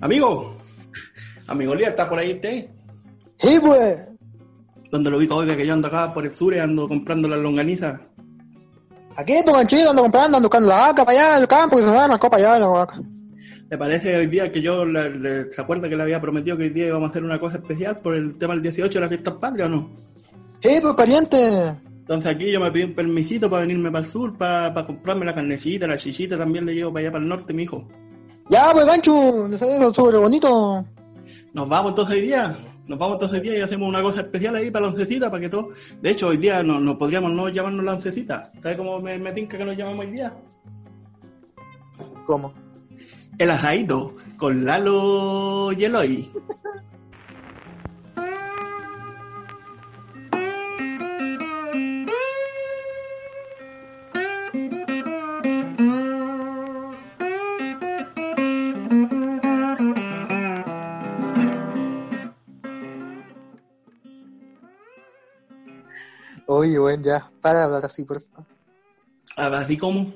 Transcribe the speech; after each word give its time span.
Amigo, 0.00 0.56
amigo 1.46 1.74
Lía, 1.74 1.88
¿está 1.88 2.08
por 2.08 2.18
ahí 2.18 2.32
usted? 2.32 2.66
Sí, 3.38 3.58
pues. 3.60 3.98
¿Dónde 4.90 5.10
lo 5.10 5.18
ubico? 5.18 5.36
Oiga, 5.36 5.56
que 5.56 5.66
yo 5.66 5.74
ando 5.74 5.88
acá 5.88 6.12
por 6.12 6.24
el 6.24 6.34
sur 6.34 6.54
y 6.54 6.58
ando 6.58 6.88
comprando 6.88 7.28
las 7.28 7.38
longanizas. 7.38 8.00
Aquí, 9.16 9.34
pues, 9.44 9.54
ganchito, 9.56 9.90
ando 9.90 10.02
comprando, 10.02 10.36
ando 10.38 10.48
buscando 10.48 10.68
la 10.68 10.76
vaca 10.76 11.04
para 11.04 11.18
allá, 11.30 11.38
el 11.40 11.46
campo, 11.48 11.76
que 11.76 11.82
se 11.82 11.90
va, 11.90 12.08
marcó 12.08 12.30
para 12.30 12.54
allá 12.54 12.58
la 12.60 12.66
vaca. 12.68 13.00
¿Le 13.70 13.78
parece 13.78 14.16
hoy 14.16 14.26
día 14.26 14.50
que 14.50 14.60
yo, 14.62 14.84
le, 14.84 15.10
le- 15.16 15.52
se 15.52 15.60
acuerda 15.60 15.88
que 15.88 15.96
le 15.96 16.02
había 16.02 16.20
prometido 16.20 16.56
que 16.56 16.64
hoy 16.64 16.70
día 16.70 16.86
íbamos 16.86 17.08
a 17.08 17.10
hacer 17.10 17.22
una 17.24 17.38
cosa 17.38 17.58
especial 17.58 18.00
por 18.00 18.14
el 18.14 18.36
tema 18.36 18.54
del 18.54 18.62
18 18.62 18.92
de 18.94 19.00
las 19.00 19.08
fiestas 19.10 19.34
patrias 19.34 19.68
o 19.68 19.70
no? 19.70 19.90
Sí, 20.60 20.78
pues, 20.82 20.94
pariente. 20.94 21.76
Entonces 22.00 22.34
aquí 22.34 22.50
yo 22.50 22.58
me 22.58 22.72
pedí 22.72 22.84
un 22.84 22.94
permisito 22.94 23.48
para 23.48 23.62
venirme 23.62 23.92
para 23.92 24.04
el 24.04 24.10
sur, 24.10 24.36
para, 24.36 24.74
para 24.74 24.86
comprarme 24.86 25.24
la 25.24 25.34
carnecita, 25.34 25.86
la 25.86 25.96
chichita, 25.96 26.36
también 26.36 26.66
le 26.66 26.74
llevo 26.74 26.92
para 26.92 27.02
allá 27.02 27.12
para 27.12 27.22
el 27.22 27.28
norte, 27.28 27.52
mi 27.52 27.62
hijo. 27.62 27.86
Ya, 28.50 28.70
pues, 28.72 28.84
gancho, 28.84 29.48
salió 29.58 29.94
súper 29.94 30.18
bonito. 30.18 30.84
Nos 31.52 31.68
vamos 31.68 31.92
entonces 31.92 32.16
hoy 32.16 32.22
día, 32.22 32.58
nos 32.88 32.98
vamos 32.98 33.14
entonces 33.14 33.38
hoy 33.38 33.48
día 33.48 33.58
y 33.58 33.62
hacemos 33.62 33.88
una 33.88 34.02
cosa 34.02 34.22
especial 34.22 34.56
ahí 34.56 34.72
para 34.72 34.86
la 34.86 34.92
oncecita, 34.92 35.30
para 35.30 35.40
que 35.40 35.48
todo... 35.48 35.70
De 36.02 36.10
hecho, 36.10 36.26
hoy 36.26 36.36
día 36.36 36.60
no, 36.64 36.80
no 36.80 36.98
podríamos 36.98 37.30
no 37.30 37.48
llamarnos 37.48 37.84
la 37.84 37.94
oncecita. 37.94 38.50
¿Sabes 38.60 38.76
cómo 38.76 38.98
me, 38.98 39.18
me 39.20 39.32
tinca 39.32 39.56
que 39.56 39.64
nos 39.64 39.76
llamamos 39.76 40.04
hoy 40.04 40.10
día? 40.10 40.34
¿Cómo? 42.26 42.52
El 43.38 43.50
asadito, 43.52 44.14
con 44.36 44.64
Lalo 44.64 45.70
y 45.72 45.84
Eloy. 45.84 46.32
Oye, 66.60 66.78
weón, 66.78 67.02
ya, 67.02 67.32
para 67.40 67.60
de 67.60 67.64
hablar 67.64 67.84
así, 67.86 68.04
por 68.04 68.20
favor. 68.20 68.44
Ahora, 69.34 69.60
¿Así 69.60 69.78
como? 69.78 70.12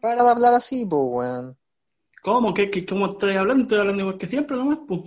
Para 0.00 0.22
de 0.22 0.30
hablar 0.30 0.54
así, 0.54 0.86
pues, 0.86 1.02
weón. 1.04 1.58
¿Cómo? 2.22 2.54
¿Qué, 2.54 2.70
qué, 2.70 2.86
¿Cómo 2.86 3.06
estoy 3.06 3.34
hablando? 3.34 3.62
Estoy 3.64 3.80
hablando 3.80 4.02
igual 4.02 4.18
que 4.18 4.26
siempre 4.28 4.56
nomás, 4.56 4.78
pues. 4.86 5.00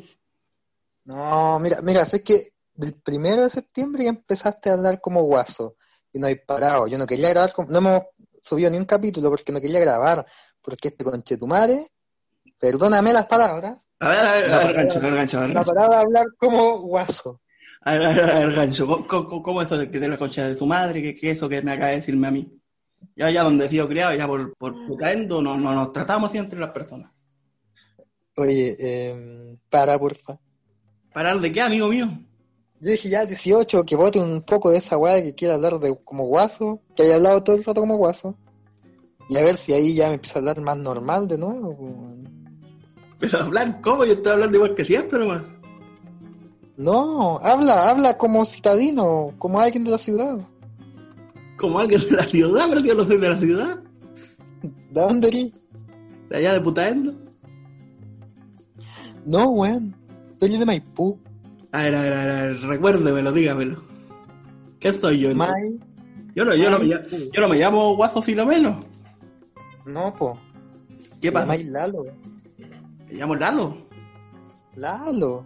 No, 1.05 1.57
mira, 1.59 1.77
mira, 1.81 2.05
sé 2.05 2.21
que 2.21 2.51
del 2.73 2.95
primero 2.95 3.43
de 3.43 3.49
septiembre 3.49 4.03
ya 4.03 4.09
empezaste 4.09 4.69
a 4.69 4.73
hablar 4.73 4.99
como 4.99 5.23
guaso 5.23 5.77
y 6.11 6.19
no 6.19 6.27
hay 6.27 6.35
parado. 6.35 6.87
Yo 6.87 6.97
no 6.97 7.07
quería 7.07 7.29
grabar, 7.29 7.53
no 7.69 7.77
hemos 7.77 8.01
subido 8.41 8.69
ni 8.69 8.77
un 8.77 8.83
capítulo 8.85 9.29
porque 9.29 9.53
no 9.53 9.61
quería 9.61 9.79
grabar, 9.79 10.25
porque 10.61 10.89
este 10.89 11.05
conchetumare, 11.05 11.87
perdóname 12.59 13.13
las 13.13 13.27
palabras, 13.27 13.87
A 13.99 14.09
ver, 14.09 14.19
a 14.19 14.31
ver, 14.33 14.49
La 14.49 14.55
a 14.57 14.65
ver, 14.65 14.75
gancho, 14.75 14.99
a 14.99 15.01
ver, 15.01 15.15
gancho, 15.15 15.37
a 15.37 15.41
ver, 15.41 15.49
la 15.51 15.55
gancho. 15.55 15.73
parada 15.73 15.95
de 15.95 16.01
hablar 16.01 16.25
como 16.37 16.79
guaso. 16.81 17.39
A 17.85 17.93
ver, 17.93 18.01
a 18.01 18.09
ver, 18.09 18.29
a 18.29 18.39
ver, 18.39 18.53
gancho. 18.53 19.07
¿Cómo, 19.07 19.61
eso 19.61 19.77
de 19.77 19.89
que 19.89 19.99
de 19.99 20.07
la 20.07 20.17
concha 20.17 20.47
de 20.47 20.55
su 20.55 20.65
madre? 20.65 21.01
¿Qué, 21.01 21.15
qué 21.15 21.31
eso 21.31 21.47
que 21.47 21.61
me 21.61 21.71
acaba 21.71 21.91
de 21.91 21.97
decirme 21.97 22.27
a 22.27 22.31
mí? 22.31 22.51
Ya, 23.15 23.29
ya 23.29 23.43
donde 23.43 23.65
he 23.65 23.69
sido 23.69 23.87
criado, 23.87 24.15
ya 24.15 24.27
por, 24.27 24.53
por 24.57 24.75
no, 24.75 25.41
no 25.41 25.57
nos 25.57 25.93
tratamos 25.93 26.29
así 26.29 26.39
entre 26.39 26.59
las 26.59 26.71
personas. 26.71 27.11
Oye, 28.37 28.75
eh, 28.79 29.57
para, 29.69 29.97
porfa. 29.99 30.37
¿Parar 31.13 31.39
de 31.39 31.53
qué, 31.53 31.61
amigo 31.61 31.87
mío? 31.87 32.07
Yo 32.81 32.91
dije 32.91 33.07
ya 33.07 33.25
18, 33.25 33.85
que 33.85 33.95
vote 33.95 34.19
un 34.19 34.41
poco 34.41 34.71
de 34.71 34.79
esa 34.79 34.97
weá 34.97 35.21
que 35.21 35.35
quiere 35.35 35.53
hablar 35.53 35.79
de 35.79 35.97
como 36.03 36.25
guaso, 36.25 36.81
que 36.95 37.03
haya 37.03 37.15
hablado 37.15 37.43
todo 37.43 37.55
el 37.55 37.63
rato 37.63 37.81
como 37.81 37.95
guaso. 37.97 38.35
Y 39.29 39.37
a 39.37 39.43
ver 39.43 39.55
si 39.55 39.73
ahí 39.73 39.95
ya 39.95 40.09
me 40.09 40.15
empieza 40.15 40.39
a 40.39 40.41
hablar 40.41 40.59
más 40.61 40.77
normal 40.77 41.27
de 41.27 41.37
nuevo. 41.37 41.77
Pero 43.19 43.37
hablar, 43.37 43.79
¿cómo? 43.81 44.05
Yo 44.05 44.13
estoy 44.13 44.33
hablando 44.33 44.57
igual 44.57 44.75
que 44.75 44.85
siempre 44.85 45.19
nomás. 45.19 45.43
No, 46.77 47.39
habla, 47.39 47.89
habla 47.89 48.17
como 48.17 48.43
citadino, 48.45 49.33
como 49.37 49.59
alguien 49.59 49.83
de 49.85 49.91
la 49.91 49.97
ciudad. 49.97 50.37
Como 51.57 51.79
alguien 51.79 52.01
de 52.01 52.11
la 52.11 52.23
ciudad, 52.23 52.65
pero 52.69 52.81
yo 52.81 52.95
no 52.95 53.05
soy 53.05 53.17
de 53.17 53.29
la 53.29 53.39
ciudad. 53.39 53.79
¿De 54.61 55.01
dónde 55.01 55.27
eres? 55.29 55.51
De 56.29 56.37
allá 56.37 56.53
de 56.53 56.61
putaendo. 56.61 57.13
No, 59.25 59.49
weón. 59.51 59.95
Soy 60.39 60.57
de 60.57 60.65
Maipú. 60.65 61.17
A 61.71 61.83
ver, 61.83 61.95
a 61.95 62.01
ver, 62.01 62.13
a 62.13 62.17
ver, 62.25 62.29
a 62.29 62.41
ver, 62.47 62.61
recuérdemelo, 62.61 63.31
dígamelo. 63.31 63.81
¿Qué 64.79 64.91
soy 64.91 65.19
yo? 65.19 65.33
Mai. 65.35 65.79
Yo 66.35 66.43
no, 66.43 66.53
yo 66.55 66.69
no, 66.69 66.79
me, 66.79 66.85
llamo- 66.85 67.03
Maipú. 67.11 67.31
yo 67.33 67.41
no 67.41 67.47
me 67.49 67.55
llamo 67.57 67.95
Guaso 67.95 68.21
Filomeno. 68.21 68.79
No, 69.85 70.13
po. 70.13 70.37
¿Qué 71.21 71.31
pasa? 71.31 71.45
llamáis 71.45 71.65
Lalo. 71.71 72.03
Me 73.07 73.13
llamo 73.13 73.35
Lalo. 73.35 73.77
Lalo. 74.75 75.45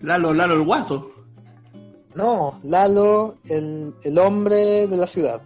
Lalo, 0.00 0.32
Lalo 0.34 0.54
el 0.54 0.62
Guaso. 0.64 1.12
No, 2.14 2.58
Lalo, 2.64 3.36
el, 3.48 3.94
el 4.04 4.18
hombre 4.18 4.86
de 4.86 4.96
la 4.96 5.06
ciudad. 5.06 5.42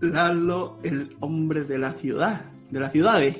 Lalo, 0.00 0.78
el 0.82 1.16
hombre 1.20 1.64
de 1.64 1.78
la 1.78 1.92
ciudad. 1.92 2.50
De 2.70 2.80
las 2.80 2.92
ciudades. 2.92 3.38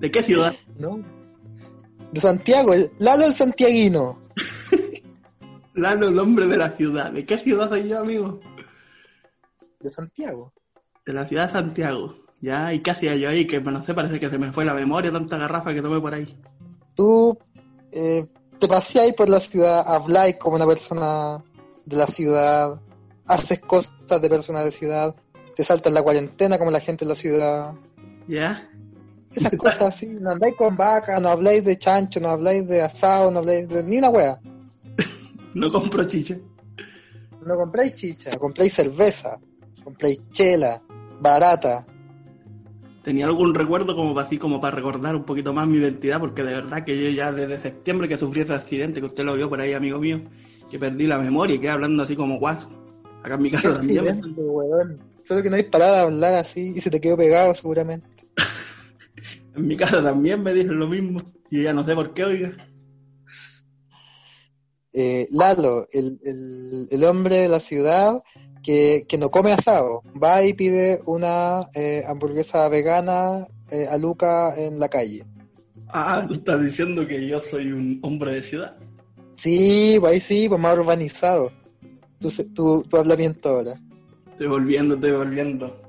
¿De 0.00 0.10
qué 0.10 0.22
ciudad? 0.22 0.54
No. 0.78 1.00
De 2.12 2.20
Santiago, 2.20 2.72
el- 2.72 2.90
Lalo 3.00 3.26
el 3.26 3.34
santiaguino. 3.34 4.20
Lalo, 5.74 6.08
el 6.08 6.18
hombre 6.18 6.46
de 6.46 6.56
la 6.56 6.70
ciudad. 6.70 7.12
¿De 7.12 7.26
qué 7.26 7.36
ciudad 7.36 7.68
soy 7.68 7.86
yo, 7.88 7.98
amigo? 7.98 8.40
De 9.80 9.90
Santiago. 9.90 10.52
De 11.04 11.12
la 11.12 11.26
ciudad 11.26 11.46
de 11.48 11.52
Santiago. 11.52 12.14
Ya, 12.40 12.72
¿y 12.72 12.80
qué 12.80 12.92
hacía 12.92 13.16
yo 13.16 13.28
ahí? 13.28 13.46
Que 13.46 13.60
no 13.60 13.82
sé, 13.84 13.92
parece 13.92 14.18
que 14.20 14.28
se 14.30 14.38
me 14.38 14.52
fue 14.52 14.64
la 14.64 14.72
memoria, 14.72 15.12
tanta 15.12 15.36
garrafa 15.36 15.74
que 15.74 15.82
tomé 15.82 16.00
por 16.00 16.14
ahí. 16.14 16.34
Tú 16.94 17.36
eh, 17.92 18.26
te 18.58 18.68
paseáis 18.68 19.14
por 19.14 19.28
la 19.28 19.40
ciudad, 19.40 19.84
habláis 19.86 20.36
como 20.36 20.56
una 20.56 20.66
persona 20.66 21.44
de 21.84 21.96
la 21.96 22.06
ciudad, 22.06 22.80
haces 23.26 23.60
cosas 23.60 23.92
de 24.08 24.28
persona 24.28 24.62
de 24.62 24.72
ciudad, 24.72 25.14
te 25.54 25.64
saltas 25.64 25.92
la 25.92 26.02
cuarentena 26.02 26.58
como 26.58 26.70
la 26.70 26.80
gente 26.80 27.04
de 27.04 27.08
la 27.10 27.14
ciudad. 27.14 27.74
¿Ya? 28.26 28.68
Esas 29.30 29.52
cosas 29.52 29.82
así, 29.82 30.16
no 30.20 30.30
andáis 30.30 30.54
con 30.56 30.76
vaca, 30.76 31.20
no 31.20 31.28
habláis 31.28 31.64
de 31.64 31.78
chancho, 31.78 32.20
no 32.20 32.28
habláis 32.28 32.66
de 32.66 32.82
asado, 32.82 33.30
no 33.30 33.38
habláis 33.38 33.68
de 33.68 33.82
ni 33.82 33.98
una 33.98 34.10
wea. 34.10 34.40
No 35.54 35.72
compro 35.72 36.04
chicha. 36.04 36.36
No 37.44 37.56
compráis 37.56 37.94
chicha, 37.94 38.36
compráis 38.36 38.74
cerveza, 38.74 39.40
compráis 39.82 40.20
chela, 40.30 40.82
barata. 41.20 41.86
Tenía 43.08 43.24
algún 43.24 43.54
recuerdo 43.54 43.96
como 43.96 44.12
para 44.14 44.26
así, 44.26 44.36
como 44.36 44.60
para 44.60 44.76
recordar 44.76 45.16
un 45.16 45.24
poquito 45.24 45.54
más 45.54 45.66
mi 45.66 45.78
identidad, 45.78 46.20
porque 46.20 46.42
de 46.42 46.52
verdad 46.52 46.84
que 46.84 46.94
yo 47.02 47.08
ya 47.08 47.32
desde 47.32 47.58
septiembre 47.58 48.06
que 48.06 48.18
sufrí 48.18 48.42
ese 48.42 48.52
accidente, 48.52 49.00
que 49.00 49.06
usted 49.06 49.24
lo 49.24 49.34
vio 49.34 49.48
por 49.48 49.62
ahí, 49.62 49.72
amigo 49.72 49.98
mío, 49.98 50.20
que 50.70 50.78
perdí 50.78 51.06
la 51.06 51.16
memoria 51.16 51.56
y 51.56 51.58
quedé 51.58 51.70
hablando 51.70 52.02
así 52.02 52.14
como 52.14 52.38
guaso. 52.38 52.68
Acá 53.24 53.36
en 53.36 53.42
mi 53.42 53.50
casa 53.50 53.72
también. 53.78 54.20
weón. 54.36 55.00
Solo 55.24 55.42
que 55.42 55.48
no 55.48 55.56
hay 55.56 55.62
parado 55.62 55.94
de 55.94 56.00
hablar 56.02 56.34
así 56.34 56.74
y 56.76 56.80
se 56.82 56.90
te 56.90 57.00
quedó 57.00 57.16
pegado 57.16 57.54
seguramente. 57.54 58.06
En 59.56 59.66
mi 59.66 59.74
casa 59.74 60.02
también 60.02 60.42
me 60.42 60.52
dicen 60.52 60.78
lo 60.78 60.86
mismo. 60.86 61.18
Y 61.50 61.62
ya 61.62 61.72
no 61.72 61.86
sé 61.86 61.94
por 61.94 62.12
qué, 62.12 62.24
oiga. 62.24 62.52
eh, 64.92 65.26
Lalo, 65.30 65.88
el, 65.92 66.20
el, 66.26 66.88
el 66.90 67.04
hombre 67.04 67.36
de 67.36 67.48
la 67.48 67.58
ciudad 67.58 68.22
que, 68.62 69.04
que 69.08 69.18
no 69.18 69.30
come 69.30 69.52
asado, 69.52 70.02
va 70.22 70.44
y 70.44 70.54
pide 70.54 71.00
una 71.06 71.66
eh, 71.74 72.02
hamburguesa 72.06 72.68
vegana 72.68 73.46
eh, 73.70 73.86
a 73.90 73.96
Luca 73.98 74.54
en 74.56 74.78
la 74.78 74.88
calle. 74.88 75.24
Ah, 75.88 76.24
tú 76.28 76.34
estás 76.34 76.62
diciendo 76.62 77.06
que 77.06 77.26
yo 77.26 77.40
soy 77.40 77.72
un 77.72 77.98
hombre 78.02 78.32
de 78.34 78.42
ciudad. 78.42 78.76
Sí, 79.34 79.96
pues 80.00 80.12
ahí 80.12 80.20
sí, 80.20 80.48
pues 80.48 80.60
más 80.60 80.76
urbanizado. 80.78 81.50
Tu, 82.20 82.30
tu, 82.54 82.82
tu 82.82 82.96
hablamiento 82.96 83.48
ahora. 83.48 83.80
Estoy 84.32 84.48
volviendo, 84.48 84.94
estoy 84.96 85.12
volviendo. 85.12 85.80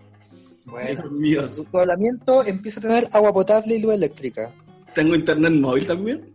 Bueno, 0.66 1.02
tu, 1.04 1.66
tu 1.66 1.78
hablamiento 1.80 2.44
empieza 2.46 2.80
a 2.80 2.84
tener 2.84 3.10
agua 3.12 3.34
potable 3.34 3.76
y 3.76 3.80
luz 3.82 3.96
eléctrica. 3.96 4.52
Tengo 4.94 5.16
internet 5.16 5.54
móvil 5.54 5.88
también, 5.88 6.34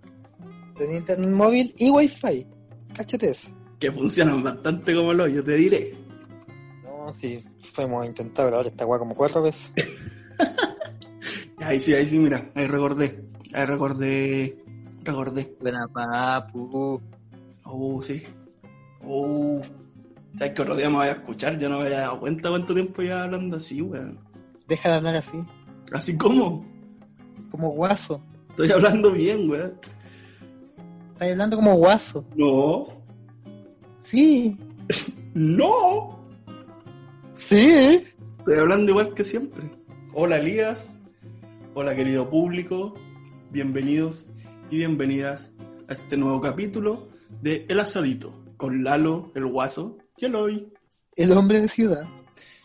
Tenés 0.77 0.97
internet 0.99 1.31
móvil 1.31 1.75
y 1.79 1.91
wifi. 1.91 2.47
Cáchate 2.97 3.31
eso. 3.31 3.51
que 3.79 3.93
funcionan 3.93 4.43
bastante 4.43 4.95
como 4.95 5.13
lo 5.13 5.27
yo 5.29 5.43
te 5.45 5.55
diré. 5.55 5.95
No, 7.05 7.13
sí, 7.13 7.39
fuimos 7.59 8.03
a 8.03 8.07
intentar 8.07 8.55
ahora 8.55 8.67
esta 8.67 8.85
agua 8.85 8.99
como 8.99 9.15
cuatro 9.15 9.43
veces. 9.43 9.75
Ahí 11.61 11.79
sí, 11.81 11.95
ahí 11.95 12.07
sí, 12.07 12.19
mira, 12.19 12.51
ahí 12.55 12.67
recordé. 12.67 13.25
Ahí 13.55 13.65
recordé. 13.65 14.59
Recordé. 15.03 15.57
Buena 15.61 15.87
papu. 15.89 17.01
Oh, 17.65 18.03
sí. 18.03 18.23
Oh. 19.03 19.61
¿Sabes 20.37 20.55
que 20.55 20.63
otro 20.63 20.77
día 20.77 20.91
me 20.91 20.97
voy 20.97 21.07
a 21.07 21.13
escuchar? 21.13 21.59
Yo 21.59 21.69
no 21.69 21.79
me 21.79 21.85
había 21.87 22.01
dado 22.01 22.21
cuenta 22.21 22.51
cuánto 22.51 22.75
tiempo 22.75 23.03
ya 23.03 23.23
hablando 23.23 23.57
así, 23.57 23.81
weón. 23.81 24.19
Deja 24.67 24.91
de 24.91 24.95
hablar 24.97 25.15
así, 25.15 25.39
Así 25.93 26.17
como. 26.19 26.61
como 27.51 27.71
guaso. 27.71 28.23
Estoy 28.51 28.71
hablando 28.71 29.11
bien, 29.13 29.49
weón. 29.49 29.79
Estás 31.15 31.31
hablando 31.31 31.57
como 31.57 31.77
guaso. 31.77 32.25
No. 32.35 32.89
Sí, 33.99 34.59
No. 35.35 36.24
Sí. 37.35 38.05
Estoy 38.39 38.59
hablando 38.59 38.93
igual 38.93 39.15
que 39.15 39.25
siempre. 39.25 39.71
Hola, 40.13 40.39
Elías. 40.39 40.99
Hola 41.75 41.97
querido 41.97 42.31
público, 42.31 42.95
bienvenidos 43.51 44.29
y 44.71 44.77
bienvenidas 44.77 45.53
a 45.89 45.93
este 45.93 46.17
nuevo 46.17 46.41
capítulo 46.41 47.09
de 47.43 47.67
El 47.69 47.81
Asadito 47.81 48.45
con 48.57 48.85
Lalo, 48.85 49.33
el 49.35 49.47
Guaso 49.47 49.99
y 50.17 50.27
Eloy. 50.27 50.73
El 51.17 51.33
hombre 51.33 51.59
de 51.59 51.67
ciudad. 51.67 52.07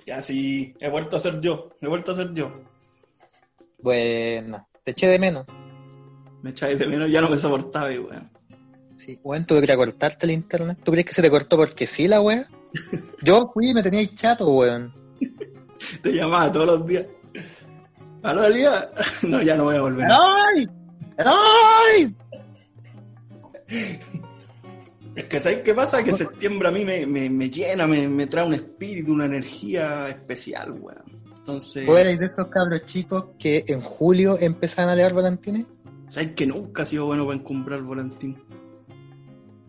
Ya 0.05 0.21
sí, 0.21 0.75
he 0.79 0.89
vuelto 0.91 1.17
a 1.17 1.19
ser 1.19 1.41
yo, 1.41 1.71
he 1.81 1.87
vuelto 1.87 2.11
a 2.11 2.15
ser 2.17 2.35
yo. 2.35 2.61
Bueno, 3.81 4.67
te 4.83 4.91
eché 4.91 5.07
de 5.07 5.17
menos. 5.17 5.45
Me 6.43 6.51
echáis 6.51 6.77
de 6.77 6.85
menos, 6.85 7.09
ya 7.11 7.21
no 7.21 7.29
me 7.29 7.37
soportaba, 7.37 7.87
weón. 7.87 8.29
Sí, 8.95 9.17
weón, 9.23 9.45
tuve 9.45 9.59
que 9.59 9.65
ir 9.65 9.71
a 9.71 9.77
cortarte 9.77 10.27
el 10.27 10.33
internet. 10.33 10.77
¿Tú 10.83 10.91
crees 10.91 11.07
que 11.07 11.13
se 11.13 11.23
te 11.23 11.31
cortó 11.31 11.57
porque 11.57 11.87
sí 11.87 12.07
la 12.07 12.21
weá? 12.21 12.47
Yo 13.21 13.49
fui 13.53 13.69
y 13.69 13.73
me 13.73 13.83
tenía 13.83 14.05
chato, 14.15 14.47
weón. 14.49 14.93
Te 16.01 16.11
llamaba 16.11 16.51
todos 16.51 16.67
los 16.67 16.87
días. 16.87 17.05
¿Aló, 18.23 18.43
Elías? 18.45 18.89
No, 19.23 19.41
ya 19.41 19.55
no 19.55 19.65
voy 19.65 19.75
a 19.75 19.81
volver. 19.81 20.07
¡Ay! 20.09 20.67
¡Ay! 21.17 22.15
Es 25.15 25.25
que 25.25 25.39
¿sabes 25.39 25.59
qué 25.59 25.73
pasa? 25.73 26.03
Que 26.03 26.13
septiembre 26.13 26.67
a 26.67 26.71
mí 26.71 26.85
me, 26.85 27.05
me, 27.05 27.29
me 27.29 27.49
llena, 27.49 27.85
me, 27.87 28.07
me 28.07 28.27
trae 28.27 28.45
un 28.45 28.53
espíritu, 28.53 29.13
una 29.13 29.25
energía 29.25 30.09
especial, 30.09 30.71
weón. 30.71 31.19
Entonces, 31.37 31.85
¿Vos 31.85 31.99
erais 31.99 32.19
de 32.19 32.27
esos 32.27 32.47
cabros 32.49 32.85
chicos 32.85 33.29
que 33.39 33.63
en 33.67 33.81
julio 33.81 34.37
empezaban 34.39 34.91
a 34.91 34.95
leer 34.95 35.13
volantines? 35.13 35.65
¿sabes 36.09 36.33
que 36.33 36.45
nunca 36.45 36.83
ha 36.83 36.85
sido 36.85 37.05
bueno 37.05 37.25
para 37.25 37.39
encumbrar 37.39 37.81
volantín? 37.81 38.37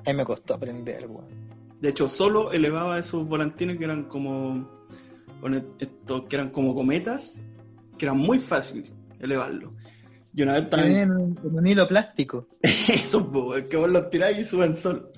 A 0.06 0.10
mí 0.10 0.16
me 0.16 0.24
costó 0.24 0.54
aprender, 0.54 1.06
weón. 1.06 1.49
De 1.80 1.88
hecho, 1.88 2.08
solo 2.08 2.52
elevaba 2.52 2.98
esos 2.98 3.26
volantines 3.26 3.78
que 3.78 3.84
eran 3.84 4.04
como. 4.04 4.86
con 5.40 5.54
estos 5.54 6.22
que 6.28 6.36
eran 6.36 6.50
como 6.50 6.74
cometas, 6.74 7.40
que 7.98 8.04
eran 8.04 8.18
muy 8.18 8.38
fácil 8.38 8.92
elevarlos. 9.18 9.72
Y 10.34 10.42
una 10.42 10.54
vez 10.54 10.68
también. 10.70 11.10
En 11.42 11.58
un 11.58 11.66
hilo 11.66 11.86
plástico. 11.86 12.46
Eso, 12.62 13.56
es 13.56 13.64
que 13.64 13.76
vos 13.76 13.90
los 13.90 14.10
tiráis 14.10 14.38
y 14.38 14.44
suben 14.44 14.76
solo. 14.76 15.10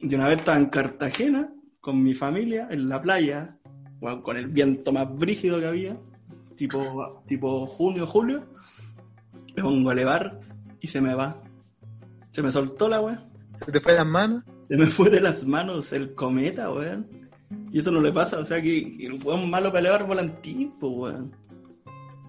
Y 0.00 0.14
una 0.14 0.28
vez 0.28 0.38
estaba 0.38 0.58
en 0.58 0.66
Cartagena 0.66 1.52
con 1.80 2.02
mi 2.02 2.14
familia 2.14 2.68
en 2.70 2.88
la 2.88 3.00
playa, 3.00 3.58
bueno, 4.00 4.22
con 4.22 4.36
el 4.36 4.48
viento 4.48 4.90
más 4.90 5.14
brígido 5.14 5.60
que 5.60 5.66
había, 5.66 6.00
tipo, 6.56 7.22
tipo 7.26 7.66
junio, 7.66 8.06
julio. 8.06 8.46
Me 9.54 9.62
pongo 9.62 9.90
a 9.90 9.92
elevar 9.92 10.40
y 10.80 10.88
se 10.88 11.00
me 11.00 11.14
va. 11.14 11.42
Se 12.30 12.42
me 12.42 12.50
soltó 12.50 12.88
la 12.88 13.00
weá. 13.00 13.28
¿Se 13.64 13.70
te 13.70 13.80
fue 13.80 13.94
las 13.94 14.06
manos? 14.06 14.42
Se 14.66 14.76
me 14.76 14.86
fue 14.86 15.10
de 15.10 15.20
las 15.20 15.44
manos 15.46 15.92
el 15.92 16.14
cometa, 16.14 16.72
weón. 16.72 17.06
Y 17.70 17.80
eso 17.80 17.90
no 17.90 18.00
le 18.00 18.12
pasa, 18.12 18.38
o 18.38 18.46
sea 18.46 18.60
que 18.62 18.96
que 18.96 19.06
el 19.06 19.22
weón 19.22 19.50
malo 19.50 19.68
para 19.68 19.80
elevar 19.80 20.06
volantín, 20.06 20.72
pues 20.80 20.92
weón. 20.94 21.32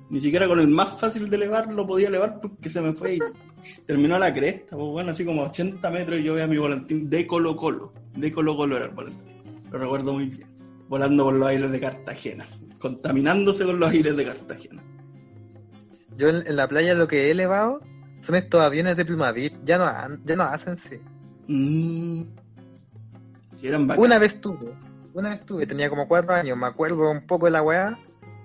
Ni 0.10 0.22
siquiera 0.22 0.48
con 0.48 0.60
el 0.60 0.68
más 0.68 1.00
fácil 1.00 1.30
de 1.30 1.36
elevar 1.36 1.72
lo 1.74 1.88
podía 1.88 2.10
elevar 2.10 2.40
porque 2.40 2.70
se 2.70 2.82
me 2.82 2.94
fue 2.94 3.16
y 3.16 3.20
terminó 3.86 4.16
a 4.16 4.20
la 4.20 4.34
cresta, 4.34 4.76
pues 4.76 4.92
bueno, 4.92 5.12
así 5.12 5.26
como 5.26 5.42
a 5.42 5.46
80 5.46 5.90
metros 5.90 6.20
y 6.20 6.24
yo 6.24 6.34
veía 6.36 6.48
mi 6.48 6.58
volantín 6.58 7.10
de 7.10 7.26
Colo 7.26 7.56
Colo. 7.56 7.94
De 8.16 8.32
Colo 8.32 8.56
Colo 8.56 8.78
era 8.78 8.86
el 8.86 8.92
volantín. 8.92 9.64
Lo 9.72 9.80
recuerdo 9.80 10.14
muy 10.14 10.26
bien. 10.26 10.48
Volando 10.88 11.24
por 11.24 11.36
los 11.36 11.48
aires 11.48 11.72
de 11.72 11.80
Cartagena. 11.80 12.46
Contaminándose 12.80 13.66
con 13.66 13.80
los 13.80 13.92
aires 13.92 14.16
de 14.16 14.26
Cartagena. 14.26 14.84
Yo 16.18 16.30
en, 16.30 16.48
en 16.48 16.56
la 16.56 16.68
playa 16.68 16.94
lo 16.94 17.08
que 17.08 17.28
he 17.28 17.32
elevado 17.32 17.82
son 18.22 18.36
estos 18.36 18.62
aviones 18.62 18.96
de 18.96 19.06
Plumavit. 19.06 19.54
Ya 19.64 19.78
no, 19.78 20.20
ya 20.24 20.36
no 20.36 20.44
hacen, 20.44 20.78
sí. 20.78 20.98
Eran 21.48 22.28
bacanas. 23.88 24.06
Una 24.06 24.20
vez 24.20 24.42
tuve, 24.42 24.74
una 25.14 25.30
vez 25.30 25.46
tuve, 25.46 25.66
tenía 25.66 25.90
como 25.90 26.08
cuatro 26.08 26.34
años, 26.34 26.58
me 26.58 26.68
acuerdo 26.68 27.10
un 27.10 27.26
poco 27.26 27.46
de 27.46 27.52
la 27.52 27.62
weá, 27.62 27.98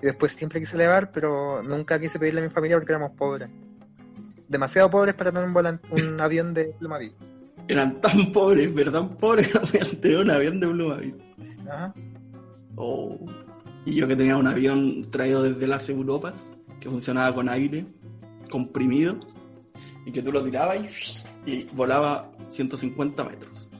y 0.02 0.06
después 0.06 0.32
siempre 0.32 0.60
quise 0.60 0.76
elevar, 0.76 1.10
pero 1.12 1.62
nunca 1.62 2.00
quise 2.00 2.18
pedirle 2.18 2.40
a 2.40 2.44
mi 2.44 2.50
familia 2.50 2.76
porque 2.78 2.92
éramos 2.92 3.12
pobres. 3.12 3.50
Demasiado 4.48 4.90
pobres 4.90 5.14
para 5.14 5.30
tener 5.30 5.46
un, 5.46 5.54
volan- 5.54 5.80
un 5.90 6.20
avión 6.24 6.54
de 6.54 6.74
Plumavit. 6.78 7.12
Eran 7.68 8.00
tan 8.00 8.32
pobres, 8.32 8.72
pero 8.74 8.90
tan 8.90 9.10
pobres 9.10 9.48
que 9.48 9.54
no 9.54 9.60
podían 9.60 9.96
tener 10.00 10.18
un 10.18 10.30
avión 10.30 10.60
de 10.60 10.66
Blumavit. 10.66 11.14
Ajá. 11.68 11.94
Oh. 12.76 13.18
Y 13.84 13.94
yo 13.94 14.08
que 14.08 14.16
tenía 14.16 14.36
un 14.36 14.46
avión 14.46 15.02
traído 15.10 15.42
desde 15.42 15.66
las 15.66 15.88
Europas, 15.88 16.56
que 16.80 16.90
funcionaba 16.90 17.34
con 17.34 17.48
aire 17.48 17.86
comprimido, 18.50 19.18
y 20.04 20.12
que 20.12 20.22
tú 20.22 20.32
lo 20.32 20.42
tirabas 20.42 21.24
y, 21.46 21.50
y 21.50 21.70
volaba 21.74 22.30
150 22.50 23.24
metros. 23.24 23.70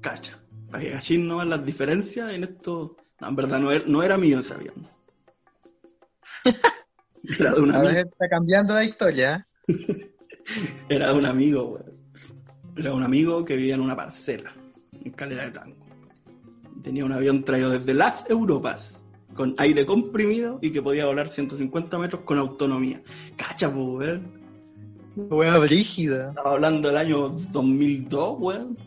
Cacha. 0.00 0.38
Para 0.70 0.82
que 0.82 0.92
cachín 0.92 1.28
nomás 1.28 1.46
las 1.46 1.64
diferencias 1.64 2.32
en 2.32 2.44
esto. 2.44 2.96
No, 3.20 3.28
en 3.28 3.36
verdad 3.36 3.60
no 3.60 3.70
era, 3.70 3.84
no 3.86 4.02
era 4.02 4.18
mío 4.18 4.40
ese 4.40 4.54
avión. 4.54 4.86
Era 7.38 7.54
de 7.54 7.60
un 7.62 7.74
A 7.74 7.80
ver, 7.80 8.06
está 8.06 8.28
cambiando 8.28 8.74
la 8.74 8.84
historia. 8.84 9.42
Era 10.90 11.08
de 11.08 11.14
un 11.14 11.24
amigo, 11.24 11.64
weón. 11.64 11.94
Era 12.76 12.92
un 12.92 13.02
amigo 13.02 13.44
que 13.44 13.56
vivía 13.56 13.76
en 13.76 13.80
una 13.80 13.96
parcela, 13.96 14.54
en 14.92 15.12
Calera 15.12 15.44
de 15.46 15.52
Tango. 15.52 15.86
Tenía 16.82 17.04
un 17.04 17.12
avión 17.12 17.44
traído 17.44 17.70
desde 17.70 17.94
las 17.94 18.28
Europas, 18.28 19.06
con 19.34 19.54
aire 19.58 19.86
comprimido 19.86 20.58
y 20.60 20.70
que 20.70 20.82
podía 20.82 21.06
volar 21.06 21.28
150 21.28 21.98
metros 21.98 22.22
con 22.22 22.38
autonomía. 22.38 23.00
Cacha, 23.36 23.72
pues. 23.72 24.20
Weá 25.16 25.58
brígida. 25.58 26.28
Estaba 26.30 26.52
hablando 26.52 26.88
del 26.88 26.96
año 26.96 27.28
2002, 27.28 28.36
weón. 28.40 28.78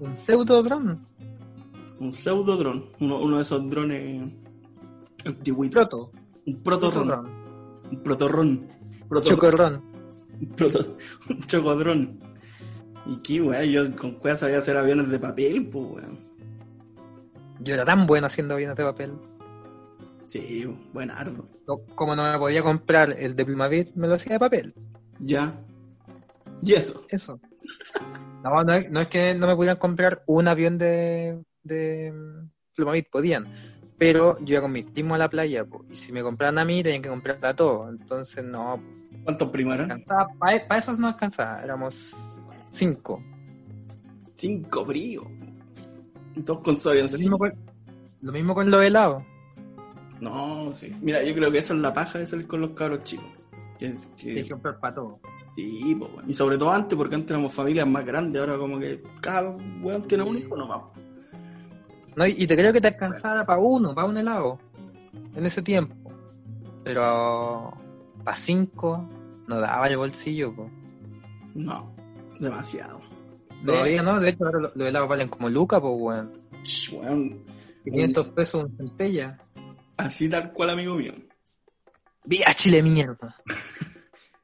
Un 0.00 0.16
pseudo 0.16 0.62
dron. 0.62 0.98
Un 2.00 2.12
pseudo 2.12 2.56
dron. 2.56 2.86
Uno, 3.00 3.20
uno 3.20 3.36
de 3.36 3.42
esos 3.42 3.68
drones 3.70 4.32
antiguitos. 5.24 5.70
Proto. 5.88 6.12
Un 6.46 6.62
protorrón. 6.62 7.26
Un 7.90 8.02
protorrón. 8.02 8.68
Proto- 9.08 9.28
Chocorrón. 9.30 9.82
un, 10.40 10.48
proto- 10.56 10.96
un 11.30 11.40
chocodrón. 11.46 12.18
Y 13.06 13.16
qué, 13.22 13.40
weón, 13.40 13.64
yo 13.70 13.96
con 13.96 14.12
cueva 14.16 14.36
sabía 14.36 14.58
hacer 14.58 14.76
aviones 14.76 15.08
de 15.10 15.18
papel, 15.20 15.68
pues, 15.68 15.84
weón. 15.92 16.18
Yo 17.60 17.74
era 17.74 17.84
tan 17.84 18.06
bueno 18.06 18.26
haciendo 18.26 18.54
aviones 18.54 18.76
de 18.76 18.84
papel. 18.84 19.12
Sí, 20.26 20.66
buen 20.92 21.10
ardo. 21.10 21.48
Como 21.94 22.16
no 22.16 22.24
me 22.30 22.36
podía 22.38 22.62
comprar 22.62 23.14
el 23.16 23.36
de 23.36 23.44
Plumavit, 23.46 23.94
me 23.94 24.08
lo 24.08 24.14
hacía 24.14 24.32
de 24.34 24.40
papel. 24.40 24.74
Ya. 25.20 25.58
Y 26.62 26.74
eso. 26.74 27.04
Eso. 27.08 27.40
No, 28.42 28.62
no 28.62 28.72
es, 28.74 28.90
no 28.90 29.00
es 29.00 29.08
que 29.08 29.34
no 29.34 29.46
me 29.46 29.56
pudieran 29.56 29.78
comprar 29.78 30.22
un 30.26 30.48
avión 30.48 30.78
de, 30.78 31.42
de 31.62 32.12
Plumavit, 32.74 33.10
podían. 33.10 33.52
Pero 33.98 34.38
yo 34.40 34.54
iba 34.54 34.62
con 34.62 34.72
mis 34.72 34.84
primos 34.84 35.16
a 35.16 35.18
la 35.18 35.30
playa, 35.30 35.64
po, 35.64 35.84
y 35.88 35.96
si 35.96 36.12
me 36.12 36.22
compraban 36.22 36.58
a 36.58 36.64
mí, 36.64 36.82
tenían 36.82 37.02
que 37.02 37.08
comprar 37.08 37.38
a 37.42 37.56
todos. 37.56 37.88
Entonces, 37.88 38.44
no, 38.44 38.82
¿Cuántos 39.26 39.50
primos 39.50 39.74
eran? 39.74 40.04
Para 40.38 40.78
esos 40.78 41.00
no 41.00 41.08
alcanzaba, 41.08 41.60
éramos 41.60 42.14
cinco. 42.70 43.20
Cinco 44.36 44.84
bríos. 44.84 45.26
Y 46.36 46.42
Todos 46.42 46.60
con 46.60 46.76
su 46.76 46.94
Lo 46.94 47.18
mismo 47.18 47.36
con, 47.36 47.52
lo 48.20 48.32
mismo 48.32 48.54
con 48.54 48.70
los 48.70 48.82
helados. 48.82 49.24
No, 50.20 50.72
sí. 50.72 50.94
Mira, 51.00 51.24
yo 51.24 51.34
creo 51.34 51.50
que 51.50 51.58
eso 51.58 51.74
es 51.74 51.80
la 51.80 51.92
paja 51.92 52.20
de 52.20 52.28
salir 52.28 52.46
con 52.46 52.60
los 52.60 52.70
cabros 52.70 53.02
chicos. 53.02 53.26
Que, 53.78 53.94
que- 54.16 54.34
que 54.34 54.48
comprar 54.48 54.78
para 54.78 54.96
sí, 55.56 55.94
weón. 55.94 56.24
Y 56.28 56.34
sobre 56.34 56.58
todo 56.58 56.72
antes, 56.72 56.96
porque 56.96 57.14
antes 57.14 57.30
éramos 57.30 57.52
familias 57.52 57.86
más 57.86 58.04
grandes. 58.04 58.40
Ahora, 58.40 58.58
como 58.58 58.78
que 58.78 59.02
cada 59.20 59.50
weón 59.82 60.02
tiene 60.02 60.24
un 60.24 60.36
hijo 60.36 60.56
nomás. 60.56 60.82
No, 62.14 62.26
y, 62.26 62.46
te 62.46 62.56
creo 62.56 62.72
que 62.72 62.80
te 62.80 62.88
alcanzaba 62.88 63.44
para 63.44 63.60
uno, 63.60 63.94
para 63.94 64.08
un 64.08 64.16
helado. 64.16 64.58
En 65.34 65.44
ese 65.44 65.60
tiempo. 65.62 65.94
Pero 66.84 67.74
para 68.24 68.36
cinco 68.36 69.08
no 69.46 69.60
daba 69.60 69.88
el 69.88 69.96
bolsillo, 69.96 70.54
po. 70.54 70.70
No, 71.54 71.94
demasiado. 72.40 73.00
Todavía 73.64 74.02
no, 74.02 74.20
de 74.20 74.30
hecho 74.30 74.46
ahora 74.46 74.70
los, 74.74 74.86
helados 74.86 75.08
valen 75.08 75.28
como 75.28 75.48
lucas, 75.50 75.80
pues 75.80 75.94
weón. 75.96 76.32
Weón, 76.92 77.44
500 77.84 78.28
pesos 78.28 78.64
un 78.64 78.72
centella. 78.72 79.38
así 79.96 80.28
tal 80.28 80.52
cual, 80.52 80.70
amigo 80.70 80.94
mío. 80.94 81.12
¡Vía 82.26 82.46
Chile 82.54 82.82
mierda! 82.82 83.34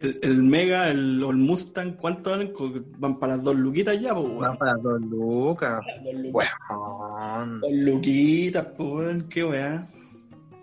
El, 0.01 0.19
el 0.21 0.43
Mega, 0.43 0.89
el, 0.91 1.21
Mustang, 1.21 1.93
¿cuánto? 1.95 2.33
Co- 2.53 2.73
Van 2.99 3.21
para 3.21 3.37
las 3.37 3.45
dos 3.45 3.55
luquitas 3.55 4.01
ya, 4.01 4.12
pues, 4.12 4.27
Van 4.31 4.37
weón. 4.37 4.57
para 4.59 4.75
dos 4.75 5.01
lucas. 5.01 5.81
Dos 6.05 6.15
luquitas. 6.15 6.53
Weón. 6.69 7.61
Dos 7.61 7.73
luquitas, 7.73 8.67
pues, 8.77 8.91
weón, 8.91 9.29
qué 9.29 9.45
weá. 9.45 9.87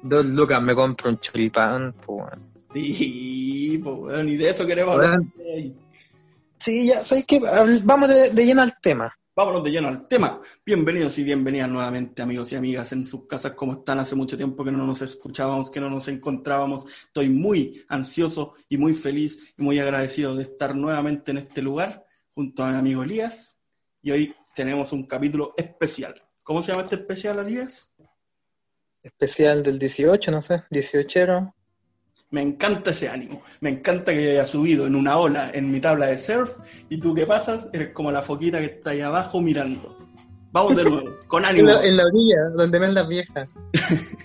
Dos 0.02 0.26
lucas 0.26 0.62
me 0.62 0.76
compro 0.76 1.10
un 1.12 1.20
choripán, 1.22 1.94
pues 2.06 2.20
weón. 2.20 2.50
Sí, 2.74 3.80
pues, 3.82 3.96
weón, 3.98 4.28
y 4.28 4.36
de 4.36 4.50
eso 4.50 4.66
queremos 4.68 4.98
Weón. 4.98 5.14
hablar. 5.14 5.22
Sí, 6.58 6.88
ya, 6.90 6.96
¿sabes 7.06 7.26
qué? 7.26 7.40
Vamos 7.86 8.10
de, 8.10 8.32
de 8.32 8.46
lleno 8.46 8.62
al 8.62 8.74
tema. 8.82 9.10
Vámonos 9.40 9.64
de 9.64 9.72
lleno 9.72 9.88
al 9.88 10.06
tema. 10.06 10.42
Bienvenidos 10.66 11.18
y 11.18 11.24
bienvenidas 11.24 11.70
nuevamente, 11.70 12.22
amigos 12.22 12.52
y 12.52 12.58
amigas, 12.58 12.92
en 12.92 13.06
sus 13.06 13.26
casas. 13.26 13.54
¿Cómo 13.54 13.72
están? 13.72 13.98
Hace 13.98 14.14
mucho 14.14 14.36
tiempo 14.36 14.66
que 14.66 14.72
no 14.74 14.86
nos 14.86 15.02
escuchábamos, 15.02 15.72
que 15.72 15.80
no 15.80 15.90
nos 15.90 16.10
encontrábamos. 16.10 16.84
Estoy 17.04 17.30
muy 17.30 17.82
ansioso 17.88 18.56
y 18.68 18.76
muy 18.76 18.94
feliz 18.94 19.56
y 19.58 19.62
muy 19.62 19.80
agradecido 19.80 20.36
de 20.36 20.44
estar 20.44 20.76
nuevamente 20.76 21.32
en 21.32 21.38
este 21.38 21.62
lugar 21.62 22.06
junto 22.34 22.66
a 22.66 22.72
mi 22.72 22.80
amigo 22.80 23.02
Elías. 23.02 23.58
Y 24.02 24.12
hoy 24.12 24.36
tenemos 24.54 24.92
un 24.92 25.08
capítulo 25.08 25.54
especial. 25.56 26.22
¿Cómo 26.44 26.62
se 26.62 26.74
llama 26.74 26.84
este 26.84 26.96
especial, 26.96 27.40
Elías? 27.40 27.94
Especial 29.02 29.64
del 29.64 29.80
18, 29.80 30.32
no 30.32 30.42
sé, 30.42 30.64
18ero. 30.70 31.54
Me 32.32 32.42
encanta 32.42 32.92
ese 32.92 33.10
ánimo. 33.10 33.42
Me 33.62 33.70
encanta 33.72 34.14
que 34.14 34.24
yo 34.24 34.30
haya 34.32 34.46
subido 34.46 34.86
en 34.86 34.96
una 34.96 35.18
ola 35.18 35.50
en 35.54 35.72
mi 35.72 35.80
tabla 35.80 36.08
de 36.08 36.20
surf 36.20 36.58
y 36.90 37.00
tú 37.00 37.16
que 37.16 37.26
pasas 37.26 37.70
eres 37.74 37.90
como 37.90 38.12
la 38.12 38.22
foquita 38.22 38.60
que 38.60 38.66
está 38.66 38.92
ahí 38.92 39.02
abajo 39.02 39.42
mirando. 39.42 39.98
Vamos 40.52 40.76
de 40.76 40.84
nuevo, 40.84 41.10
con 41.28 41.44
En 41.44 41.50
ánimo. 41.50 41.70
la, 41.70 41.84
en 41.86 41.98
la 41.98 42.04
orilla, 42.06 42.38
donde 42.56 42.80
ven 42.80 42.94
las 42.94 43.08
viejas. 43.08 43.48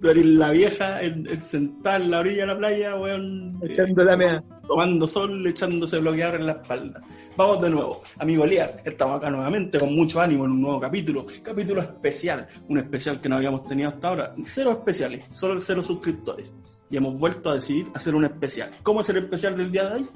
Tú 0.00 0.08
eres 0.10 0.24
la 0.26 0.50
vieja 0.52 1.02
en, 1.02 1.28
en 1.28 1.44
sentada 1.44 1.96
en 1.96 2.10
la 2.12 2.20
orilla 2.20 2.42
de 2.42 2.46
la 2.46 2.58
playa, 2.58 2.96
weón. 2.96 3.58
eh, 3.62 3.66
Echando 3.70 4.04
la 4.04 4.16
mea. 4.16 4.44
tomando 4.66 5.08
sol, 5.08 5.44
echándose 5.46 5.98
bloqueador 5.98 6.36
en 6.40 6.46
la 6.46 6.52
espalda. 6.52 7.02
Vamos 7.36 7.60
de 7.60 7.70
nuevo. 7.70 8.00
Amigo 8.18 8.44
Elías, 8.44 8.78
estamos 8.84 9.18
acá 9.18 9.28
nuevamente 9.30 9.78
con 9.80 9.94
mucho 9.94 10.20
ánimo 10.20 10.44
en 10.44 10.52
un 10.52 10.62
nuevo 10.62 10.80
capítulo. 10.80 11.26
Capítulo 11.42 11.82
especial. 11.82 12.46
Un 12.68 12.78
especial 12.78 13.20
que 13.20 13.28
no 13.28 13.36
habíamos 13.36 13.66
tenido 13.66 13.88
hasta 13.90 14.08
ahora. 14.08 14.34
Cero 14.44 14.70
especiales, 14.72 15.24
solo 15.30 15.60
cero 15.60 15.82
suscriptores. 15.82 16.52
Y 16.90 16.96
hemos 16.96 17.20
vuelto 17.20 17.50
a 17.50 17.54
decidir 17.54 17.88
hacer 17.94 18.14
un 18.14 18.24
especial. 18.24 18.70
¿Cómo 18.82 19.00
es 19.02 19.08
el 19.10 19.18
especial 19.18 19.56
del 19.56 19.70
día 19.70 19.88
de 19.88 19.94
hoy? 19.96 20.08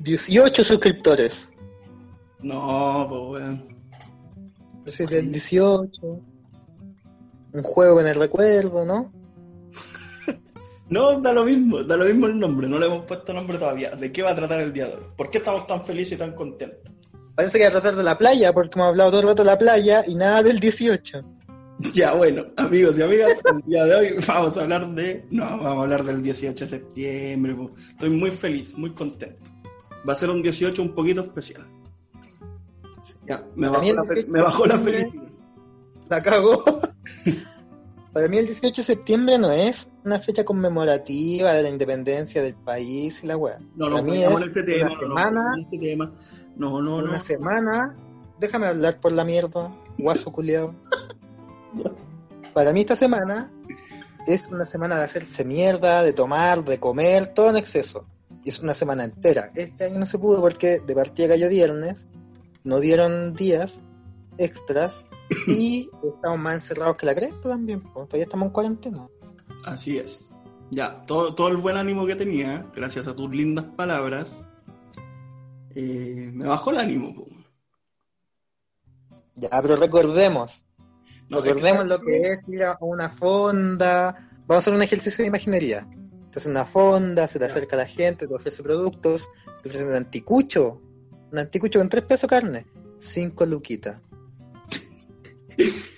18 0.00 0.64
suscriptores. 0.64 1.50
No, 2.40 3.06
pues. 3.08 3.44
Ese 4.86 5.04
es 5.04 5.10
del 5.10 5.30
18. 5.30 5.90
Un 6.02 7.62
juego 7.62 7.96
con 7.96 8.06
el 8.06 8.14
recuerdo, 8.14 8.84
¿no? 8.84 9.12
No, 10.86 11.18
da 11.18 11.32
lo 11.32 11.44
mismo, 11.44 11.82
da 11.82 11.96
lo 11.96 12.04
mismo 12.04 12.26
el 12.26 12.38
nombre, 12.38 12.68
no 12.68 12.78
le 12.78 12.86
hemos 12.86 13.06
puesto 13.06 13.32
nombre 13.32 13.56
todavía. 13.56 13.92
¿De 13.92 14.12
qué 14.12 14.22
va 14.22 14.32
a 14.32 14.34
tratar 14.34 14.60
el 14.60 14.72
día 14.72 14.86
de 14.86 14.96
hoy? 14.96 15.04
¿Por 15.16 15.30
qué 15.30 15.38
estamos 15.38 15.66
tan 15.66 15.82
felices 15.82 16.12
y 16.12 16.16
tan 16.16 16.34
contentos? 16.34 16.92
Parece 17.34 17.58
que 17.58 17.64
va 17.64 17.68
a 17.70 17.72
tratar 17.72 17.96
de 17.96 18.04
la 18.04 18.18
playa, 18.18 18.52
porque 18.52 18.78
hemos 18.78 18.88
hablado 18.88 19.10
todo 19.10 19.22
el 19.22 19.26
rato 19.28 19.42
de 19.42 19.46
la 19.46 19.58
playa 19.58 20.04
y 20.06 20.14
nada 20.14 20.42
del 20.42 20.60
18. 20.60 21.24
Ya, 21.94 22.14
bueno, 22.14 22.44
amigos 22.56 22.96
y 22.98 23.02
amigas, 23.02 23.40
el 23.52 23.60
día 23.62 23.84
de 23.84 23.94
hoy 23.94 24.08
vamos 24.28 24.56
a 24.56 24.62
hablar 24.62 24.94
de. 24.94 25.26
No, 25.30 25.44
vamos 25.44 25.66
a 25.78 25.82
hablar 25.82 26.04
del 26.04 26.22
18 26.22 26.64
de 26.64 26.70
septiembre. 26.70 27.54
po. 27.54 27.72
Estoy 27.76 28.10
muy 28.10 28.30
feliz, 28.30 28.76
muy 28.78 28.90
contento. 28.94 29.50
Va 30.08 30.12
a 30.12 30.16
ser 30.16 30.30
un 30.30 30.40
18 30.42 30.80
un 30.82 30.94
poquito 30.94 31.22
especial. 31.22 31.66
Ya, 33.26 33.44
me 33.56 33.68
bajó, 33.68 33.82
la, 33.92 34.04
fe- 34.04 34.14
18 34.14 34.32
me 34.32 34.42
bajó 34.42 34.66
la 34.66 34.76
de 34.76 34.84
septiembre- 34.84 35.10
felicidad. 35.10 36.08
La 36.10 36.22
cago. 36.22 36.64
Para 38.12 38.28
mí 38.28 38.36
el 38.38 38.46
18 38.46 38.80
de 38.80 38.84
septiembre 38.84 39.38
no 39.38 39.50
es 39.50 39.88
una 40.04 40.20
fecha 40.20 40.44
conmemorativa 40.44 41.52
de 41.52 41.62
la 41.64 41.68
independencia 41.70 42.40
del 42.42 42.54
país 42.54 43.20
y 43.24 43.26
la 43.26 43.36
weá. 43.36 43.58
No, 43.74 43.88
no, 43.90 43.96
Para 43.96 44.02
mí 44.02 44.12
pongamos 44.12 44.42
es 44.42 44.48
ese 44.50 44.62
tema. 44.62 44.90
una 44.92 44.94
no, 44.94 45.00
no, 45.00 45.08
semana, 45.08 45.68
tema. 45.80 46.12
No, 46.56 46.80
no, 46.80 47.00
no. 47.02 47.08
una 47.08 47.18
semana. 47.18 47.96
Déjame 48.38 48.66
hablar 48.68 49.00
por 49.00 49.10
la 49.10 49.24
mierda, 49.24 49.74
guaso 49.98 50.30
culiao. 50.32 50.72
Para 52.52 52.72
mí 52.72 52.80
esta 52.80 52.96
semana 52.96 53.52
es 54.26 54.48
una 54.48 54.64
semana 54.64 54.96
de 54.96 55.04
hacerse 55.04 55.44
mierda, 55.44 56.02
de 56.02 56.12
tomar, 56.12 56.64
de 56.64 56.78
comer, 56.78 57.32
todo 57.32 57.50
en 57.50 57.56
exceso. 57.56 58.06
Y 58.44 58.50
es 58.50 58.60
una 58.60 58.74
semana 58.74 59.04
entera. 59.04 59.50
Este 59.54 59.84
año 59.84 59.98
no 59.98 60.06
se 60.06 60.18
pudo 60.18 60.40
porque 60.40 60.80
de 60.80 60.94
partida 60.94 61.28
cayó 61.28 61.48
viernes, 61.48 62.06
no 62.62 62.80
dieron 62.80 63.34
días 63.34 63.82
extras 64.38 65.06
y 65.46 65.90
estamos 66.14 66.38
más 66.38 66.54
encerrados 66.54 66.96
que 66.96 67.06
la 67.06 67.14
cresta 67.14 67.50
también. 67.50 67.82
pues, 67.82 68.08
Todavía 68.08 68.24
estamos 68.24 68.46
en 68.46 68.52
cuarentena. 68.52 69.08
Así 69.64 69.98
es. 69.98 70.34
Ya, 70.70 71.04
todo, 71.06 71.34
todo 71.34 71.48
el 71.48 71.56
buen 71.58 71.76
ánimo 71.76 72.06
que 72.06 72.16
tenía, 72.16 72.66
gracias 72.74 73.06
a 73.06 73.14
tus 73.14 73.30
lindas 73.30 73.66
palabras, 73.76 74.44
eh, 75.74 76.30
me 76.32 76.46
bajó 76.46 76.70
el 76.70 76.78
ánimo. 76.78 77.14
po. 77.14 77.26
Ya, 79.36 79.50
pero 79.62 79.76
recordemos, 79.76 80.64
No, 81.28 81.40
recordemos 81.40 81.88
lo 81.88 82.00
que 82.00 82.22
es 82.22 82.48
ir 82.48 82.62
a 82.64 82.76
una 82.80 83.08
fonda. 83.10 84.28
Vamos 84.46 84.56
a 84.56 84.58
hacer 84.58 84.74
un 84.74 84.82
ejercicio 84.82 85.22
de 85.22 85.28
imaginería. 85.28 85.88
Te 86.30 86.38
hace 86.38 86.50
una 86.50 86.64
fonda, 86.64 87.26
se 87.26 87.38
te 87.38 87.44
acerca 87.46 87.76
la 87.76 87.86
gente, 87.86 88.26
te 88.26 88.34
ofrece 88.34 88.62
productos, 88.62 89.28
te 89.62 89.68
ofrecen 89.68 89.88
un 89.88 89.94
anticucho. 89.94 90.80
Un 91.32 91.38
anticucho 91.38 91.78
con 91.78 91.88
tres 91.88 92.04
pesos 92.04 92.28
carne. 92.28 92.66
Cinco 92.98 93.46
luquitas. 93.46 94.00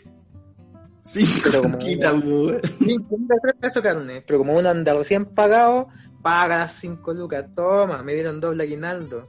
Sí, 1.05 1.25
Pero 1.45 1.63
como- 1.63 1.79
quita, 1.79 2.13
po. 2.13 2.51
Cinco 2.87 3.17
lucas, 3.17 3.39
tres 3.41 3.55
pesos 3.61 3.83
carne. 3.83 4.23
Pero 4.27 4.41
como 4.41 4.55
uno 4.59 4.69
anda 4.69 4.93
recién 4.93 5.25
pagado, 5.25 5.87
paga 6.21 6.59
las 6.59 6.73
cinco 6.73 7.15
lucas. 7.15 7.47
Toma, 7.55 8.03
me 8.03 8.13
dieron 8.13 8.41
doble 8.41 8.65
aguinaldo. 8.65 9.29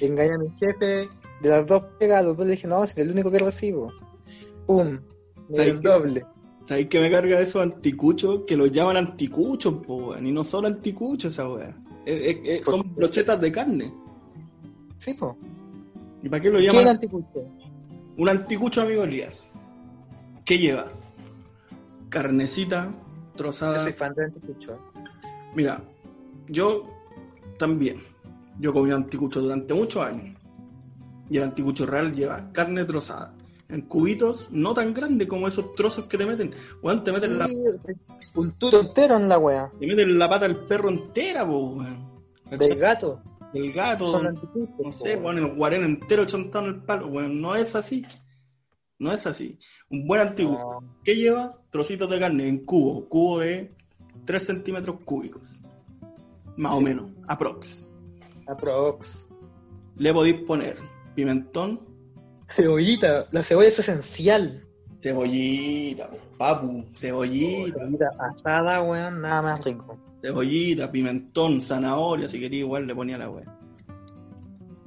Engañé 0.00 0.34
a 0.34 0.38
mi 0.38 0.48
jefe. 0.58 1.08
De 1.42 1.48
las 1.48 1.66
dos 1.66 1.82
pegas, 1.98 2.24
los 2.24 2.36
dos 2.36 2.46
le 2.46 2.52
dije, 2.52 2.68
no, 2.68 2.86
si 2.86 2.92
es 2.92 2.98
el 2.98 3.10
único 3.10 3.30
que 3.30 3.38
recibo. 3.40 3.92
Pum. 4.66 5.00
Me 5.50 5.56
¿Sabes 5.56 5.64
dieron 5.80 5.82
qué? 5.82 5.88
doble. 5.88 6.26
¿Sabéis 6.66 6.88
que 6.88 7.00
me 7.00 7.10
carga 7.10 7.40
esos 7.40 7.62
anticuchos? 7.62 8.42
Que 8.46 8.56
los 8.56 8.70
llaman 8.70 8.96
anticuchos, 8.96 9.74
po. 9.86 10.16
Y 10.16 10.30
no 10.32 10.44
solo 10.44 10.68
anticuchos 10.68 11.32
esa 11.32 11.48
weá. 11.48 11.76
Es- 12.06 12.20
es- 12.20 12.38
es- 12.60 12.64
son 12.66 12.94
brochetas 12.94 13.40
de 13.40 13.50
carne. 13.52 13.92
Sí, 14.96 15.14
po. 15.14 15.36
¿Y 16.22 16.28
para 16.28 16.40
qué 16.42 16.50
lo 16.50 16.58
¿Qué 16.58 16.66
es 16.66 16.70
el 16.72 16.78
llaman? 16.78 16.94
anticucho? 16.94 17.44
Un 18.16 18.28
anticucho, 18.28 18.82
amigo 18.82 19.02
Elías. 19.04 19.54
¿Qué 20.44 20.58
lleva? 20.58 20.86
Carnecita, 22.08 22.92
Yo 22.92 23.36
trozada. 23.36 23.82
soy 23.82 23.92
fan 23.92 24.14
del 24.14 24.26
anticucho. 24.26 24.78
Mira, 25.54 25.82
yo 26.48 26.84
también. 27.58 28.00
Yo 28.58 28.72
comí 28.72 28.90
anticucho 28.92 29.40
durante 29.40 29.72
muchos 29.74 30.04
años. 30.04 30.36
Y 31.30 31.36
el 31.38 31.44
anticucho 31.44 31.86
real 31.86 32.12
lleva 32.12 32.52
carne 32.52 32.84
trozada. 32.84 33.34
En 33.70 33.82
cubitos 33.82 34.50
no 34.50 34.74
tan 34.74 34.92
grandes 34.92 35.28
como 35.28 35.46
esos 35.46 35.74
trozos 35.74 36.06
que 36.06 36.18
te 36.18 36.26
meten. 36.26 36.54
Weón, 36.82 37.04
te 37.04 37.12
meten, 37.12 37.38
la, 37.38 37.46
un 38.34 38.52
tuto 38.58 38.80
entero 38.80 39.16
en 39.16 39.28
la 39.28 39.38
wea. 39.38 39.72
te 39.78 39.86
meten 39.86 40.18
la 40.18 40.28
pata 40.28 40.48
del 40.48 40.64
perro 40.64 40.88
entera, 40.88 41.46
po, 41.46 41.70
weón. 41.70 42.22
Del 42.50 42.78
gato. 42.78 43.22
Del 43.52 43.72
gato. 43.72 44.08
Son 44.08 44.26
anticuchos. 44.26 44.74
no 44.84 44.92
sé, 44.92 45.16
weón, 45.16 45.38
el 45.38 45.54
guarén 45.54 45.84
entero 45.84 46.24
chontado 46.24 46.66
en 46.66 46.74
el 46.74 46.82
palo. 46.82 47.06
Weón, 47.08 47.40
no 47.40 47.54
es 47.54 47.76
así. 47.76 48.04
No 48.98 49.12
es 49.12 49.26
así. 49.26 49.58
Un 49.88 50.06
buen 50.06 50.20
anticucho. 50.20 50.58
No. 50.58 50.96
¿Qué 51.04 51.16
lleva? 51.16 51.58
Trocitos 51.70 52.10
de 52.10 52.18
carne 52.18 52.48
en 52.48 52.64
cubo. 52.64 53.08
Cubo 53.08 53.40
de 53.40 53.74
3 54.26 54.44
centímetros 54.44 54.98
cúbicos. 55.04 55.62
Más 56.56 56.74
o 56.74 56.80
menos. 56.80 57.10
Aprox. 57.26 57.88
Aprox. 58.46 59.28
Le 59.96 60.12
podéis 60.12 60.42
poner 60.42 60.76
pimentón, 61.14 61.80
Cebollita. 62.50 63.26
La 63.30 63.42
cebolla 63.42 63.68
es 63.68 63.78
esencial. 63.78 64.64
cebollita, 65.02 66.10
papu, 66.36 66.84
cebollita, 66.94 67.78
Cebollita 67.78 68.10
asada, 68.18 68.82
weón, 68.82 69.20
nada 69.22 69.40
más 69.42 69.64
rico. 69.64 69.98
cebollita, 70.22 70.90
pimentón, 70.92 71.62
zanahoria, 71.62 72.28
si 72.28 72.38
quería 72.40 72.60
igual 72.60 72.86
le 72.86 72.94
ponía 72.94 73.16
la 73.16 73.30
wea. 73.30 73.46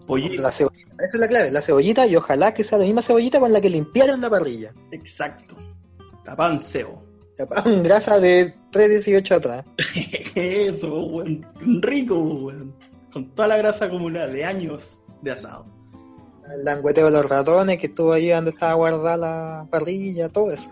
Pollito, 0.05 0.41
La 0.41 0.51
cebollita. 0.51 0.91
Esa 0.95 1.17
es 1.17 1.19
la 1.19 1.27
clave. 1.27 1.51
La 1.51 1.61
cebollita 1.61 2.05
y 2.05 2.15
ojalá 2.15 2.53
que 2.53 2.63
sea 2.63 2.77
la 2.77 2.83
misma 2.85 3.01
cebollita 3.01 3.39
con 3.39 3.53
la 3.53 3.61
que 3.61 3.69
limpiaron 3.69 4.19
la 4.21 4.29
parrilla. 4.29 4.71
exacto. 4.91 5.55
Tapan 6.25 6.59
cebo. 6.61 7.01
Taparon 7.37 7.81
grasa 7.83 8.19
de 8.19 8.53
3.18 8.71 9.31
atrás. 9.35 9.65
Eso, 10.35 10.93
weón. 11.05 11.45
Rico, 11.81 12.17
weón. 12.19 12.75
Con 13.11 13.29
toda 13.33 13.47
la 13.47 13.57
grasa 13.57 13.85
acumulada 13.85 14.27
de 14.27 14.43
años 14.45 15.01
de 15.21 15.31
asado. 15.31 15.65
El 16.51 16.63
langueteo 16.65 17.05
de 17.05 17.11
los 17.11 17.29
ratones 17.29 17.77
que 17.79 17.87
estuvo 17.87 18.11
ahí 18.13 18.29
donde 18.29 18.51
estaba 18.51 18.73
guardada 18.73 19.17
la 19.17 19.67
parrilla, 19.69 20.29
todo 20.29 20.51
eso. 20.51 20.71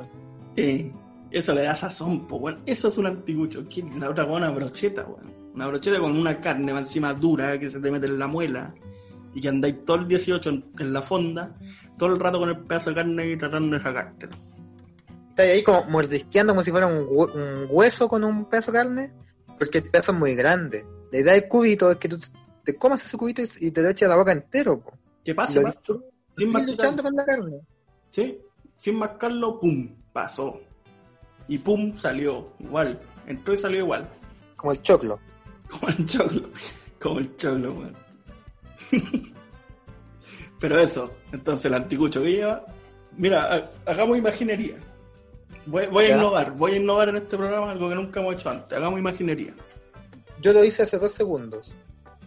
Eh, 0.56 0.92
eso 1.32 1.54
le 1.54 1.64
da 1.64 1.76
sazón, 1.76 2.28
po, 2.28 2.38
weón. 2.38 2.62
Eso 2.66 2.90
es 2.90 2.98
un 2.98 3.08
anticucho. 3.08 3.64
¿Qué? 3.70 3.84
La 3.98 4.10
otra 4.10 4.26
con 4.26 4.36
una 4.36 4.52
brocheta, 4.52 5.06
weón. 5.06 5.34
Una 5.56 5.68
brocheta 5.68 6.00
con 6.00 6.18
una 6.18 6.40
carne 6.42 6.72
encima 6.72 7.14
dura 7.14 7.58
que 7.60 7.70
se 7.70 7.80
te 7.80 7.90
mete 7.92 8.08
en 8.08 8.20
la 8.20 8.28
muela. 8.28 8.74
Y 9.34 9.40
que 9.40 9.48
andáis 9.48 9.86
todo 9.86 9.98
el 9.98 10.08
18 10.10 10.50
en, 10.50 10.66
en 10.80 10.92
la 10.94 11.02
fonda, 11.02 11.56
todo 11.98 12.10
el 12.14 12.20
rato 12.20 12.38
con 12.40 12.50
el 12.50 12.60
pedazo 12.60 12.90
de 12.90 12.98
carne 12.98 13.32
y 13.32 13.38
tratando 13.38 13.78
de 13.78 13.84
sacártelo. 13.84 14.36
Está 15.30 15.44
ahí 15.44 15.64
como 15.64 15.86
mordisqueando 15.86 16.52
como 16.52 16.64
si 16.64 16.72
fuera 16.72 16.88
un, 16.88 17.08
hue- 17.08 17.34
un 17.34 17.68
hueso 17.70 18.10
con 18.10 18.26
un 18.26 18.50
pedazo 18.50 18.74
de 18.74 18.78
carne, 18.80 19.14
porque 19.58 19.78
el 19.78 19.90
pedazo 19.90 20.12
es 20.12 20.18
muy 20.20 20.36
grande. 20.36 20.86
La 21.14 21.20
idea 21.20 21.34
del 21.34 21.48
cubito 21.48 21.90
es 21.92 21.96
que 21.98 22.10
tú 22.10 22.20
te 22.66 22.76
comas 22.76 23.06
ese 23.06 23.16
cubito 23.18 23.42
y, 23.42 23.48
y 23.62 23.72
te 23.72 23.82
lo 23.82 23.88
eches 23.90 24.06
a 24.08 24.10
la 24.10 24.18
boca 24.18 24.34
entero. 24.34 24.82
po. 24.82 24.92
¿Qué 25.24 25.32
Y 25.32 25.34
pasa? 25.34 25.60
lo 25.62 25.68
pasa? 25.68 25.80
disfrutas 25.80 26.04
Sin 26.36 26.52
luchando 26.68 27.04
con 27.04 27.16
la 27.16 27.26
carne. 27.26 27.60
¿sí? 28.10 28.40
Sin 28.78 28.96
mascarlo, 28.96 29.60
pum, 29.60 29.90
pasó. 30.14 30.60
Y 31.48 31.58
pum, 31.58 31.94
salió. 31.94 32.54
Igual. 32.60 33.00
Entró 33.28 33.54
y 33.54 33.60
salió 33.60 33.80
igual. 33.80 34.10
Como 34.56 34.72
el 34.72 34.82
choclo. 34.82 35.20
Como 35.70 35.88
el 35.90 36.06
choclo. 36.06 36.50
Como 37.00 37.20
el 37.20 37.36
choclo, 37.38 37.74
weón. 37.74 37.96
Pero 40.60 40.80
eso, 40.80 41.10
entonces 41.32 41.66
el 41.66 41.74
anticucho 41.74 42.22
que 42.22 42.32
lleva. 42.34 42.66
Mira, 43.18 43.54
ha- 43.54 43.70
hagamos 43.92 44.18
imaginería. 44.18 44.76
Voy, 45.66 45.88
voy 45.88 46.06
a 46.06 46.16
innovar, 46.18 46.52
voy 46.54 46.74
a 46.74 46.76
innovar 46.78 47.10
en 47.10 47.18
este 47.18 47.38
programa 47.38 47.72
algo 47.72 47.90
que 47.90 47.96
nunca 47.96 48.20
hemos 48.20 48.36
hecho 48.36 48.50
antes. 48.50 48.78
Hagamos 48.78 49.00
imaginería. 49.00 49.54
Yo 50.42 50.54
lo 50.54 50.64
hice 50.64 50.84
hace 50.84 50.98
dos 51.00 51.12
segundos. 51.14 51.76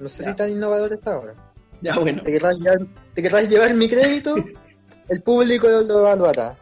No 0.00 0.08
sé 0.08 0.24
Ya. 0.24 0.30
si 0.30 0.36
tan 0.36 0.50
innovador 0.50 0.92
es 0.92 1.06
ahora. 1.06 1.34
Ya 1.80 1.98
bueno, 1.98 2.22
¿Te 2.22 2.32
querrás 2.32 2.54
llevar, 2.56 2.78
te 3.14 3.22
querrás 3.22 3.48
llevar 3.48 3.74
mi 3.74 3.88
crédito? 3.88 4.34
El 5.08 5.22
público 5.22 5.68
lo 5.68 5.98
evaluará. 6.00 6.56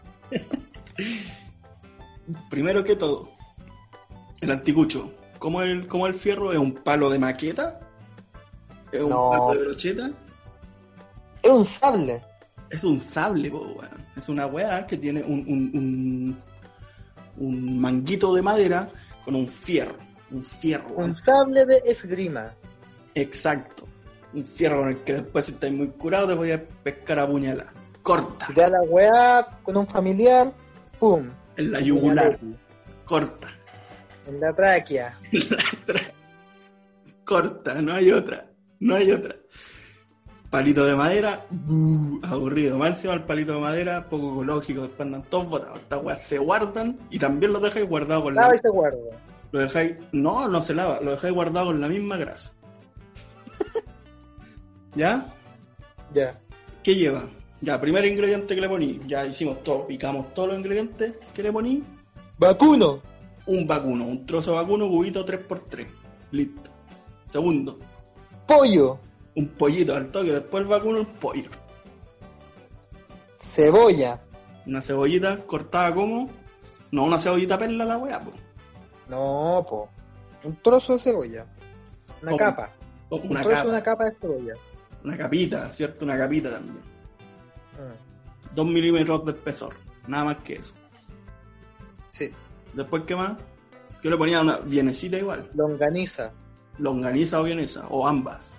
primero 2.51 2.83
que 2.85 2.97
todo, 2.97 3.31
el 4.41 4.51
anticucho 4.51 5.13
¿Cómo 5.39 5.61
el, 5.63 5.89
cómo 5.89 6.07
el 6.07 6.15
fierro? 6.15 6.53
¿Es 6.53 6.59
un 6.59 6.73
palo 6.73 7.11
de 7.11 7.19
maqueta? 7.19 7.81
¿Es 8.93 9.01
un 9.03 9.11
No. 9.11 9.31
palo 9.31 9.59
de 9.59 9.65
brocheta? 9.67 10.11
Es 11.43 11.51
un 11.51 11.65
sable. 11.65 12.23
Es 12.71 12.85
un 12.85 13.01
sable, 13.01 13.51
po, 13.51 13.59
weón. 13.59 14.07
Es 14.17 14.29
una 14.29 14.47
weá 14.47 14.87
que 14.87 14.97
tiene 14.99 15.21
un, 15.21 15.41
un, 15.49 15.71
un, 15.75 16.43
un 17.39 17.81
manguito 17.81 18.33
de 18.33 18.41
madera 18.43 18.89
con 19.25 19.35
un 19.35 19.49
fierro. 19.49 19.97
Un 20.31 20.45
fierro. 20.45 20.95
Un 20.95 21.17
sable 21.25 21.67
de 21.67 21.83
esgrima. 21.87 22.55
Exacto. 23.17 23.89
Un 24.35 24.45
fierro 24.45 24.79
con 24.81 24.89
el 24.89 25.05
que 25.05 25.15
después, 25.15 25.45
si 25.45 25.53
estáis 25.53 25.73
muy 25.73 25.89
curado, 25.89 26.29
te 26.29 26.35
voy 26.35 26.53
a 26.53 26.65
pescar 26.83 27.19
a 27.19 27.27
puñalada. 27.27 27.73
Corta. 28.03 28.47
Si 28.47 28.55
te 28.55 28.61
da 28.63 28.69
la 28.69 28.83
weá 28.83 29.59
con 29.63 29.77
un 29.77 29.87
familiar, 29.87 30.53
pum. 30.99 31.29
En 31.57 31.73
la 31.73 31.81
yugular. 31.81 32.39
Corta. 33.05 33.49
En 34.25 34.39
la 34.39 34.53
tráquea. 34.53 35.19
Corta, 37.25 37.83
no 37.83 37.93
hay 37.93 38.13
otra. 38.13 38.47
No 38.79 38.95
hay 38.95 39.11
otra. 39.11 39.35
Palito 40.49 40.85
de 40.85 40.95
madera, 40.95 41.45
buh, 41.51 42.21
aburrido. 42.23 42.79
Más 42.79 42.91
encima 42.91 43.15
el 43.15 43.25
palito 43.25 43.55
de 43.55 43.61
madera, 43.61 44.09
poco 44.09 44.33
ecológico. 44.33 44.83
Después 44.83 45.07
andan 45.07 45.23
todos 45.25 45.49
botados. 45.49 45.81
Estas 45.81 46.05
weas 46.05 46.23
se 46.23 46.39
guardan 46.39 46.99
y 47.11 47.19
también 47.19 47.53
los 47.53 47.63
dejáis 47.63 47.89
guardados 47.89 48.25
con 48.25 48.35
la 48.35 48.43
Lava 48.43 48.55
y 48.55 48.59
se 48.59 48.69
guarda. 48.69 48.99
Lo 49.51 49.61
dejáis. 49.61 49.97
No, 50.13 50.49
no 50.49 50.63
se 50.63 50.75
lava, 50.75 51.01
lo 51.01 51.13
dejáis 51.13 51.35
guardado 51.35 51.67
con 51.67 51.81
la 51.81 51.89
misma 51.89 52.17
grasa. 52.17 52.53
¿Ya? 54.95 55.33
Ya. 56.13 56.39
¿Qué 56.83 56.95
lleva? 56.95 57.29
Ya, 57.61 57.81
primer 57.81 58.05
ingrediente 58.05 58.55
que 58.55 58.61
le 58.61 58.69
poní. 58.69 59.01
Ya 59.07 59.25
hicimos 59.25 59.63
todo, 59.63 59.87
picamos 59.87 60.35
todos 60.35 60.49
los 60.49 60.59
ingredientes 60.59 61.15
que 61.35 61.43
le 61.43 61.53
poní. 61.53 61.83
Vacuno. 62.39 63.01
Un 63.47 63.67
vacuno, 63.67 64.05
un 64.05 64.27
trozo 64.27 64.53
de 64.53 64.57
vacuno, 64.59 64.89
cubito 64.89 65.25
3x3. 65.25 65.87
Listo. 66.33 66.71
Segundo, 67.27 67.79
Pollo. 68.47 68.99
un 69.35 69.49
pollito 69.49 69.95
al 69.97 70.11
toque, 70.11 70.33
después 70.33 70.63
el 70.63 70.69
vacuno, 70.69 70.99
el 70.99 71.07
pollo. 71.07 71.49
Cebolla. 73.39 74.21
Una 74.67 74.83
cebollita 74.83 75.39
cortada 75.47 75.95
como. 75.95 76.31
No, 76.91 77.05
una 77.05 77.19
cebollita 77.19 77.59
perla 77.59 77.85
la 77.85 77.97
weá, 77.97 78.23
po. 78.23 78.33
No, 79.09 79.65
po. 79.69 79.89
Un 80.45 80.57
trozo 80.63 80.95
de 80.95 80.99
cebolla. 80.99 81.47
Una 82.23 82.37
capa. 82.37 82.73
Un 83.11 83.31
Una 83.31 83.41
trozo 83.41 83.57
capa, 83.57 83.63
de 83.63 83.69
una 83.71 83.83
capa 83.83 84.05
de 84.05 84.17
cebolla. 84.21 84.55
Una 85.05 85.17
capita, 85.17 85.67
¿cierto? 85.67 86.05
Una 86.05 86.17
capita 86.17 86.51
también. 86.51 86.77
Mm. 86.77 88.55
2 88.55 88.67
milímetros 88.67 89.25
de 89.25 89.33
espesor, 89.33 89.75
nada 90.07 90.25
más 90.25 90.37
que 90.45 90.55
eso. 90.57 90.75
Sí. 92.11 92.31
Después, 92.75 93.05
¿qué 93.07 93.17
más? 93.17 93.33
Yo 94.03 94.11
le 94.11 94.17
ponía 94.17 94.41
una 94.41 94.59
vienesita 94.59 95.17
igual, 95.17 95.49
Longaniza. 95.55 96.33
longaniza 96.79 97.41
o 97.41 97.45
vienesa, 97.45 97.87
o 97.89 98.07
ambas. 98.07 98.59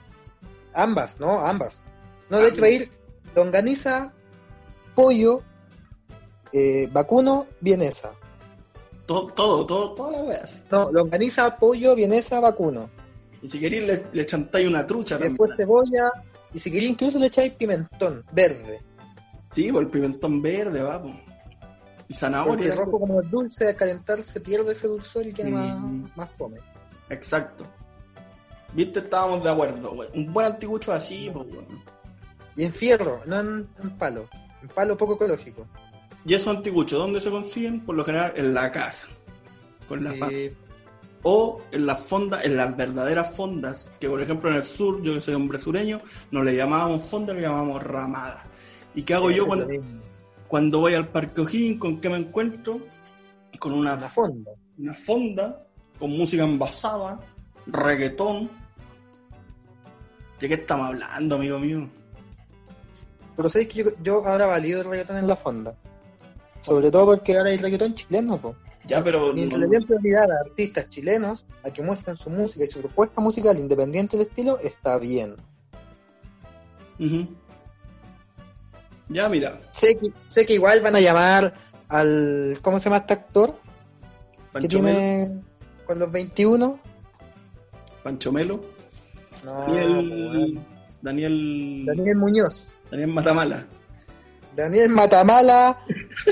Ambas, 0.73 1.19
¿no? 1.19 1.39
Ambas. 1.45 1.81
No, 2.29 2.38
de 2.39 2.47
hecho 2.50 2.62
va 2.62 2.67
a 2.67 2.69
ir 2.71 2.89
longaniza, 3.35 4.13
pollo, 4.95 5.41
eh, 6.51 6.88
vacuno, 6.91 7.47
vienesa. 7.62 8.13
Todo, 9.05 9.27
todo, 9.33 9.65
todo, 9.65 9.93
toda 9.93 10.12
la 10.13 10.23
wea. 10.23 10.45
No, 10.71 10.89
longaniza, 10.91 11.57
pollo, 11.57 11.93
vienesa, 11.95 12.39
vacuno. 12.39 12.89
Y 13.41 13.47
si 13.50 13.59
queréis 13.59 13.83
le, 13.83 14.05
le 14.13 14.25
chantáis 14.25 14.67
una 14.67 14.88
trucha 14.88 15.15
también. 15.15 15.33
después 15.33 15.51
cebolla. 15.59 16.09
Y 16.53 16.60
si 16.60 16.72
queréis 16.72 16.91
incluso 16.91 17.17
le 17.19 17.27
echáis 17.27 17.53
pimentón 17.53 18.24
verde. 18.31 18.81
Sí, 19.51 19.72
por 19.72 19.83
el 19.83 19.89
pimentón 19.89 20.41
verde, 20.41 20.81
va, 20.81 21.01
po. 21.01 21.10
Y 21.10 21.13
Porque 21.13 22.15
zanahoria. 22.15 22.72
el 22.74 22.77
rojo 22.77 23.00
como 23.00 23.22
es 23.22 23.29
dulce, 23.31 23.67
al 23.67 23.75
calentar 23.75 24.24
se 24.24 24.39
pierde 24.41 24.74
ese 24.74 24.88
dulzor 24.88 25.25
y 25.27 25.33
queda 25.33 25.50
Mm. 25.50 25.53
más, 26.03 26.18
más 26.18 26.29
fome. 26.37 26.57
Exacto. 27.09 27.66
Viste, 28.74 29.00
estábamos 29.00 29.44
de 29.44 29.50
acuerdo, 29.50 29.92
wey. 29.94 30.09
Un 30.16 30.33
buen 30.33 30.48
anticucho 30.48 30.92
así, 30.92 31.29
pues. 31.33 31.46
Y 32.55 32.63
en 32.66 32.74
fierro, 32.74 33.22
no 33.25 33.39
en, 33.39 33.68
en 33.81 33.89
palo. 33.98 34.27
En 34.61 34.68
palo 34.70 34.98
poco 34.98 35.16
ecológico. 35.16 35.68
Y 36.25 36.33
esos 36.33 36.55
anticuchos, 36.55 36.98
¿dónde 37.00 37.20
se 37.20 37.29
consiguen? 37.29 37.85
Por 37.85 37.96
lo 37.96 38.03
general 38.05 38.33
en 38.35 38.53
la 38.53 38.72
casa. 38.72 39.07
Con 39.87 40.03
la 40.03 40.13
Eh, 40.31 40.55
O 41.24 41.62
en 41.72 41.86
las 41.86 42.01
fondas, 42.01 42.46
en 42.46 42.57
las 42.57 42.75
verdaderas 42.75 43.31
fondas, 43.36 43.90
que 44.00 44.09
por 44.09 44.22
ejemplo 44.22 44.50
en 44.50 44.57
el 44.57 44.64
sur, 44.64 45.01
yo 45.01 45.14
que 45.14 45.22
soy 45.22 45.33
hombre 45.36 45.57
sureño, 45.59 46.01
no 46.31 46.44
le 46.44 46.55
llamábamos 46.55 47.05
fonda, 47.05 47.33
le 47.33 47.42
llamábamos 47.42 47.81
ramada. 47.81 48.44
¿Y 48.94 49.03
qué 49.03 49.14
hago 49.14 49.31
yo 49.31 49.46
cuando, 49.48 49.68
cuando 50.48 50.79
voy 50.79 50.94
al 50.96 51.07
Parque 51.07 51.42
O'Higgins? 51.42 51.79
¿Con 51.79 52.00
qué 52.01 52.09
me 52.09 52.18
encuentro? 52.18 52.79
Con 53.57 53.72
una, 53.74 53.94
Una 53.94 54.07
fonda. 54.09 54.51
una 54.77 54.94
fonda, 54.94 55.66
con 55.98 56.12
música 56.12 56.44
envasada, 56.44 57.20
reggaetón. 57.68 58.50
¿De 60.40 60.48
qué 60.50 60.55
estamos 60.55 60.88
hablando, 60.88 61.36
amigo 61.36 61.57
mío? 61.59 61.90
Pero 63.36 63.50
sabéis 63.50 63.70
que 63.70 63.83
yo, 63.83 63.90
yo 64.03 64.25
ahora 64.27 64.46
valido 64.46 64.81
el 64.81 64.88
reggaetón 64.88 65.18
en 65.18 65.27
la 65.27 65.36
fonda. 65.38 65.74
Sobre 66.62 66.92
todo 66.92 67.05
porque 67.07 67.38
ahora 67.38 67.51
hay 67.51 67.57
reggaetón 67.57 67.94
chileno, 67.96 68.38
po. 68.38 68.55
Ya, 68.85 69.03
pero... 69.03 69.33
Mientras 69.33 69.61
le 69.61 69.67
den 69.67 69.83
prioridad 69.83 70.29
a 70.29 70.41
artistas 70.46 70.89
chilenos 70.89 71.46
a 71.63 71.72
que 71.72 71.81
muestren 71.81 72.17
su 72.17 72.29
música 72.29 72.65
y 72.65 72.67
su 72.67 72.79
propuesta 72.79 73.22
musical 73.22 73.57
independiente 73.57 74.17
del 74.17 74.27
estilo, 74.27 74.59
está 74.59 74.98
bien. 74.98 75.35
Ujú. 77.00 77.27
Ya, 79.09 79.29
mira, 79.29 79.61
Sé 79.72 79.96
que, 79.96 80.11
sé 80.27 80.46
que 80.46 80.53
igual 80.53 80.81
van 80.81 80.96
a 80.96 81.00
llamar 81.01 81.53
al. 81.89 82.57
¿Cómo 82.61 82.79
se 82.79 82.85
llama 82.85 82.98
este 82.98 83.13
actor? 83.13 83.53
que 83.53 84.59
Pancho 84.59 84.81
Melo, 84.81 84.98
tiene. 84.98 85.41
con 85.85 86.00
los 86.00 86.11
21. 86.11 86.79
Pancho 88.03 88.31
Melo, 88.31 88.63
No, 89.46 89.51
Daniel, 89.61 90.53
po, 90.55 90.61
Daniel, 91.01 91.83
Daniel 91.85 92.15
Muñoz. 92.15 92.79
Daniel 92.91 93.09
Matamala. 93.09 93.65
Daniel 94.55 94.89
Matamala 94.89 95.77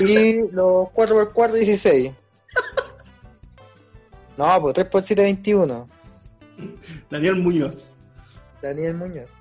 y 0.00 0.38
los 0.50 0.88
4x4 0.88 1.52
16. 1.52 2.12
No, 4.36 4.60
pues 4.60 4.74
3x7 4.74 5.16
21. 5.16 5.88
Daniel 7.10 7.36
Muñoz. 7.36 7.90
Daniel 8.62 8.94
Muñoz. 8.94 9.32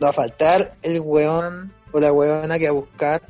No 0.00 0.06
va 0.06 0.10
a 0.10 0.12
faltar 0.12 0.76
el 0.82 1.00
weón 1.00 1.72
o 1.92 2.00
la 2.00 2.12
weona 2.12 2.58
que 2.58 2.64
va 2.64 2.70
a 2.70 2.80
buscar 2.80 3.22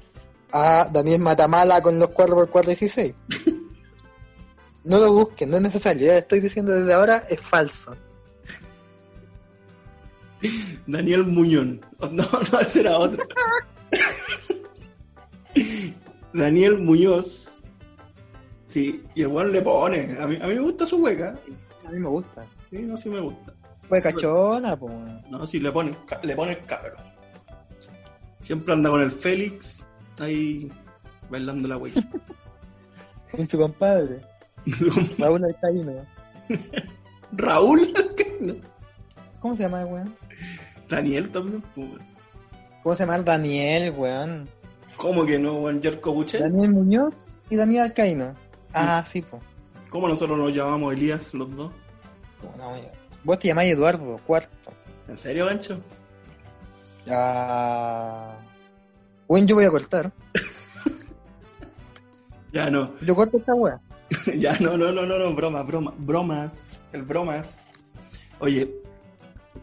a 0.53 0.89
Daniel 0.93 1.21
Matamala 1.21 1.81
con 1.81 1.99
los 1.99 2.11
4x4 2.11 2.67
16. 2.67 3.15
No 4.85 4.99
lo 4.99 5.13
busquen, 5.13 5.51
no 5.51 5.57
es 5.57 5.63
necesario. 5.63 6.07
Ya 6.07 6.19
estoy 6.19 6.41
diciendo 6.41 6.73
desde 6.73 6.93
ahora, 6.95 7.27
es 7.29 7.41
falso. 7.41 7.97
Daniel 10.87 11.25
Muñón. 11.25 11.85
No, 12.01 12.25
no, 12.53 12.61
ese 12.61 12.81
era 12.81 12.97
otro. 12.97 13.27
Daniel 16.33 16.79
Muñoz. 16.79 17.58
Sí, 18.69 19.03
y 19.15 19.23
el 19.23 19.29
weón 19.29 19.51
le 19.51 19.63
pone. 19.63 20.17
A 20.21 20.27
mí, 20.27 20.39
a 20.41 20.47
mí 20.47 20.55
me 20.55 20.61
gusta 20.61 20.87
su 20.87 20.99
hueca. 20.99 21.35
A 21.87 21.91
mí 21.91 21.99
me 21.99 22.09
gusta. 22.09 22.45
Sí, 22.71 22.79
no, 22.83 22.97
sí 22.97 23.09
me 23.11 23.21
gusta. 23.21 23.55
Fue 23.89 24.03
cachona, 24.03 24.77
pues. 24.77 24.95
No, 25.31 25.47
sí, 25.47 25.59
le 25.59 25.73
pone, 25.73 25.95
le 26.23 26.37
pone 26.37 26.53
el 26.53 26.65
cabro. 26.65 26.97
Siempre 28.43 28.75
anda 28.75 28.91
con 28.91 29.01
el 29.01 29.11
Félix 29.11 29.83
ahí 30.19 30.71
bailando 31.31 31.67
la 31.69 31.77
hueca. 31.79 32.01
Con 33.31 33.47
su 33.47 33.59
compadre. 33.59 34.21
Raúl 35.19 35.45
Alcaíno. 35.45 36.07
Raúl. 37.33 37.81
¿Cómo 39.39 39.55
se 39.55 39.63
llama 39.65 39.83
el 39.83 39.87
weón? 39.93 40.17
Daniel 40.89 41.31
también. 41.31 41.63
pues. 41.75 41.89
¿Cómo 42.83 42.95
se 42.95 43.03
llama 43.03 43.17
el 43.17 43.25
Daniel, 43.25 43.95
weón? 43.97 44.49
¿Cómo 44.97 45.27
que 45.27 45.39
no, 45.39 45.59
weón? 45.59 45.83
Jerko 45.83 46.13
Buche? 46.15 46.39
Daniel 46.39 46.71
Muñoz 46.71 47.15
y 47.51 47.57
Daniel 47.57 47.83
Alcaíno. 47.85 48.35
Ah, 48.73 49.05
sí, 49.07 49.23
pues. 49.23 49.43
¿Cómo 49.91 50.09
nosotros 50.09 50.39
nos 50.39 50.53
llamamos 50.53 50.93
Elías 50.95 51.33
los 51.35 51.55
dos? 51.55 51.73
Vos 53.25 53.39
te 53.39 53.49
llamáis 53.49 53.73
Eduardo, 53.73 54.21
cuarto. 54.27 54.73
¿En 55.09 55.19
serio, 55.19 55.47
gancho? 55.47 55.81
Ah. 57.11 58.37
Bueno, 59.27 59.47
yo 59.47 59.55
voy 59.57 59.65
a 59.65 59.71
cortar. 59.71 60.13
Ya 62.51 62.71
no. 62.71 62.95
Yo 63.03 63.15
corto 63.15 63.37
esta 63.37 63.55
weá. 63.55 63.81
ya 64.39 64.59
no, 64.61 64.77
no, 64.79 64.91
no, 64.91 65.05
no, 65.05 65.19
no, 65.19 65.35
bromas, 65.35 65.67
bromas, 65.67 65.95
bromas. 65.99 66.69
El 66.93 67.03
bromas. 67.03 67.61
Oye, 68.41 68.75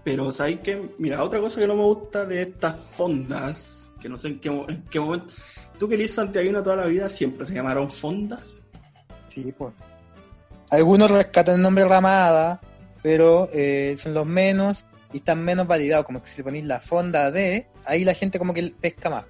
pero 0.04 0.32
¿sabes 0.32 0.60
qué? 0.60 0.92
Mira, 1.00 1.24
otra 1.24 1.40
cosa 1.40 1.60
que 1.60 1.68
no 1.68 1.76
me 1.76 1.84
gusta 1.84 2.26
de 2.26 2.44
estas 2.44 2.80
fondas, 2.80 3.90
que 4.00 4.08
no 4.08 4.18
sé 4.18 4.28
en 4.28 4.40
qué, 4.40 4.50
en 4.50 4.84
qué 4.84 5.00
momento. 5.00 5.34
¿Tú 5.80 5.90
querías 5.90 6.12
Santiago 6.12 6.62
toda 6.62 6.76
la 6.76 6.86
vida? 6.86 7.10
¿Siempre 7.10 7.46
se 7.46 7.56
llamaron 7.56 7.90
fondas? 7.90 8.62
Sí, 9.36 9.54
pues. 9.58 9.74
Algunos 10.70 11.12
rescatan 11.12 11.56
el 11.56 11.62
nombre 11.62 11.86
Ramada, 11.86 12.62
pero 13.04 13.50
eh, 13.54 13.96
son 13.98 14.14
los 14.14 14.26
menos 14.26 14.86
y 15.14 15.18
están 15.18 15.44
menos 15.44 15.68
validados. 15.68 16.06
Como 16.06 16.22
que 16.22 16.28
si 16.30 16.38
le 16.38 16.46
ponéis 16.46 16.66
la 16.66 16.80
fonda 16.80 17.32
de, 17.32 17.68
ahí 17.86 18.06
la 18.06 18.14
gente 18.14 18.40
como 18.40 18.54
que 18.54 18.74
pesca 18.80 19.10
más. 19.10 19.26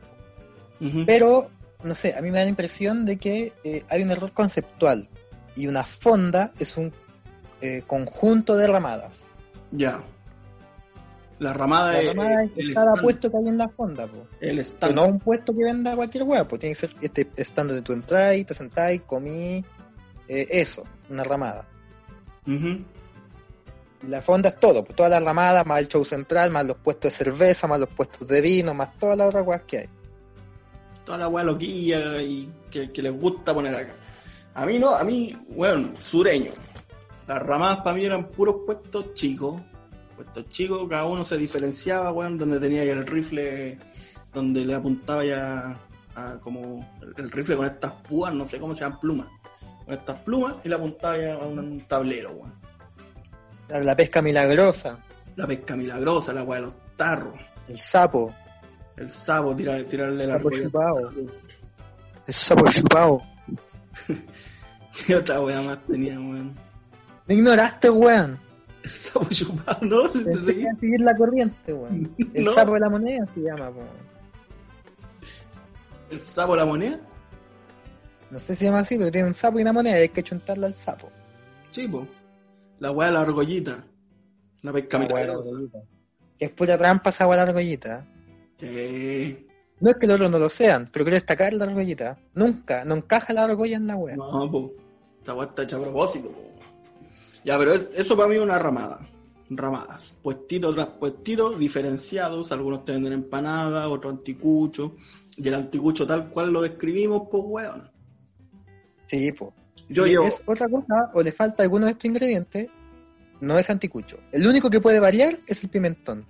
Pero, 1.08 1.50
no 1.84 1.96
sé, 1.96 2.16
a 2.16 2.22
mí 2.22 2.30
me 2.30 2.38
da 2.38 2.44
la 2.44 2.50
impresión 2.50 3.06
de 3.06 3.18
que 3.18 3.54
eh, 3.64 3.84
hay 3.90 4.04
un 4.04 4.12
error 4.12 4.32
conceptual. 4.32 5.10
Y 5.56 5.68
una 5.68 5.84
fonda 5.84 6.52
es 6.60 6.78
un 6.78 6.94
eh, 7.62 7.82
conjunto 7.88 8.56
de 8.56 8.68
ramadas. 8.68 9.32
Ya. 9.72 10.04
La 11.40 11.54
ramada 11.54 11.94
La 11.94 12.02
es. 12.02 12.08
ramada 12.10 12.44
es 12.44 12.74
cada 12.74 12.92
stand. 12.92 13.02
puesto 13.02 13.32
que 13.32 13.38
hay 13.38 13.48
en 13.48 13.58
la 13.58 13.68
fonda, 13.70 14.08
po. 14.08 14.28
El 14.40 14.58
Pero 14.58 14.62
stand. 14.62 14.96
no 14.96 15.06
un 15.08 15.20
puesto 15.20 15.54
que 15.54 15.64
venda 15.64 15.96
cualquier 15.96 16.24
hueá, 16.24 16.48
pues 16.48 16.60
tiene 16.60 16.76
que 16.76 16.80
ser 16.88 16.96
este 17.02 17.30
stand 17.44 17.70
donde 17.70 17.82
tú 17.82 17.94
entras, 17.94 18.36
te 18.46 18.54
sentás, 18.54 18.98
comí, 19.06 19.64
eh, 20.28 20.48
eso, 20.52 20.84
una 21.10 21.24
ramada. 21.24 21.68
La 24.08 24.22
fonda 24.22 24.50
es 24.50 24.60
todo, 24.60 24.84
pues 24.84 24.96
todas 24.96 25.12
las 25.12 25.24
ramadas, 25.24 25.66
más 25.66 25.80
el 25.80 25.88
show 25.88 26.06
central, 26.06 26.52
más 26.52 26.66
los 26.66 26.78
puestos 26.78 27.12
de 27.12 27.18
cerveza, 27.18 27.68
más 27.68 27.80
los 27.80 27.90
puestos 27.90 28.28
de 28.28 28.42
vino, 28.42 28.74
más 28.74 28.98
todas 29.00 29.18
las 29.18 29.28
otras 29.30 29.48
weas 29.48 29.64
que 29.64 29.80
hay. 29.80 29.90
Toda 31.06 31.18
la 31.20 31.28
weá 31.28 31.44
loquilla 31.44 32.22
y 32.22 32.52
que, 32.70 32.92
que 32.92 33.02
les 33.02 33.14
gusta 33.14 33.54
poner 33.54 33.76
acá. 33.76 33.96
A 34.54 34.66
mí 34.66 34.80
no, 34.80 34.96
a 34.96 35.04
mí, 35.04 35.36
bueno, 35.50 35.94
sureño. 35.98 36.52
Las 37.28 37.42
ramadas 37.42 37.78
para 37.78 37.96
mí 37.96 38.06
eran 38.06 38.30
puros 38.30 38.58
puestos 38.66 39.14
chicos. 39.14 39.62
Puestos 40.16 40.48
chicos, 40.50 40.88
cada 40.90 41.06
uno 41.06 41.26
se 41.26 41.38
diferenciaba, 41.38 42.12
weón, 42.12 42.38
donde 42.38 42.60
tenía 42.60 42.84
el 42.84 43.06
rifle, 43.06 43.78
donde 44.34 44.64
le 44.64 44.76
apuntaba 44.76 45.26
ya 45.26 45.80
a 46.16 46.40
como 46.40 46.88
el, 47.02 47.14
el 47.18 47.32
rifle 47.32 47.58
con 47.58 47.66
estas 47.66 47.92
púas, 47.92 48.34
no 48.34 48.48
sé 48.48 48.60
cómo 48.60 48.74
se 48.74 48.82
llaman, 48.82 49.00
plumas. 49.00 49.28
Con 49.86 49.94
estas 49.94 50.20
plumas 50.22 50.56
y 50.64 50.70
le 50.70 50.76
apuntaba 50.76 51.16
a 51.34 51.38
un 51.46 51.80
tablero, 51.82 52.32
weón. 52.32 52.54
La, 53.70 53.80
la 53.80 53.96
pesca 53.96 54.22
milagrosa, 54.22 54.98
La 55.36 55.46
pesca 55.48 55.76
milagrosa, 55.76 56.34
la 56.34 56.44
weá 56.44 56.60
de 56.60 56.66
los 56.68 56.76
tarros, 56.96 57.36
el 57.68 57.78
sapo, 57.78 58.34
el 58.98 59.10
sapo, 59.12 59.56
tirar, 59.56 59.82
tirarle 59.84 60.26
la 60.28 60.38
Sapo 60.38 60.50
chupado. 60.52 61.12
el 62.28 62.34
sapo 62.34 62.66
chupado. 62.70 63.22
¿Qué 65.08 65.16
otra 65.16 65.42
weá 65.42 65.62
más 65.62 65.78
tenía, 65.86 66.14
weón? 66.20 66.56
Me 67.28 67.36
ignoraste, 67.36 67.90
weón. 67.90 68.40
El 68.84 68.90
sapo 68.92 69.26
chupado, 69.30 69.80
¿no? 69.86 70.10
¿Te 70.10 70.20
Pensé 70.20 70.56
que 70.60 70.70
a 70.70 70.76
seguir 70.80 71.00
la 71.02 71.16
corriente, 71.18 71.74
weón. 71.74 72.16
El 72.34 72.46
No. 72.46 72.52
sapo 72.52 72.74
de 72.76 72.80
la 72.80 72.90
moneda 72.90 73.26
se 73.34 73.42
llama, 73.42 73.72
po. 73.72 73.82
¿El 76.12 76.20
sapo 76.22 76.54
de 76.54 76.58
la 76.60 76.66
moneda? 76.66 77.00
No 78.32 78.40
sé 78.40 78.54
si 78.54 78.60
se 78.60 78.66
llama 78.66 78.80
así, 78.80 78.98
pero 78.98 79.12
tiene 79.12 79.28
un 79.28 79.36
sapo 79.36 79.60
y 79.60 79.62
una 79.62 79.74
moneda 79.74 79.98
y 80.00 80.04
hay 80.04 80.10
que 80.10 80.24
chuntarla 80.24 80.68
al 80.68 80.76
sapo. 80.76 81.10
Sí, 81.70 81.88
po. 81.88 82.08
La 82.80 82.92
weá 82.92 83.08
de 83.08 83.14
la 83.14 83.22
argollita. 83.22 83.86
La 84.64 84.74
pesca 84.74 85.00
La 85.00 85.06
weá 85.08 85.22
de 85.22 85.28
la 85.28 85.34
argollita. 85.34 85.80
Que 86.40 86.46
es 86.46 86.52
pura 86.52 86.78
trampa 86.78 87.10
esa 87.12 87.28
weá 87.28 87.40
de 87.40 87.46
la 87.46 87.50
argollita. 87.52 88.06
Sí. 88.58 89.48
No 89.80 89.90
es 89.92 89.98
que 89.98 90.08
los 90.08 90.16
otros 90.16 90.32
no 90.32 90.40
lo 90.40 90.50
sean, 90.50 90.90
pero 90.92 91.06
quiero 91.06 91.16
destacar 91.16 91.54
la 91.54 91.66
argollita. 91.66 92.18
Nunca, 92.34 92.86
no 92.86 92.96
encaja 92.96 93.34
la 93.34 93.44
argolla 93.44 93.78
en 93.78 93.88
la 93.88 93.96
wea. 93.96 94.16
No, 94.16 94.50
po. 94.52 94.74
Esta 95.20 95.34
weá 95.34 95.48
está 95.48 95.64
hecha 95.64 95.78
a 95.78 95.82
propósito, 95.82 96.32
po. 96.32 96.42
Ya, 97.44 97.58
pero 97.58 97.74
es- 97.74 97.90
eso 97.94 98.16
para 98.18 98.28
mí 98.30 98.36
es 98.36 98.42
una 98.42 98.58
ramada. 98.58 99.08
Ramadas. 99.50 100.16
Puestitos 100.24 100.74
tras 100.74 100.88
puestitos, 100.88 101.60
diferenciados. 101.60 102.52
Algunos 102.52 102.84
te 102.84 102.94
venden 102.94 103.14
empanadas, 103.14 103.86
otros 103.88 104.14
anticuchos. 104.14 104.92
Y 105.38 105.48
el 105.48 105.54
anticucho 105.54 106.08
tal 106.08 106.30
cual 106.30 106.52
lo 106.52 106.62
describimos, 106.62 107.28
pues 107.30 107.44
weón. 107.46 107.92
Sí, 109.08 109.32
pues. 109.32 109.52
Yo 109.88 110.04
si 110.06 110.12
llevo- 110.12 110.26
es 110.26 110.42
otra 110.46 110.68
cosa 110.68 111.12
o 111.14 111.22
le 111.22 111.32
falta 111.32 111.64
alguno 111.64 111.86
de 111.86 111.92
estos 111.92 112.06
ingredientes, 112.06 112.70
no 113.42 113.60
es 113.60 113.70
anticucho. 113.70 114.18
El 114.32 114.48
único 114.48 114.70
que 114.70 114.80
puede 114.82 115.00
variar 115.00 115.38
es 115.48 115.64
el 115.64 115.70
pimentón. 115.70 116.26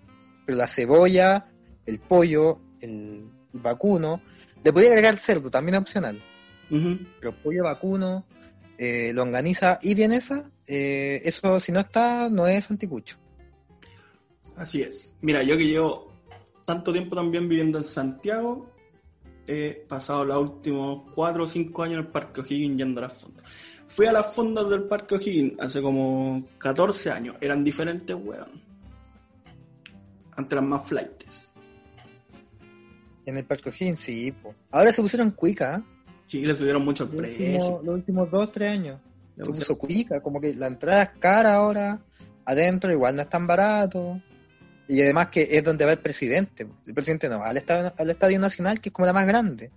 Pero 0.46 0.58
la 0.58 0.68
cebolla, 0.68 1.48
el 1.86 2.00
pollo, 2.00 2.60
el, 2.82 3.28
el 3.54 3.60
vacuno, 3.60 4.22
le 4.64 4.74
podría 4.74 4.92
agregar 4.92 5.18
cerdo, 5.18 5.50
también 5.50 5.76
opcional. 5.78 6.22
Ujú. 6.70 6.98
Pero 7.20 7.42
pollo 7.42 7.64
vacuno, 7.64 8.26
eh, 8.78 9.14
longaniza 9.14 9.80
y 9.82 9.96
vienesa, 9.96 10.52
eh, 10.68 11.22
eso 11.24 11.60
si 11.60 11.72
no 11.72 11.80
está, 11.80 12.30
no 12.30 12.48
es 12.48 12.70
anticucho. 12.70 13.18
Así 14.58 14.82
es. 14.82 15.16
Mira, 15.22 15.44
yo 15.44 15.58
que 15.58 15.66
llevo 15.66 16.12
tanto 16.66 16.92
tiempo 16.92 17.16
también 17.16 17.48
viviendo 17.48 17.78
en 17.78 17.84
Santiago, 17.84 18.70
he 19.48 19.86
pasado 19.88 20.26
los 20.26 20.40
últimos 20.42 21.06
4 21.14 21.44
o 21.44 21.48
5 21.48 21.84
años 21.84 21.94
en 22.00 22.06
el 22.06 22.12
Parque 22.12 22.42
O'Higgins 22.42 22.78
yendo 22.78 23.00
a 23.00 23.04
las 23.04 23.14
fondas. 23.22 23.44
Fui 23.88 24.06
a 24.08 24.12
las 24.12 24.34
fondas 24.34 24.70
del 24.70 24.84
Parque 24.84 25.16
O'Higgins 25.16 25.60
hace 25.60 25.82
como 25.82 26.46
14 26.58 27.12
años. 27.12 27.36
Eran 27.42 27.64
diferentes, 27.64 28.16
weón. 28.16 28.62
Antes 30.36 30.52
eran 30.54 30.68
más 30.70 30.88
flights. 30.88 31.48
En 33.26 33.38
el 33.38 33.46
Parque 33.46 33.70
O'Higgins, 33.70 34.00
sí, 34.00 34.32
po. 34.32 34.54
Ahora 34.72 34.92
se 34.92 35.02
pusieron 35.02 35.32
cuica, 35.32 35.78
¿eh? 35.78 35.84
Sí, 36.28 36.46
le 36.46 36.56
subieron 36.56 36.84
muchos 36.84 37.08
los, 37.10 37.18
precios. 37.18 37.64
últimos, 37.64 37.84
los 37.86 37.96
últimos 37.96 38.32
dos, 38.32 38.52
tres 38.52 38.72
años. 38.72 39.00
Le 39.36 39.44
Se 39.46 39.50
pusieron- 39.52 39.68
puso 39.76 39.78
cuica, 39.78 40.22
como 40.22 40.42
que 40.42 40.54
la 40.56 40.68
entrada 40.68 41.04
es 41.04 41.10
cara 41.20 41.56
ahora, 41.56 42.00
adentro 42.46 42.92
igual 42.92 43.16
no 43.16 43.22
es 43.22 43.30
tan 43.30 43.46
barato. 43.48 44.22
Y 44.88 45.02
además 45.02 45.30
que 45.30 45.48
es 45.52 45.64
donde 45.64 45.86
va 45.86 45.94
el 45.94 46.00
presidente. 46.00 46.68
El 46.86 46.94
presidente 46.94 47.28
no 47.30 47.40
va 47.40 47.50
al 47.50 47.58
estadio, 47.58 47.94
al 47.98 48.10
estadio 48.10 48.40
nacional, 48.40 48.80
que 48.80 48.90
es 48.90 48.94
como 48.94 49.06
la 49.06 49.14
más 49.14 49.26
grande. 49.26 49.72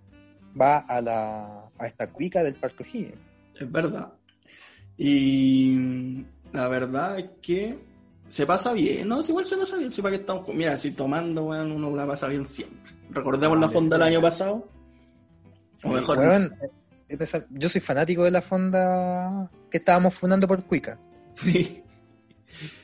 Va 0.60 0.78
a 0.78 1.00
la 1.00 1.68
a 1.78 1.86
esta 1.86 2.08
cuica 2.08 2.42
del 2.42 2.54
Parque 2.54 2.82
O'Higgins. 2.82 3.18
Es 3.58 3.70
verdad. 3.70 4.12
Y 4.96 6.24
la 6.52 6.68
verdad 6.68 7.18
es 7.18 7.30
que 7.40 7.78
se 8.28 8.46
pasa 8.46 8.72
bien, 8.72 9.08
¿no? 9.08 9.22
Si 9.22 9.30
igual 9.30 9.46
se 9.46 9.56
pasa 9.56 9.76
bien, 9.76 9.90
si 9.90 10.02
para 10.02 10.16
qué 10.16 10.20
estamos. 10.20 10.48
Mira, 10.48 10.76
si 10.76 10.90
tomando, 10.90 11.44
weón, 11.44 11.72
uno 11.72 11.94
la 11.94 12.06
pasa 12.06 12.28
bien 12.28 12.46
siempre. 12.46 12.92
Recordemos 13.10 13.58
la 13.58 13.68
fonda 13.68 13.96
del 13.96 14.08
año 14.08 14.20
pasado. 14.20 14.68
O 15.82 15.88
mejor. 15.88 16.18
Weón, 16.18 16.54
yo 17.50 17.68
soy 17.68 17.80
fanático 17.80 18.24
de 18.24 18.30
la 18.30 18.42
fonda 18.42 19.50
que 19.70 19.78
estábamos 19.78 20.14
fundando 20.14 20.46
por 20.46 20.64
cuica. 20.64 20.98
Sí. 21.34 21.84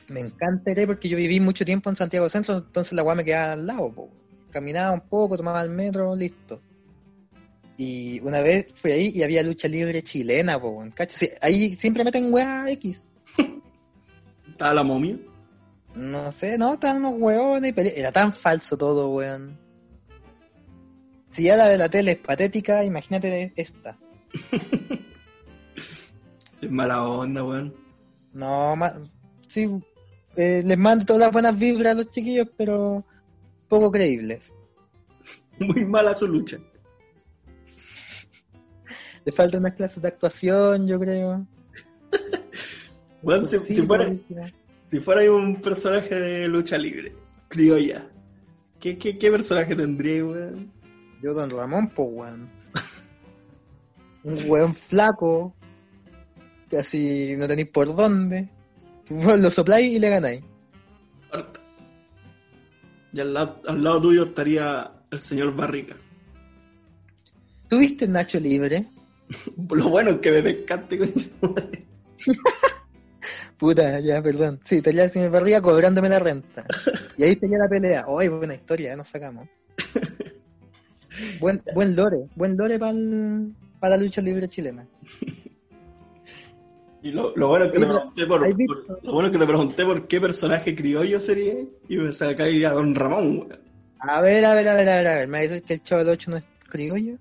Me 0.09 0.19
encanta 0.19 0.71
ir 0.71 0.79
ahí 0.79 0.85
porque 0.85 1.09
yo 1.09 1.17
viví 1.17 1.39
mucho 1.39 1.65
tiempo 1.65 1.89
en 1.89 1.95
Santiago 1.95 2.29
Centro, 2.29 2.57
entonces 2.57 2.93
la 2.93 3.03
weá 3.03 3.15
me 3.15 3.23
quedaba 3.25 3.53
al 3.53 3.65
lado. 3.65 3.91
po. 3.93 4.09
Caminaba 4.51 4.91
un 4.93 5.01
poco, 5.01 5.35
tomaba 5.37 5.61
el 5.63 5.69
metro, 5.69 6.15
listo. 6.15 6.61
Y 7.77 8.19
una 8.21 8.39
vez 8.41 8.67
fui 8.75 8.91
ahí 8.91 9.11
y 9.13 9.23
había 9.23 9.43
lucha 9.43 9.67
libre 9.67 10.01
chilena, 10.03 10.59
po, 10.59 10.69
weón. 10.69 10.91
¿Cachai? 10.91 11.29
Ahí 11.41 11.75
siempre 11.75 12.03
meten 12.03 12.31
weá 12.33 12.69
X. 12.71 13.03
Estaba 14.47 14.73
la 14.75 14.83
momia. 14.83 15.17
No 15.95 16.31
sé, 16.31 16.57
no, 16.57 16.73
estaban 16.73 17.03
unos 17.03 17.19
weones 17.19 17.71
y 17.71 17.73
pele- 17.73 17.93
Era 17.95 18.11
tan 18.11 18.31
falso 18.33 18.77
todo, 18.77 19.09
weón. 19.09 19.57
Si 21.31 21.43
ya 21.43 21.57
la 21.57 21.67
de 21.67 21.77
la 21.77 21.89
tele 21.89 22.11
es 22.11 22.17
patética, 22.17 22.83
imagínate 22.83 23.51
esta. 23.55 23.97
Es 26.61 26.71
mala 26.71 27.03
onda, 27.07 27.43
weón. 27.43 27.75
No, 28.33 28.75
ma- 28.75 28.93
sí, 29.47 29.67
eh, 30.35 30.63
les 30.65 30.77
mando 30.77 31.05
todas 31.05 31.21
las 31.21 31.31
buenas 31.31 31.57
vibras 31.57 31.93
a 31.93 31.95
los 31.95 32.09
chiquillos, 32.09 32.47
pero 32.57 33.03
poco 33.67 33.91
creíbles. 33.91 34.53
Muy 35.59 35.85
mala 35.85 36.13
su 36.13 36.27
lucha. 36.27 36.57
Le 39.23 39.31
faltan 39.31 39.61
unas 39.61 39.73
clases 39.73 40.01
de 40.01 40.07
actuación, 40.07 40.87
yo 40.87 40.99
creo. 40.99 41.47
Si, 43.45 43.57
si 43.57 43.81
fuera, 43.81 44.05
buenísimo. 44.05 44.43
si 44.87 44.99
fuera 44.99 45.31
un 45.31 45.59
personaje 45.59 46.13
de 46.13 46.47
lucha 46.47 46.77
libre, 46.77 47.15
criolla, 47.47 48.07
¿qué, 48.79 48.99
qué, 48.99 49.17
qué 49.17 49.31
personaje 49.31 49.75
tendría, 49.75 50.23
weón? 50.23 50.71
Yo, 51.23 51.33
Don 51.33 51.49
Ramón, 51.49 51.89
pues, 51.89 52.07
weón. 52.11 52.49
Un 54.23 54.37
weón 54.47 54.75
flaco, 54.75 55.55
casi 56.69 57.35
no 57.35 57.47
tenéis 57.47 57.69
por 57.69 57.95
dónde. 57.95 58.49
Vos 59.09 59.39
lo 59.39 59.51
sopláis 59.51 59.95
y 59.95 59.99
le 59.99 60.09
ganáis. 60.09 60.41
Harta. 61.31 61.61
Y 63.13 63.19
al 63.19 63.33
lado, 63.33 63.61
al 63.67 63.83
lado 63.83 64.01
tuyo 64.01 64.23
estaría 64.25 64.91
el 65.11 65.19
señor 65.19 65.55
Barriga. 65.55 65.95
¿Tuviste 67.67 68.07
Nacho 68.07 68.39
Libre? 68.39 68.85
Lo 69.69 69.89
bueno 69.89 70.11
es 70.11 70.17
que 70.19 70.31
me 70.31 70.43
pescaste 70.43 70.97
con. 70.97 71.13
Puta, 73.57 73.99
ya, 74.01 74.21
perdón. 74.21 74.59
Sí, 74.63 74.77
estaría 74.77 75.05
el 75.05 75.11
señor 75.11 75.31
Barriga 75.31 75.61
cobrándome 75.61 76.09
la 76.09 76.19
renta. 76.19 76.65
Y 77.17 77.23
ahí 77.23 77.31
estaría 77.31 77.57
la 77.57 77.69
pelea. 77.69 78.05
¡Ay, 78.19 78.27
buena 78.27 78.53
historia! 78.53 78.89
Ya 78.89 78.95
nos 78.97 79.07
sacamos. 79.07 79.47
Buen, 81.39 81.63
buen 81.73 81.95
lore, 81.95 82.27
buen 82.35 82.57
lore 82.57 82.77
para 82.77 83.95
la 83.95 83.97
lucha 83.97 84.21
libre 84.21 84.49
chilena. 84.49 84.85
Y 87.05 87.11
lo, 87.11 87.35
lo 87.35 87.49
bueno 87.49 87.65
es 87.65 87.71
que 87.71 87.77
te 87.77 87.85
pregunté 87.85 88.25
por, 88.25 89.03
lo 89.03 89.13
bueno 89.13 89.27
es 89.27 89.31
que 89.31 89.37
te 89.37 89.45
pregunté 89.45 89.85
por 89.85 90.07
qué 90.07 90.19
personaje 90.19 90.75
criollo 90.75 91.19
sería 91.19 91.53
y 91.87 91.97
me 91.97 92.65
a 92.65 92.71
Don 92.71 92.95
Ramón, 92.95 93.37
weón. 93.37 93.59
A 93.99 94.21
ver, 94.21 94.43
a 94.43 94.55
ver, 94.55 94.67
a 94.67 94.73
ver, 94.73 94.89
a 94.89 94.95
ver, 94.95 95.07
a 95.07 95.13
ver. 95.13 95.27
¿Me 95.27 95.43
dices 95.43 95.61
que 95.61 95.75
el 95.75 95.83
Chavo 95.83 96.03
del 96.03 96.13
8 96.13 96.31
no 96.31 96.37
es 96.37 96.43
criollo? 96.67 97.19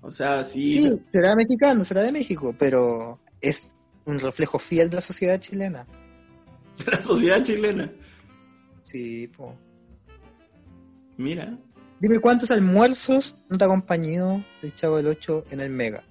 O 0.00 0.10
sea, 0.10 0.42
sí, 0.42 0.84
Sí, 0.84 1.02
será 1.12 1.36
mexicano, 1.36 1.84
será 1.84 2.00
de 2.00 2.12
México, 2.12 2.56
pero 2.58 3.20
es 3.42 3.74
un 4.06 4.18
reflejo 4.18 4.58
fiel 4.58 4.88
de 4.88 4.96
la 4.96 5.02
sociedad 5.02 5.38
chilena. 5.38 5.86
de 6.78 6.90
la 6.90 7.02
sociedad 7.02 7.42
chilena. 7.42 7.92
Sí, 8.80 9.28
po. 9.28 9.54
Mira, 11.18 11.58
Dime 12.00 12.20
cuántos 12.20 12.50
almuerzos 12.50 13.36
no 13.50 13.58
te 13.58 13.64
acompañó 13.66 14.42
el 14.62 14.74
Chavo 14.74 14.96
del 14.96 15.08
8 15.08 15.44
en 15.50 15.60
el 15.60 15.68
Mega. 15.68 16.04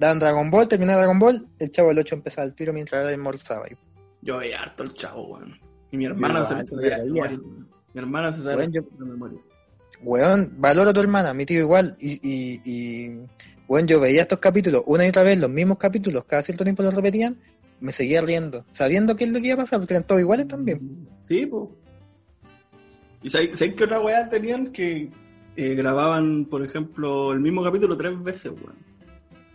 Daban 0.00 0.18
Dragon 0.18 0.50
Ball, 0.50 0.66
terminaba 0.66 0.98
Dragon 1.02 1.18
Ball, 1.18 1.46
el 1.58 1.70
chavo 1.70 1.88
del 1.90 1.98
8 1.98 2.14
empezaba 2.16 2.46
el 2.46 2.54
tiro 2.54 2.72
mientras 2.72 3.06
almorzaba. 3.06 3.68
Y, 3.68 3.76
Yo 4.22 4.38
veía 4.38 4.60
harto 4.62 4.82
el 4.82 4.94
chavo, 4.94 5.26
weón. 5.34 5.58
Y 5.92 5.96
mi 5.98 6.06
hermana 6.06 6.46
se 6.46 6.54
me 6.54 6.64
yo 6.64 6.76
de 6.76 6.88
veía. 6.88 7.04
memoria. 7.04 7.38
Mi 7.92 8.00
hermana 8.00 8.32
se 8.32 8.42
sabe 8.42 8.68
yo- 8.72 8.82
de 8.82 9.04
memoria. 9.04 9.38
weón, 10.02 10.54
valoro 10.56 10.90
a 10.90 10.92
tu 10.94 11.00
hermana, 11.00 11.34
mi 11.34 11.44
tío 11.46 11.60
igual. 11.60 11.96
Y, 12.00 12.12
y, 12.22 12.60
y, 12.64 13.20
weón, 13.68 13.86
yo 13.86 14.00
veía 14.00 14.22
estos 14.22 14.38
capítulos 14.38 14.82
una 14.86 15.04
y 15.04 15.10
otra 15.10 15.22
vez, 15.22 15.38
los 15.38 15.50
mismos 15.50 15.76
capítulos, 15.78 16.24
cada 16.24 16.42
cierto 16.42 16.64
tiempo 16.64 16.82
los 16.82 16.94
repetían, 16.94 17.38
me 17.80 17.92
seguía 17.92 18.20
riendo, 18.22 18.64
sabiendo 18.72 19.16
qué 19.16 19.24
es 19.24 19.30
lo 19.30 19.40
que 19.40 19.48
iba 19.48 19.54
a 19.54 19.58
pasar, 19.64 19.80
porque 19.80 19.94
eran 19.94 20.06
todos 20.06 20.20
iguales 20.22 20.48
también. 20.48 21.06
Sí, 21.24 21.44
pues. 21.46 21.68
¿Y 23.22 23.28
sabéis 23.30 23.58
sabéis 23.58 23.76
qué 23.76 23.84
otra 23.84 24.00
weá 24.00 24.28
tenían 24.30 24.72
que 24.72 25.10
eh, 25.56 25.74
grababan, 25.74 26.46
por 26.46 26.62
ejemplo, 26.64 27.32
el 27.32 27.40
mismo 27.40 27.62
capítulo 27.62 27.96
tres 27.96 28.22
veces, 28.22 28.52
weón? 28.52 28.76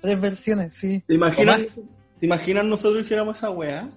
Tres 0.06 0.22
versiones, 0.22 0.74
sí. 0.76 1.04
¿Te 1.08 1.16
imaginas, 1.16 1.56
O 1.56 1.82
más. 1.82 1.90
¿Te 2.20 2.26
imaginas 2.28 2.66
nosotros 2.66 3.02
hiciéramos 3.02 3.38
esa 3.38 3.50
weá? 3.50 3.90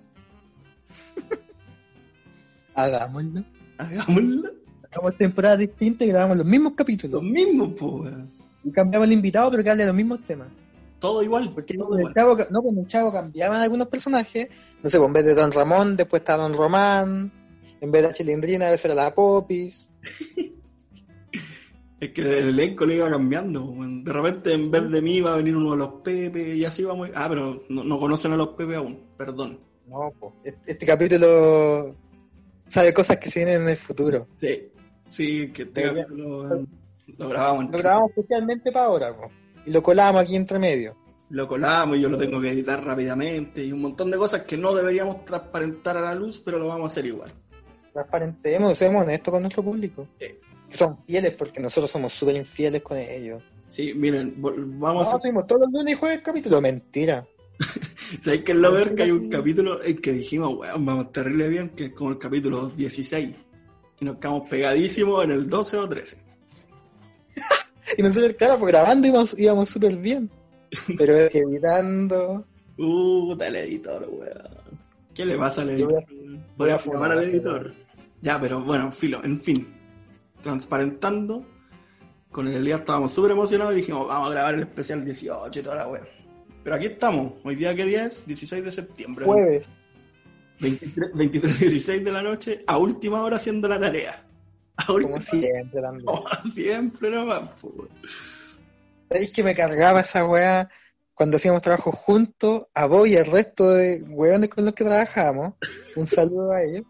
Hagámoslo. 2.74 3.44
Hagámosla. 3.76 4.50
Hagamos 4.90 5.18
temporadas 5.18 5.58
distintas 5.58 6.08
y 6.08 6.10
grabamos 6.10 6.38
los 6.38 6.46
mismos 6.46 6.74
capítulos. 6.74 7.22
Los 7.22 7.30
mismos, 7.30 7.74
pues. 7.78 8.14
Y 8.64 8.72
cambiamos 8.72 9.06
el 9.06 9.12
invitado, 9.12 9.50
pero 9.50 9.62
que 9.62 9.68
hable 9.68 9.82
de 9.82 9.88
los 9.88 9.96
mismos 9.96 10.20
temas. 10.26 10.48
Todo 10.98 11.22
igual, 11.22 11.52
Porque 11.52 11.74
todo 11.74 11.90
con 11.90 12.00
el 12.00 12.14
chavo, 12.14 12.38
no, 12.50 12.62
con 12.62 12.78
el 12.78 12.86
chavo 12.86 13.12
cambiaban 13.12 13.60
algunos 13.60 13.88
personajes. 13.88 14.48
No 14.82 14.88
sé, 14.88 14.96
pues 14.96 15.08
en 15.08 15.12
vez 15.12 15.24
de 15.26 15.34
Don 15.34 15.52
Ramón, 15.52 15.94
después 15.94 16.22
está 16.22 16.38
Don 16.38 16.54
Román. 16.54 17.30
En 17.82 17.92
vez 17.92 18.02
de 18.02 18.14
Chilindrina, 18.14 18.68
a 18.68 18.70
veces 18.70 18.86
era 18.86 18.94
la 18.94 19.14
Popis. 19.14 19.90
Es 22.00 22.10
que 22.12 22.20
el 22.20 22.48
elenco 22.50 22.86
le 22.86 22.94
iba 22.94 23.10
cambiando. 23.10 23.74
De 23.76 24.12
repente, 24.12 24.52
en 24.52 24.70
vez 24.70 24.88
de 24.88 25.02
mí, 25.02 25.20
va 25.20 25.34
a 25.34 25.36
venir 25.38 25.56
uno 25.56 25.72
de 25.72 25.78
los 25.78 25.92
Pepe 26.02 26.54
y 26.54 26.64
así 26.64 26.84
vamos. 26.84 27.10
Ah, 27.14 27.26
pero 27.28 27.64
no, 27.68 27.82
no 27.82 27.98
conocen 27.98 28.32
a 28.32 28.36
los 28.36 28.50
Pepe 28.50 28.76
aún, 28.76 29.00
perdón. 29.16 29.60
No, 29.86 30.12
pues. 30.18 30.34
Este, 30.44 30.72
este 30.72 30.86
capítulo 30.86 31.96
sabe 32.68 32.94
cosas 32.94 33.16
que 33.16 33.30
se 33.30 33.44
vienen 33.44 33.62
en 33.62 33.68
el 33.70 33.76
futuro. 33.76 34.28
Sí, 34.36 34.70
sí, 35.06 35.52
que 35.52 35.62
este 35.62 35.82
capítulo 35.82 36.66
lo 37.16 37.28
grabamos. 37.28 37.70
Lo 37.72 37.78
grabamos 37.78 38.10
especialmente 38.10 38.70
para 38.70 38.86
ahora, 38.86 39.16
pues. 39.16 39.32
Y 39.66 39.72
lo 39.72 39.82
colamos 39.82 40.22
aquí 40.22 40.36
entre 40.36 40.58
medio. 40.58 40.96
Lo 41.30 41.48
colamos 41.48 41.96
y 41.98 42.00
yo 42.00 42.08
lo 42.08 42.16
tengo 42.16 42.40
que 42.40 42.50
editar 42.50 42.82
rápidamente 42.82 43.62
y 43.62 43.72
un 43.72 43.82
montón 43.82 44.10
de 44.10 44.16
cosas 44.16 44.42
que 44.42 44.56
no 44.56 44.74
deberíamos 44.74 45.24
transparentar 45.24 45.96
a 45.96 46.00
la 46.00 46.14
luz, 46.14 46.40
pero 46.42 46.58
lo 46.58 46.68
vamos 46.68 46.84
a 46.84 46.92
hacer 46.92 47.06
igual. 47.06 47.30
Transparentemos, 47.92 48.78
seamos 48.78 49.02
honestos 49.02 49.32
con 49.32 49.42
nuestro 49.42 49.62
público. 49.62 50.06
Sí. 50.18 50.26
Son 50.70 50.98
fieles 51.06 51.34
porque 51.34 51.60
nosotros 51.60 51.90
somos 51.90 52.12
súper 52.12 52.36
infieles 52.36 52.82
con 52.82 52.98
ellos. 52.98 53.42
Sí, 53.68 53.92
miren, 53.94 54.40
vol- 54.40 54.56
No, 54.66 54.78
vamos 54.78 55.12
a... 55.12 55.18
tuvimos 55.18 55.46
todos 55.46 55.62
los 55.62 55.70
lunes 55.72 55.94
y 55.94 55.96
jueves 55.96 56.20
capítulo. 56.22 56.60
Mentira. 56.60 57.26
¿Sabéis 58.22 58.44
que 58.44 58.52
es 58.52 58.58
lo 58.58 58.72
ver 58.72 58.94
que 58.94 59.02
hay 59.04 59.10
un 59.10 59.28
capítulo 59.28 59.82
en 59.82 59.98
que 60.00 60.12
dijimos, 60.12 60.56
weón, 60.58 60.84
vamos 60.86 61.10
terrible 61.12 61.48
bien, 61.48 61.70
que 61.70 61.86
es 61.86 61.92
como 61.92 62.10
el 62.10 62.18
capítulo 62.18 62.68
16? 62.68 63.34
Y 64.00 64.04
nos 64.04 64.16
quedamos 64.18 64.48
pegadísimos 64.48 65.24
en 65.24 65.32
el 65.32 65.48
12 65.48 65.76
o 65.76 65.88
13. 65.88 66.16
Y 67.96 68.02
nosotros, 68.02 68.34
claro, 68.34 68.58
pues 68.58 68.70
grabando 68.72 69.08
íbamos, 69.08 69.38
íbamos 69.38 69.68
súper 69.70 69.96
bien. 69.96 70.30
Pero 70.98 71.14
editando. 71.14 72.44
Uh, 72.76 73.34
el 73.42 73.56
editor, 73.56 74.06
weón. 74.12 74.58
¿Qué 75.14 75.24
le 75.24 75.36
pasa 75.38 75.62
al 75.62 75.76
Yo 75.76 75.86
voy 75.88 75.94
a- 75.96 75.98
editor? 76.00 76.38
voy 76.56 76.70
a 76.70 76.78
fumar, 76.78 77.12
al 77.12 77.24
editor. 77.24 77.74
Ya, 78.20 78.40
pero 78.40 78.62
bueno, 78.62 78.92
filo, 78.92 79.22
en 79.24 79.40
fin. 79.40 79.74
Transparentando. 80.48 81.46
Con 82.30 82.48
el 82.48 82.54
Elías 82.54 82.80
estábamos 82.80 83.12
súper 83.12 83.32
emocionados 83.32 83.74
y 83.74 83.76
dijimos, 83.76 84.08
vamos 84.08 84.28
a 84.28 84.30
grabar 84.30 84.54
el 84.54 84.60
especial 84.60 85.04
18 85.04 85.60
y 85.60 85.62
toda 85.62 85.76
la 85.76 85.88
weá. 85.88 86.08
Pero 86.64 86.74
aquí 86.74 86.86
estamos. 86.86 87.34
Hoy 87.44 87.54
día, 87.54 87.74
¿qué 87.74 87.84
día 87.84 88.06
es? 88.06 88.26
16 88.26 88.64
de 88.64 88.72
septiembre. 88.72 89.26
Jueves. 89.26 89.68
23, 90.60 91.10
23, 91.14 91.60
16 91.60 92.02
de 92.02 92.12
la 92.12 92.22
noche, 92.22 92.64
a 92.66 92.78
última 92.78 93.22
hora 93.22 93.36
haciendo 93.36 93.68
la 93.68 93.78
tarea. 93.78 94.26
A 94.76 94.90
última 94.90 95.12
Como 95.18 95.22
siempre 95.22 95.82
también. 95.82 96.08
hora, 96.08 96.42
siempre 96.54 97.10
nomás. 97.10 97.50
¿Sabéis 99.10 99.30
que 99.30 99.42
me 99.42 99.54
cargaba 99.54 100.00
esa 100.00 100.24
weá 100.24 100.70
cuando 101.12 101.36
hacíamos 101.36 101.60
trabajo 101.60 101.92
juntos, 101.92 102.68
a 102.72 102.86
vos 102.86 103.06
y 103.06 103.18
al 103.18 103.26
resto 103.26 103.68
de 103.70 104.02
weones 104.08 104.48
con 104.48 104.64
los 104.64 104.72
que 104.72 104.84
trabajábamos? 104.84 105.54
Un 105.94 106.06
saludo 106.06 106.52
a 106.52 106.62
ellos. 106.62 106.84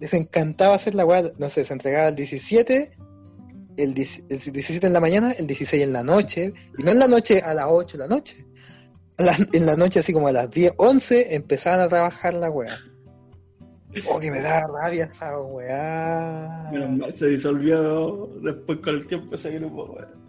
Les 0.00 0.12
encantaba 0.14 0.74
hacer 0.74 0.96
la 0.96 1.04
weá, 1.04 1.22
no 1.38 1.48
sé, 1.48 1.64
se 1.64 1.72
entregaba 1.72 2.08
el 2.08 2.16
17, 2.16 2.96
el, 3.76 3.94
10 3.94 4.24
el 4.30 4.38
17 4.52 4.86
en 4.86 4.92
la 4.92 5.00
mañana, 5.00 5.32
el 5.32 5.46
16 5.46 5.82
en 5.82 5.92
la 5.92 6.02
noche, 6.02 6.52
y 6.78 6.82
no 6.82 6.90
en 6.90 6.98
la 6.98 7.08
noche 7.08 7.40
a 7.40 7.54
las 7.54 7.66
8 7.68 7.98
de 7.98 8.08
la 8.08 8.14
noche. 8.14 8.46
La- 9.16 9.36
en 9.52 9.66
la 9.66 9.76
noche, 9.76 10.00
así 10.00 10.12
como 10.12 10.28
a 10.28 10.32
las 10.32 10.50
10, 10.50 10.74
11, 10.76 11.34
empezaban 11.36 11.80
a 11.80 11.88
trabajar 11.88 12.34
la 12.34 12.50
weá. 12.50 12.76
Oh, 14.08 14.18
que 14.18 14.28
me 14.30 14.40
da 14.40 14.66
rabia 14.66 15.04
esa 15.04 15.38
weá. 15.40 16.68
Menos 16.72 16.90
mal 16.90 17.16
se 17.16 17.28
disolvió 17.28 18.28
después 18.42 18.80
con 18.80 18.94
el 18.96 19.06
tiempo 19.06 19.36
ese 19.36 19.52
grupo. 19.52 19.84
weón. 19.84 20.28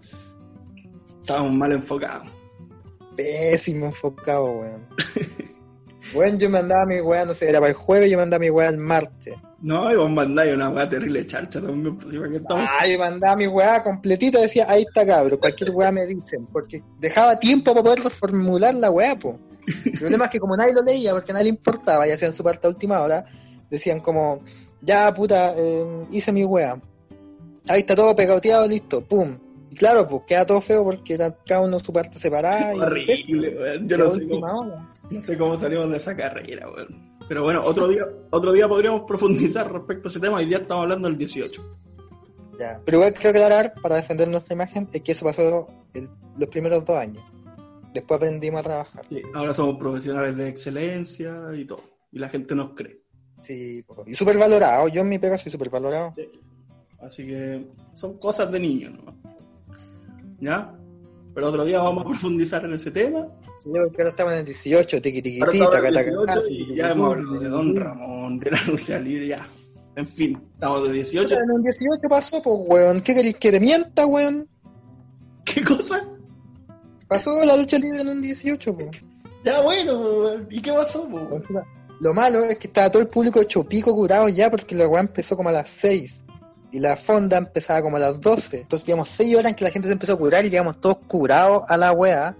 Estábamos 1.22 1.54
mal 1.54 1.72
enfocados. 1.72 2.32
Pésimo 3.18 3.88
enfocado, 3.88 4.46
weón. 4.60 4.88
Weón, 6.14 6.38
yo 6.38 6.50
mandaba 6.50 6.86
mi 6.86 7.02
weá, 7.02 7.26
no 7.26 7.34
sé, 7.34 7.50
era 7.50 7.60
para 7.60 7.70
el 7.72 7.76
jueves, 7.76 8.12
yo 8.12 8.18
mandaba 8.18 8.40
mi 8.40 8.50
weá 8.50 8.70
el 8.70 8.78
martes. 8.78 9.36
No, 9.62 9.92
y 9.92 9.96
vos 9.96 10.10
mandáis 10.10 10.54
una 10.54 10.70
weá 10.70 10.88
terrible 10.88 11.26
charcha 11.26 11.62
también. 11.62 11.98
Pues, 11.98 12.16
¿para 12.16 12.30
qué 12.30 12.36
estamos? 12.38 12.68
Ah, 12.70 12.88
yo 12.88 13.00
mandaba 13.00 13.36
mi 13.36 13.48
weá 13.48 13.84
completita, 13.84 14.40
decía, 14.40 14.66
ahí 14.70 14.84
está 14.84 15.06
cabro, 15.06 15.40
cualquier 15.40 15.72
weá 15.72 15.92
me 15.92 16.06
dicen, 16.06 16.46
porque 16.52 16.84
dejaba 17.00 17.40
tiempo 17.40 17.74
para 17.74 17.84
poder 17.84 18.04
reformular 18.04 18.76
la 18.76 18.92
weá, 18.92 19.18
po. 19.18 19.40
El 19.84 19.94
problema 19.94 20.26
es 20.26 20.32
que 20.32 20.40
como 20.40 20.56
nadie 20.56 20.74
lo 20.74 20.84
leía, 20.84 21.14
porque 21.14 21.32
a 21.32 21.34
nadie 21.34 21.46
le 21.46 21.58
importaba, 21.58 22.08
y 22.08 22.12
hacían 22.12 22.34
su 22.34 22.44
parte 22.44 22.68
a 22.68 22.70
última 22.70 23.02
hora, 23.02 23.26
decían 23.70 24.00
como, 24.00 24.42
ya 24.82 25.12
puta, 25.14 25.54
eh, 25.58 26.06
hice 26.12 26.32
mi 26.32 26.46
weá. 26.46 26.80
Ahí 27.68 27.80
está 27.80 27.96
todo 27.96 28.16
pegoteado, 28.16 28.68
listo, 28.68 29.04
pum. 29.04 29.38
Y 29.72 29.76
claro, 29.76 30.08
pues 30.08 30.26
queda 30.26 30.46
todo 30.46 30.62
feo 30.62 30.84
porque 30.84 31.18
cada 31.48 31.62
uno 31.62 31.80
su 31.80 31.92
parte 31.92 32.20
separada. 32.20 32.76
y 32.76 32.80
Horrible, 32.80 33.58
weón. 33.58 33.90
Yo 33.90 33.98
no 33.98 34.12
sé, 34.12 34.28
cómo. 34.28 34.95
No 35.10 35.22
sé 35.22 35.38
cómo 35.38 35.58
salimos 35.58 35.90
de 35.90 35.98
esa 35.98 36.16
carrera, 36.16 36.70
weón. 36.70 37.18
Pero 37.28 37.44
bueno, 37.44 37.62
otro 37.66 37.88
día, 37.90 38.04
otro 38.32 38.52
día 38.52 38.68
podríamos 38.68 39.02
profundizar 39.08 39.72
respecto 39.72 40.08
a 40.08 40.12
ese 40.12 40.20
tema. 40.20 40.38
Hoy 40.38 40.46
día 40.46 40.58
estamos 40.58 40.84
hablando 40.84 41.08
del 41.08 41.18
18. 41.18 41.78
Ya. 42.60 42.82
Pero 42.86 42.98
igual 42.98 43.14
quiero 43.14 43.30
aclarar, 43.32 43.74
para 43.82 43.96
defender 43.96 44.28
nuestra 44.30 44.54
imagen, 44.56 44.88
es 44.94 45.02
que 45.02 45.12
eso 45.12 45.26
pasó 45.26 45.68
el- 45.94 46.10
los 46.38 46.50
primeros 46.50 46.86
dos 46.86 46.98
años. 46.98 47.24
Después 47.94 48.18
aprendimos 48.18 48.60
a 48.60 48.64
trabajar. 48.64 49.02
Sí, 49.10 49.22
ahora 49.34 49.54
somos 49.54 49.78
profesionales 49.78 50.36
de 50.38 50.50
excelencia 50.50 51.34
y 51.56 51.66
todo. 51.66 51.82
Y 52.12 52.20
la 52.20 52.30
gente 52.30 52.56
nos 52.56 52.74
cree. 52.74 53.02
Sí, 53.42 53.86
y 54.06 54.16
súper 54.16 54.38
valorado. 54.38 54.88
Yo 54.88 55.02
en 55.02 55.10
mi 55.10 55.20
pega 55.20 55.38
soy 55.38 55.52
súper 55.52 55.70
valorado. 55.70 56.14
Así 57.00 57.28
que 57.28 57.68
son 57.94 58.18
cosas 58.18 58.52
de 58.52 58.60
niños, 58.60 58.94
¿no? 59.04 59.16
¿Ya? 60.40 60.74
Pero 61.36 61.50
otro 61.50 61.66
día 61.66 61.80
vamos 61.80 62.06
a 62.06 62.08
profundizar 62.08 62.64
en 62.64 62.74
ese 62.74 62.92
tema. 62.92 63.28
Sí, 63.60 63.70
porque 63.70 64.02
ahora 64.02 64.10
estamos 64.12 64.34
en 64.34 64.40
el 64.40 64.46
18, 64.46 65.02
tiqui 65.02 65.22
tiqui 65.22 65.40
Ahora 65.42 65.52
ti, 65.52 65.58
estamos 65.58 65.76
en 65.76 65.84
taca, 65.84 65.88
el 65.90 65.94
taca, 65.94 66.10
18 66.10 66.26
taca, 66.26 66.50
y 66.50 66.76
ya 66.76 66.92
hemos 66.92 67.12
hablado 67.12 67.40
de 67.42 67.50
Don. 67.50 67.76
Ramón, 67.76 68.40
de 68.40 68.52
la 68.52 68.64
lucha 68.64 69.00
libre, 69.00 69.28
ya. 69.28 69.48
En 69.98 70.08
fin, 70.08 70.42
estamos 70.54 70.84
de 70.88 70.94
18. 70.94 71.36
En 71.36 71.52
un 71.52 71.62
18 71.62 72.02
pasó, 72.10 72.42
pues, 72.42 72.56
weón. 72.68 73.02
¿Qué 73.02 73.14
queréis 73.14 73.36
que 73.36 73.52
te 73.52 73.60
mienta, 73.60 74.06
weón? 74.06 74.48
¿Qué 75.44 75.62
cosa? 75.62 76.08
Pasó 77.10 77.32
la 77.44 77.58
lucha 77.58 77.78
libre 77.80 78.02
en 78.02 78.08
un 78.08 78.22
18, 78.22 78.74
pues. 78.74 78.92
Ya 79.44 79.62
bueno, 79.62 80.00
weón. 80.00 80.48
¿y 80.50 80.62
qué 80.62 80.72
pasó? 80.72 81.06
po? 81.06 81.42
Lo 82.00 82.14
malo 82.14 82.44
es 82.46 82.58
que 82.58 82.68
estaba 82.68 82.90
todo 82.90 83.02
el 83.02 83.10
público 83.10 83.42
hecho 83.42 83.64
pico 83.66 83.94
curado 83.94 84.30
ya 84.30 84.50
porque 84.50 84.74
la 84.76 84.88
weá 84.88 85.02
empezó 85.02 85.36
como 85.36 85.50
a 85.50 85.54
las 85.54 85.70
6 85.70 86.25
y 86.72 86.80
la 86.80 86.98
fonda 86.98 87.38
empezaba 87.38 87.82
como 87.82 87.98
a 87.98 88.00
las 88.00 88.20
12. 88.20 88.62
Entonces, 88.62 88.86
digamos, 88.86 89.10
6 89.10 89.36
horas 89.36 89.50
en 89.52 89.56
que 89.56 89.64
la 89.64 89.72
gente 89.72 89.88
se 89.88 89.94
empezó 89.94 90.14
a 90.14 90.18
curar 90.18 90.46
y 90.46 90.50
llegamos 90.50 90.80
todos 90.80 90.98
curados 91.08 91.64
a 91.68 91.78
la 91.78 91.92
weá. 91.92 92.36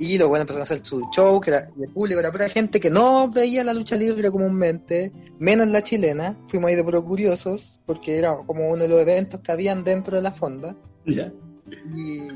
Y 0.00 0.16
los 0.16 0.28
weones 0.28 0.42
empezaron 0.42 0.60
a 0.60 0.64
hacer 0.64 0.86
su 0.86 1.08
show, 1.12 1.40
que 1.40 1.50
era, 1.50 1.68
el 1.80 1.88
público 1.92 2.20
era 2.20 2.30
pura 2.30 2.48
gente 2.48 2.78
que 2.78 2.88
no 2.88 3.28
veía 3.28 3.64
la 3.64 3.74
lucha 3.74 3.96
libre 3.96 4.30
comúnmente, 4.30 5.12
menos 5.40 5.66
la 5.68 5.82
chilena. 5.82 6.38
Fuimos 6.48 6.68
ahí 6.68 6.76
de 6.76 6.84
puro 6.84 7.02
curiosos 7.02 7.80
porque 7.84 8.16
era 8.16 8.36
como 8.46 8.68
uno 8.68 8.82
de 8.82 8.88
los 8.88 9.00
eventos 9.00 9.40
que 9.40 9.50
habían 9.50 9.82
dentro 9.82 10.16
de 10.16 10.22
la 10.22 10.30
fonda. 10.30 10.76
Y, 11.04 12.28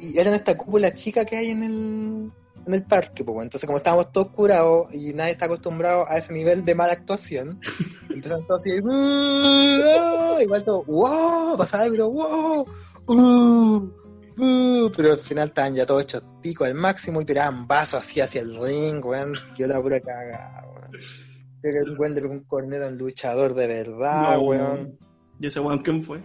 y 0.00 0.18
era 0.18 0.30
en 0.30 0.34
esta 0.34 0.56
cúpula 0.56 0.94
chica 0.94 1.24
que 1.24 1.36
hay 1.36 1.50
en 1.50 1.62
el, 1.62 2.32
en 2.66 2.74
el 2.74 2.82
parque, 2.84 3.24
pues, 3.24 3.42
entonces 3.44 3.66
como 3.66 3.78
estábamos 3.78 4.10
todos 4.12 4.30
curados 4.30 4.92
y 4.92 5.12
nadie 5.14 5.32
está 5.32 5.44
acostumbrado 5.46 6.04
a 6.08 6.18
ese 6.18 6.32
nivel 6.32 6.64
de 6.64 6.74
mala 6.74 6.92
actuación, 6.94 7.60
empezaron 8.10 8.46
todos 8.46 8.60
así, 8.66 8.78
"Uh, 8.80 8.88
ah", 9.98 10.38
igual 10.42 10.64
todo, 10.64 10.82
wow, 10.84 11.56
pasaba 11.56 11.84
algo, 11.84 12.10
wow, 12.10 12.66
uh, 13.06 13.76
uh", 14.38 14.90
pero 14.96 15.12
al 15.12 15.18
final 15.18 15.48
estaban 15.48 15.74
ya 15.74 15.86
todos 15.86 16.02
hechos 16.02 16.24
pico 16.42 16.64
al 16.64 16.74
máximo 16.74 17.20
y 17.20 17.24
tiraban 17.24 17.66
vasos 17.66 18.00
así 18.00 18.20
hacia 18.20 18.40
el 18.40 18.56
ring, 18.56 19.04
weón, 19.04 19.34
yo 19.56 19.66
la 19.68 19.80
pura 19.80 20.00
cagada, 20.00 20.64
weón. 20.66 20.90
Creo 21.62 21.84
que 21.84 21.90
el 21.90 21.98
weón 21.98 22.14
pegó 22.14 22.30
un 22.30 22.44
corneta 22.44 22.88
un 22.88 22.98
luchador 22.98 23.54
de 23.54 23.66
verdad, 23.66 24.34
No. 24.34 24.40
weón. 24.42 24.98
¿Y 25.38 25.46
ese 25.46 25.60
weón 25.60 25.78
quién 25.82 26.02
fue? 26.02 26.20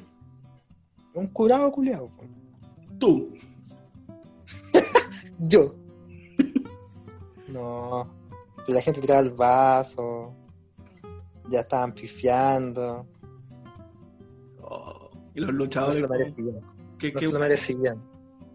Un 1.13 1.27
curado 1.27 1.71
culiado, 1.71 2.09
Tú. 2.99 3.33
Yo. 5.39 5.75
No. 7.51 8.09
La 8.67 8.81
gente 8.81 9.01
tiraba 9.01 9.19
el 9.21 9.31
vaso. 9.31 10.33
Ya 11.49 11.61
estaban 11.61 11.93
pifiando. 11.93 13.05
Oh, 14.61 15.09
y 15.33 15.39
los 15.41 15.51
No 15.51 15.57
luchadores. 15.59 15.95
se 15.95 16.01
lo 16.01 16.07
como- 16.07 16.19
merecían. 16.19 16.61
¿qué- 16.97 17.11
No 17.13 17.19
qué- 17.19 17.27
se 17.27 17.33
lo 17.33 17.39
merecían. 17.39 18.03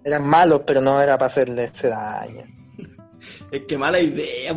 Eran 0.04 0.26
malos, 0.26 0.62
pero 0.66 0.80
no 0.80 1.00
era 1.00 1.18
para 1.18 1.26
hacerle 1.26 1.64
ese 1.64 1.88
daño. 1.88 2.44
Es 3.50 3.62
que 3.66 3.76
mala 3.78 3.98
idea. 4.00 4.54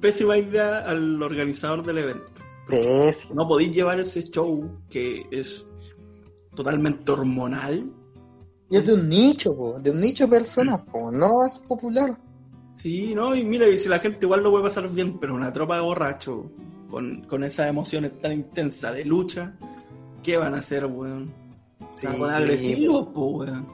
pésima 0.00 0.38
idea 0.38 0.78
al 0.88 1.20
organizador 1.22 1.82
del 1.84 1.98
evento. 1.98 2.24
Pésimo. 2.68 3.34
No 3.34 3.48
podéis 3.48 3.74
llevar 3.74 3.98
ese 4.00 4.22
show 4.30 4.78
que 4.88 5.26
es 5.30 5.66
totalmente 6.54 7.10
hormonal. 7.12 7.92
Y 8.70 8.76
es 8.76 8.86
de 8.86 8.94
un 8.94 9.08
nicho, 9.08 9.54
po, 9.54 9.78
de 9.80 9.90
un 9.90 10.00
nicho 10.00 10.24
de 10.24 10.30
personas, 10.30 10.80
po, 10.82 11.10
no 11.10 11.44
es 11.44 11.58
popular. 11.58 12.16
Sí, 12.74 13.14
¿no? 13.14 13.34
Y 13.34 13.44
mira, 13.44 13.66
y 13.68 13.78
si 13.78 13.88
la 13.88 13.98
gente 13.98 14.18
igual 14.22 14.42
lo 14.42 14.50
puede 14.50 14.64
pasar 14.64 14.88
bien, 14.88 15.18
pero 15.18 15.34
una 15.34 15.52
tropa 15.52 15.76
de 15.76 15.82
borrachos 15.82 16.46
con, 16.88 17.22
con 17.24 17.44
esas 17.44 17.68
emociones 17.68 18.18
tan 18.20 18.32
intensas 18.32 18.94
de 18.94 19.04
lucha, 19.04 19.54
¿qué 20.22 20.36
van 20.36 20.54
a 20.54 20.58
hacer, 20.58 20.86
weón? 20.86 21.32
Se 21.94 22.08
a 22.08 22.10
poner 22.12 22.36
agresivos, 22.36 23.08
po, 23.08 23.26
weón. 23.26 23.68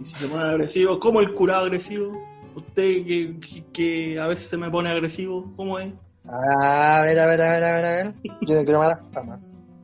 Y 0.00 0.04
si 0.04 0.14
se 0.14 0.26
ponen 0.28 0.46
agresivos, 0.46 0.98
¿cómo 1.00 1.20
el 1.20 1.34
curado 1.34 1.64
agresivo? 1.64 2.12
Usted 2.54 3.04
que, 3.04 3.38
que- 3.40 3.64
que 3.72 4.18
a 4.20 4.26
veces 4.26 4.48
se 4.48 4.56
me 4.56 4.70
pone 4.70 4.88
agresivo, 4.90 5.52
¿cómo 5.56 5.78
es? 5.78 5.92
A 6.28 7.02
ver, 7.02 7.18
a 7.18 7.26
ver, 7.26 7.42
a 7.42 7.50
ver, 7.50 7.64
a 7.64 7.72
ver, 7.76 7.84
a 7.84 7.90
ver. 7.92 8.14
Yo 8.42 8.54
no 8.56 8.64
quiero 8.64 8.78
malas. 8.78 8.98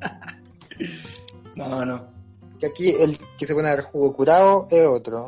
No, 1.55 1.85
no. 1.85 2.07
Que 2.59 2.67
aquí 2.67 2.91
el 2.91 3.19
que 3.39 3.47
se 3.47 3.55
pone 3.55 3.69
a 3.69 3.77
dar 3.77 3.85
jugo 3.85 4.15
curado 4.15 4.67
es 4.71 4.87
otro. 4.87 5.27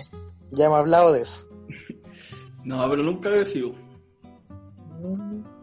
Ya 0.51 0.67
hemos 0.67 0.79
hablado 0.79 1.13
de 1.13 1.23
eso. 1.23 1.47
No, 2.65 2.89
pero 2.89 3.03
nunca 3.03 3.29
agresivo. 3.29 3.75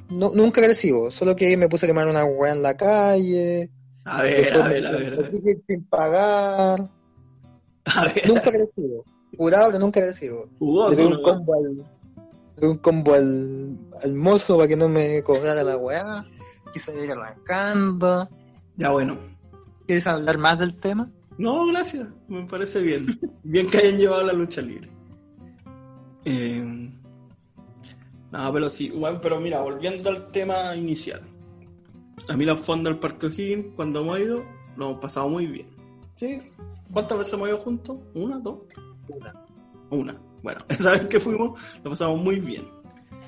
No, 0.10 0.32
nunca 0.36 0.62
agresivo, 0.62 1.12
solo 1.12 1.36
que 1.36 1.56
me 1.58 1.70
puse 1.70 1.86
a 1.86 1.90
quemar 1.90 2.08
una 2.08 2.26
weá 2.26 2.54
en 2.54 2.62
la 2.62 2.76
calle. 2.76 3.70
A 4.06 4.24
ver, 4.24 4.54
a 4.54 4.68
ver, 4.68 4.88
a 4.88 4.92
ver. 4.92 5.14
A 5.14 5.18
ver. 5.18 5.34
me 5.42 5.58
sin 5.68 5.84
pagar. 5.86 6.90
A 7.86 8.04
ver. 8.06 8.28
Nunca 8.28 8.50
agresivo. 8.50 9.06
Curado, 9.38 9.68
pero 9.68 9.80
nunca 9.80 10.00
agresivo. 10.00 10.50
Jugoso, 10.60 11.08
un 11.08 11.24
combo 11.24 11.54
al, 11.56 12.68
un 12.70 12.78
combo 12.78 13.14
al, 13.14 13.78
al 14.04 14.14
mozo 14.14 14.58
para 14.58 14.68
que 14.68 14.76
no 14.76 14.90
me 14.90 15.24
cobrara 15.24 15.64
la 15.64 15.78
weá. 15.78 16.26
Quise 16.74 17.04
ir 17.04 17.12
arrancando. 17.12 18.30
Ya 18.78 18.92
bueno. 18.92 19.18
¿Quieres 19.86 20.08
hablar 20.08 20.38
más 20.38 20.60
del 20.60 20.76
tema? 20.76 21.10
No, 21.38 21.66
gracias. 21.68 22.08
Me 22.28 22.46
parece 22.46 22.82
bien. 22.82 23.08
Bien 23.44 23.70
que 23.70 23.78
hayan 23.78 23.98
llevado 23.98 24.24
la 24.24 24.34
lucha 24.34 24.62
libre. 24.62 24.90
Eh, 26.26 26.92
no, 28.32 28.54
pero 28.54 28.70
sí, 28.70 28.90
bueno, 28.90 29.20
pero 29.22 29.40
mira, 29.40 29.62
volviendo 29.62 30.10
al 30.10 30.28
tema 30.32 30.76
inicial. 30.76 31.22
A 32.30 32.38
mí 32.38 32.46
la 32.46 32.56
fonda 32.56 32.90
del 32.90 33.00
Parque 33.00 33.28
O'Higgins, 33.28 33.76
cuando 33.76 34.02
hemos 34.02 34.20
ido, 34.20 34.44
lo 34.78 34.90
hemos 34.90 35.02
pasado 35.02 35.28
muy 35.28 35.48
bien. 35.48 35.68
¿Sí? 36.16 36.42
¿Cuántas 36.94 37.18
veces 37.18 37.34
hemos 37.34 37.50
ido 37.50 37.58
juntos? 37.58 37.98
¿Una, 38.14 38.40
dos? 38.40 38.60
Una. 39.10 39.46
Una. 39.90 40.22
Bueno, 40.44 40.60
esa 40.70 40.92
vez 40.92 41.08
que 41.08 41.20
fuimos, 41.20 41.60
lo 41.84 41.90
pasamos 41.90 42.22
muy 42.22 42.40
bien. 42.40 42.68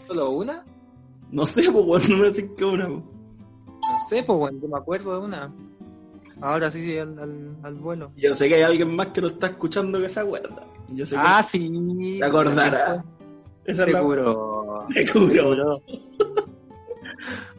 ¿Solo 0.07 0.31
una? 0.31 0.63
No 1.31 1.45
sé, 1.47 1.69
pues, 1.71 1.85
bueno, 1.85 2.05
no 2.09 2.17
me 2.17 2.31
decís 2.31 2.49
que 2.55 2.63
una. 2.63 2.87
pues. 2.87 3.03
No 3.65 4.07
sé, 4.07 4.23
pues 4.23 4.39
bueno, 4.39 4.59
yo 4.61 4.67
me 4.69 4.77
acuerdo 4.77 5.19
de 5.19 5.25
una. 5.25 5.53
Ahora 6.41 6.71
sí, 6.71 6.81
sí, 6.81 6.97
al, 6.97 7.17
al, 7.19 7.57
al 7.63 7.75
vuelo. 7.75 8.11
Yo 8.15 8.33
sé 8.35 8.47
que 8.47 8.55
hay 8.55 8.61
alguien 8.63 8.95
más 8.95 9.07
que 9.07 9.21
lo 9.21 9.27
está 9.27 9.47
escuchando 9.47 9.99
que 9.99 10.09
se 10.09 10.19
acuerda. 10.19 10.65
Yo 10.93 11.05
sé 11.05 11.15
que 11.15 11.21
Ah, 11.23 11.43
sí. 11.43 12.17
se 12.19 12.23
acordará. 12.25 13.03
Esa 13.65 13.83
es 13.85 13.91
la... 13.91 13.97
Seguro. 13.99 14.87
Seguro. 14.93 15.81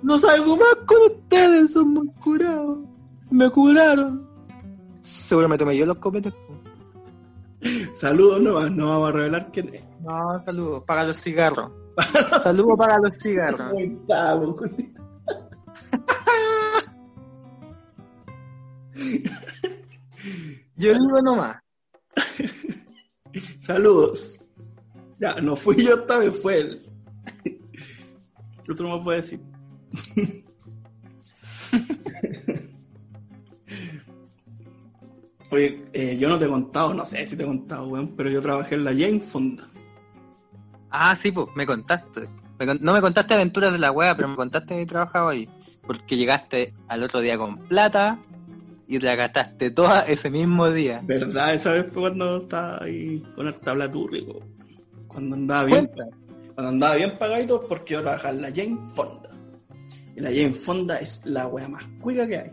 No 0.03 0.19
salgo 0.19 0.57
más 0.57 0.77
con 0.87 0.99
ustedes, 1.11 1.73
son 1.73 1.91
muy 1.95 2.07
curados. 2.23 2.79
Me 3.31 3.49
curaron. 3.51 4.29
Seguro 5.01 5.49
me 5.49 5.57
tomé 5.59 5.77
yo 5.77 5.87
los 5.87 5.97
copetes. 5.97 6.33
Saludos 7.95 8.41
nomás, 8.43 8.71
no 8.71 8.89
vamos 8.89 9.09
a 9.09 9.13
revelar 9.13 9.51
quién 9.53 9.75
es. 9.75 9.83
No, 10.01 10.39
saludos. 10.43 10.83
Paga 10.87 11.05
los 11.05 11.17
cigarros. 11.17 11.71
saludos 12.43 12.75
para 12.77 12.99
los 12.99 13.17
cigarros. 13.17 13.73
Yo 20.77 20.93
digo 20.93 21.23
nomás. 21.25 21.57
Saludos. 23.65 24.45
Ya, 25.19 25.41
no 25.41 25.57
fui 25.57 25.77
yo 25.83 26.05
vez, 26.07 26.41
fue 26.43 26.59
él. 26.61 26.87
¿Qué 28.65 28.73
otro 28.73 28.89
más 28.89 29.03
puede 29.05 29.23
decir? 29.23 29.41
Oye, 35.51 35.85
eh, 35.93 36.17
yo 36.19 36.29
no 36.29 36.39
te 36.39 36.47
he 36.47 36.49
contado, 36.49 36.93
no 36.95 37.05
sé 37.05 37.27
si 37.27 37.37
te 37.37 37.45
he 37.45 37.47
contado, 37.47 37.87
weón, 37.89 38.09
pero 38.17 38.29
yo 38.29 38.41
trabajé 38.43 38.75
en 38.75 38.85
la 38.85 38.91
Jane 38.91 39.21
Fonda. 39.21 39.69
Ah, 40.91 41.15
sí, 41.17 41.31
pues, 41.33 41.49
me 41.55 41.67
contaste. 41.67 42.29
Me 42.59 42.67
con- 42.67 42.79
no 42.83 42.93
me 42.93 43.01
contaste 43.01 43.35
aventuras 43.35 43.73
de 43.73 43.79
la 43.79 43.93
wea, 43.93 44.15
pero 44.17 44.29
me 44.29 44.37
contaste 44.37 44.77
que 44.77 44.87
trabajaba 44.87 45.31
ahí. 45.33 45.49
Porque 45.87 46.17
llegaste 46.17 46.75
al 46.89 47.03
otro 47.03 47.21
día 47.21 47.37
con 47.39 47.57
plata 47.59 48.19
y 48.87 48.99
te 48.99 49.07
la 49.07 49.17
gastaste 49.17 49.71
toda 49.71 50.03
ese 50.03 50.31
mismo 50.31 50.71
día. 50.71 51.01
¿Verdad? 51.05 51.55
Esa 51.55 51.73
vez 51.73 51.91
fue 51.91 52.03
cuando 52.03 52.43
estaba 52.43 52.83
ahí 52.83 53.23
con 53.35 53.47
el 53.47 53.59
tablaturrico. 53.59 54.41
Cuando 55.07 55.37
andaba 55.37 55.65
bien, 55.65 55.87
Cuenta. 55.87 56.17
cuando 56.55 56.69
andaba 56.71 56.95
bien 56.97 57.19
pagadito 57.19 57.61
porque 57.69 57.95
yo 57.95 58.03
trabajaba 58.03 58.35
en 58.35 58.43
la 58.43 58.49
Jane 58.49 58.79
Fonda. 58.95 59.31
Y 60.17 60.21
la 60.21 60.31
Jane 60.31 60.53
Fonda 60.55 60.99
es 60.99 61.21
la 61.25 61.47
wea 61.47 61.69
más 61.69 61.85
cuica 62.01 62.27
que 62.27 62.39
hay. 62.39 62.53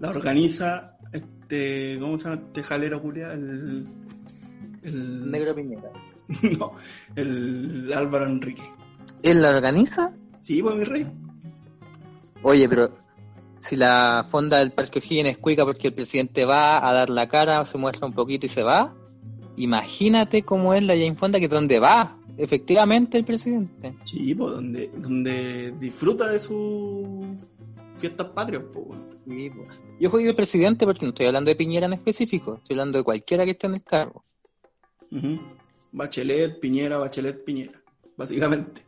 La 0.00 0.10
organiza 0.10 0.96
este, 1.12 1.98
¿cómo 2.00 2.16
se 2.16 2.24
llama 2.24 2.42
este 2.46 2.62
jalero 2.62 3.02
culia? 3.02 3.32
El, 3.32 3.84
el 4.82 5.30
Negro 5.30 5.54
Piñera. 5.54 5.90
no, 6.58 6.74
el 7.14 7.92
Álvaro 7.92 8.26
Enrique. 8.26 8.62
¿Él 9.22 9.42
la 9.42 9.50
organiza? 9.50 10.14
Sí, 10.40 10.62
pues 10.62 10.74
mi 10.76 10.84
rey. 10.84 11.06
Oye, 12.42 12.68
pero 12.68 12.92
si 13.62 13.76
la 13.76 14.26
fonda 14.28 14.58
del 14.58 14.72
Parque 14.72 14.98
O'Higgins 14.98 15.30
es 15.30 15.38
cuica 15.38 15.64
porque 15.64 15.88
el 15.88 15.94
presidente 15.94 16.44
va 16.44 16.86
a 16.86 16.92
dar 16.92 17.10
la 17.10 17.28
cara, 17.28 17.64
se 17.64 17.78
muestra 17.78 18.06
un 18.06 18.12
poquito 18.12 18.44
y 18.46 18.48
se 18.48 18.62
va, 18.62 18.94
imagínate 19.56 20.42
cómo 20.42 20.74
es 20.74 20.82
la 20.82 20.94
Jane 20.94 21.14
Fonda 21.14 21.38
que 21.38 21.48
donde 21.48 21.78
va 21.78 22.18
efectivamente 22.36 23.18
el 23.18 23.24
presidente. 23.24 23.96
Sí, 24.04 24.34
pues 24.34 24.54
donde, 24.54 24.90
donde 24.96 25.72
disfruta 25.78 26.28
de 26.28 26.40
sus 26.40 27.06
fiestas 27.98 28.28
patrias, 28.30 28.64
pues. 28.72 28.98
Sí. 29.26 29.52
Yo 30.00 30.10
jodido 30.10 30.30
el 30.30 30.36
presidente 30.36 30.84
porque 30.84 31.06
no 31.06 31.10
estoy 31.10 31.26
hablando 31.26 31.48
de 31.48 31.54
Piñera 31.54 31.86
en 31.86 31.92
específico, 31.92 32.56
estoy 32.56 32.74
hablando 32.74 32.98
de 32.98 33.04
cualquiera 33.04 33.44
que 33.44 33.52
esté 33.52 33.68
en 33.68 33.74
el 33.74 33.84
cargo. 33.84 34.22
Ujú. 35.12 35.38
Bachelet, 35.92 36.58
Piñera, 36.58 36.98
Bachelet, 36.98 37.44
Piñera. 37.44 37.80
Básicamente. 38.16 38.82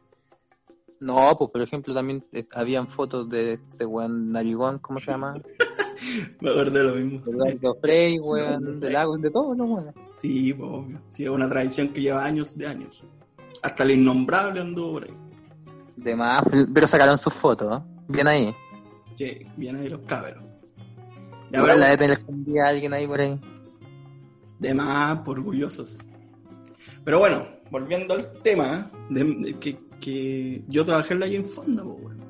No, 1.05 1.37
pues 1.37 1.51
por 1.51 1.61
ejemplo 1.61 1.93
también 1.93 2.25
eh, 2.33 2.47
habían 2.55 2.89
fotos 2.89 3.29
de 3.29 3.53
este 3.55 3.85
weón 3.85 4.33
narigón, 4.33 4.79
¿cómo 4.79 4.99
se 4.99 5.11
llama? 5.11 5.35
Me 6.41 6.51
acordé 6.51 6.79
de 6.79 6.85
lo 6.85 6.95
mismo. 6.95 7.21
De 7.45 7.75
Frey, 7.83 8.19
weón, 8.19 8.81
de 8.81 8.91
Lagos, 8.91 9.21
de 9.21 9.31
todos 9.31 9.55
los 9.57 9.69
weones. 9.69 9.95
Sí, 10.23 10.55
pues 10.55 10.71
obvio. 10.71 11.03
Sí, 11.11 11.25
es 11.25 11.31
una 11.31 11.47
tradición 11.49 11.89
que 11.89 12.01
lleva 12.01 12.25
años 12.25 12.57
de 12.57 12.67
años. 12.67 13.07
Hasta 13.63 13.85
el 13.85 13.91
innombrable 13.93 14.63
anduvo 14.63 14.93
por 14.95 15.05
ahí. 15.05 15.15
De 15.97 16.17
más, 16.17 16.43
pero 16.73 16.87
sacaron 16.87 17.19
sus 17.19 17.35
fotos, 17.35 17.79
¿eh? 17.79 17.83
bien 18.09 18.27
ahí. 18.27 18.55
Che, 19.15 19.47
vienen 19.59 19.83
ahí 19.83 19.89
los 19.91 20.01
cabros. 20.07 20.43
Igual 21.53 21.67
pero- 21.67 21.77
la 21.81 21.91
de 21.91 21.97
tener 21.99 22.13
escondida 22.19 22.65
a 22.65 22.69
alguien 22.71 22.95
ahí 22.95 23.07
por 23.07 23.21
ahí. 23.21 23.39
De 24.59 24.73
más, 24.73 25.19
por 25.19 25.39
orgullosos. 25.39 25.99
Pero 27.05 27.19
bueno, 27.19 27.47
volviendo 27.71 28.15
al 28.15 28.33
tema, 28.43 28.91
de, 29.11 29.25
de 29.25 29.55
que, 29.59 29.79
que 30.01 30.65
yo 30.69 30.85
trabajé 30.85 31.15
en 31.15 31.21
la 31.21 31.27
Jane 31.27 31.45
Fonda, 31.45 31.83
pues, 31.83 31.97
weón. 32.03 32.25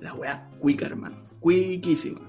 La 0.00 0.14
wea 0.14 0.50
cuica, 0.58 0.86
hermano. 0.86 1.16
Cuiquísima. 1.40 2.20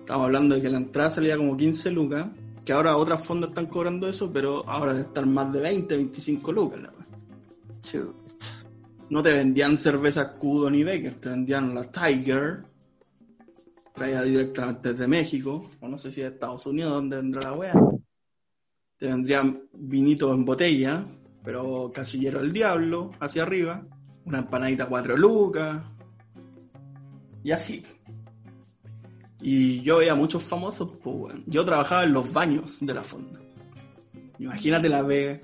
Estamos 0.00 0.26
hablando 0.26 0.54
de 0.54 0.62
que 0.62 0.70
la 0.70 0.78
entrada 0.78 1.10
salía 1.10 1.36
como 1.36 1.56
15 1.56 1.90
lucas, 1.90 2.28
que 2.64 2.72
ahora 2.72 2.96
otras 2.96 3.24
fondas 3.24 3.50
están 3.50 3.66
cobrando 3.66 4.08
eso, 4.08 4.32
pero 4.32 4.68
ahora 4.68 4.94
de 4.94 5.02
estar 5.02 5.26
más 5.26 5.52
de 5.52 5.60
20, 5.60 5.96
25 5.96 6.52
lucas, 6.52 6.80
la. 6.80 6.92
Chut. 7.80 8.14
No 9.10 9.22
te 9.22 9.30
vendían 9.30 9.76
cerveza 9.76 10.32
Cudo 10.34 10.70
ni 10.70 10.84
Becker, 10.84 11.14
te 11.14 11.28
vendían 11.28 11.74
la 11.74 11.84
Tiger, 11.84 12.64
traída 13.92 14.22
directamente 14.22 14.92
desde 14.92 15.06
México, 15.06 15.68
o 15.80 15.88
no 15.88 15.98
sé 15.98 16.10
si 16.10 16.22
de 16.22 16.28
Estados 16.28 16.64
Unidos, 16.66 16.92
donde 16.92 17.16
vendrá 17.16 17.50
la 17.50 17.56
wea. 17.56 17.74
Te 18.96 19.08
vendrían 19.08 19.68
vinitos 19.74 20.32
en 20.32 20.44
botella, 20.44 21.04
pero 21.44 21.90
casillero 21.92 22.40
del 22.40 22.52
diablo, 22.52 23.10
hacia 23.20 23.42
arriba, 23.42 23.84
una 24.24 24.38
empanadita 24.38 24.86
cuatro 24.86 25.16
lucas, 25.16 25.82
y 27.42 27.50
así. 27.50 27.84
Y 29.40 29.80
yo 29.82 29.98
veía 29.98 30.14
muchos 30.14 30.42
famosos, 30.44 30.96
pues 31.02 31.16
weón. 31.16 31.44
Yo 31.46 31.64
trabajaba 31.64 32.04
en 32.04 32.12
los 32.12 32.32
baños 32.32 32.78
de 32.80 32.94
la 32.94 33.02
fonda. 33.02 33.40
Imagínate 34.38 34.88
la 34.88 35.02
vega. 35.02 35.40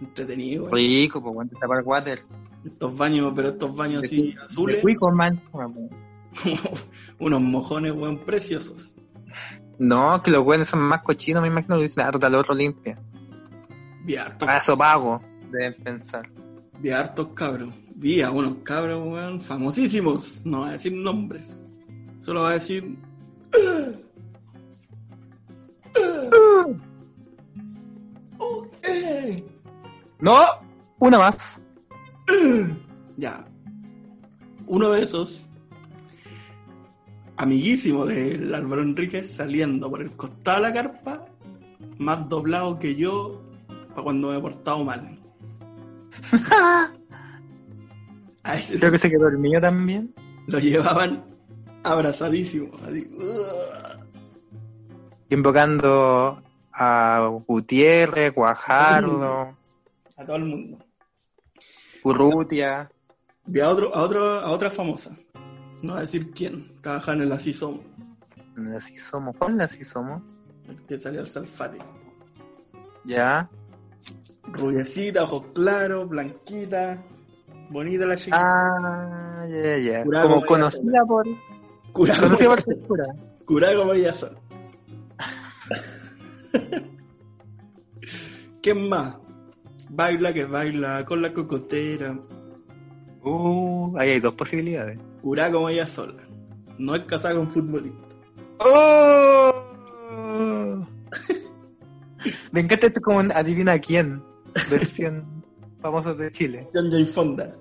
Entretenido, 0.00 0.64
weón. 0.64 0.74
Rico, 0.74 1.22
pues, 1.22 1.34
weón, 1.34 1.48
tapar 1.50 1.82
water. 1.84 2.22
Estos 2.64 2.96
baños, 2.96 3.32
pero 3.36 3.48
estos 3.50 3.74
baños 3.74 4.04
así 4.04 4.34
azules, 4.42 4.82
man. 5.12 5.40
unos 7.18 7.40
mojones, 7.40 7.92
weón, 7.92 8.18
preciosos. 8.18 8.94
No, 9.78 10.22
que 10.22 10.30
los 10.30 10.44
weones 10.44 10.68
son 10.68 10.80
más 10.80 11.02
cochinos, 11.02 11.42
me 11.42 11.48
imagino, 11.48 11.76
que 11.76 11.84
dicen, 11.84 12.04
ah, 12.06 12.10
total, 12.10 12.34
otro 12.34 12.54
limpia. 12.54 12.98
Vi 14.04 14.16
hartos, 14.16 14.46
Para 14.46 14.58
eso 14.58 14.76
pago, 14.76 15.20
deben 15.52 15.74
pensar. 15.82 16.28
Vi 16.80 16.90
hartos 16.90 17.28
cabros. 17.34 17.74
Vi 17.96 18.22
a 18.22 18.30
unos 18.30 18.58
cabros, 18.62 19.06
weón, 19.06 19.40
famosísimos. 19.40 20.44
No 20.44 20.60
va 20.60 20.70
a 20.70 20.72
decir 20.72 20.92
nombres. 20.92 21.60
Solo 22.20 22.42
va 22.42 22.50
a 22.50 22.54
decir. 22.54 22.96
No, 30.20 30.44
una 30.98 31.18
más. 31.18 31.62
Ya. 33.16 33.44
Uno 34.66 34.90
de 34.90 35.02
esos, 35.02 35.48
amiguísimo 37.36 38.04
del 38.04 38.54
Álvaro 38.54 38.82
Enríquez, 38.82 39.30
saliendo 39.32 39.88
por 39.88 40.02
el 40.02 40.12
costado 40.12 40.58
de 40.58 40.68
la 40.68 40.74
carpa, 40.74 41.24
más 41.98 42.28
doblado 42.28 42.78
que 42.78 42.94
yo 42.94 43.42
para 43.90 44.02
cuando 44.02 44.28
me 44.28 44.36
he 44.36 44.40
portado 44.40 44.84
mal. 44.84 45.17
A 48.44 48.56
ese 48.56 48.78
Creo 48.78 48.90
que 48.92 48.98
se 48.98 49.10
quedó 49.10 49.22
dormido 49.24 49.60
también. 49.60 50.14
lo 50.46 50.58
llevaban 50.58 51.24
abrazadísimo. 51.84 52.70
Así. 52.82 53.08
Invocando 55.30 56.42
a 56.72 57.30
Gutiérrez, 57.46 58.34
Guajardo, 58.34 59.54
A 60.16 60.26
todo 60.26 60.36
el 60.36 60.44
mundo. 60.44 60.78
Urrutia. 62.04 62.90
Vi 63.46 63.60
a, 63.60 63.68
otro, 63.68 63.94
a, 63.94 64.02
otro, 64.02 64.24
a 64.40 64.50
otra 64.50 64.70
famosa. 64.70 65.16
No 65.82 65.92
voy 65.92 65.98
a 65.98 66.02
decir 66.02 66.30
quién. 66.32 66.80
Trabaja 66.82 67.12
en 67.12 67.22
el 67.22 67.32
Así 67.32 67.52
Somos. 67.52 67.80
Así 68.76 68.98
somos. 68.98 69.36
¿Cuál 69.36 69.60
así 69.60 69.84
somos? 69.84 70.22
El 70.68 70.76
que 70.86 70.98
salió 70.98 71.20
al 71.20 71.28
Salfate. 71.28 71.78
Ya. 73.04 73.48
Rubiecita, 74.52 75.24
ojos 75.24 75.44
claros, 75.54 76.08
blanquita. 76.08 77.02
Bonita 77.70 78.06
la 78.06 78.16
chica. 78.16 78.36
Ah, 78.40 79.44
ya, 79.48 79.76
ya, 79.76 79.78
ya. 79.78 80.04
Como 80.22 80.44
conocida 80.44 81.04
por. 81.06 81.26
Curada 81.92 82.20
Conocida 82.20 82.46
como, 82.46 82.56
por 82.56 82.62
ser 82.64 82.78
cura. 82.80 83.06
curada 83.44 83.76
como 83.76 83.92
ellas 83.92 84.16
son. 84.16 84.38
¿Quién 88.62 88.88
más? 88.88 89.16
Baila 89.90 90.32
que 90.32 90.44
baila 90.44 91.04
con 91.04 91.22
la 91.22 91.32
cocotera. 91.32 92.18
Uh, 93.22 93.96
ahí 93.98 94.10
hay 94.10 94.20
dos 94.20 94.34
posibilidades. 94.34 94.98
Curada 95.22 95.50
como 95.52 95.68
ella 95.68 95.86
sola. 95.86 96.22
No 96.78 96.94
es 96.94 97.02
casada 97.04 97.34
con 97.34 97.50
futbolista. 97.50 97.98
¡Oh! 98.60 99.52
Me 102.52 102.60
encanta 102.60 102.86
esto 102.86 103.00
como 103.00 103.20
adivina 103.20 103.78
quién. 103.78 104.22
Versión 104.70 105.44
famosos 105.80 106.18
de 106.18 106.30
Chile. 106.30 106.66
John 106.72 106.90
Jane 106.90 107.06
Fonda. 107.06 107.54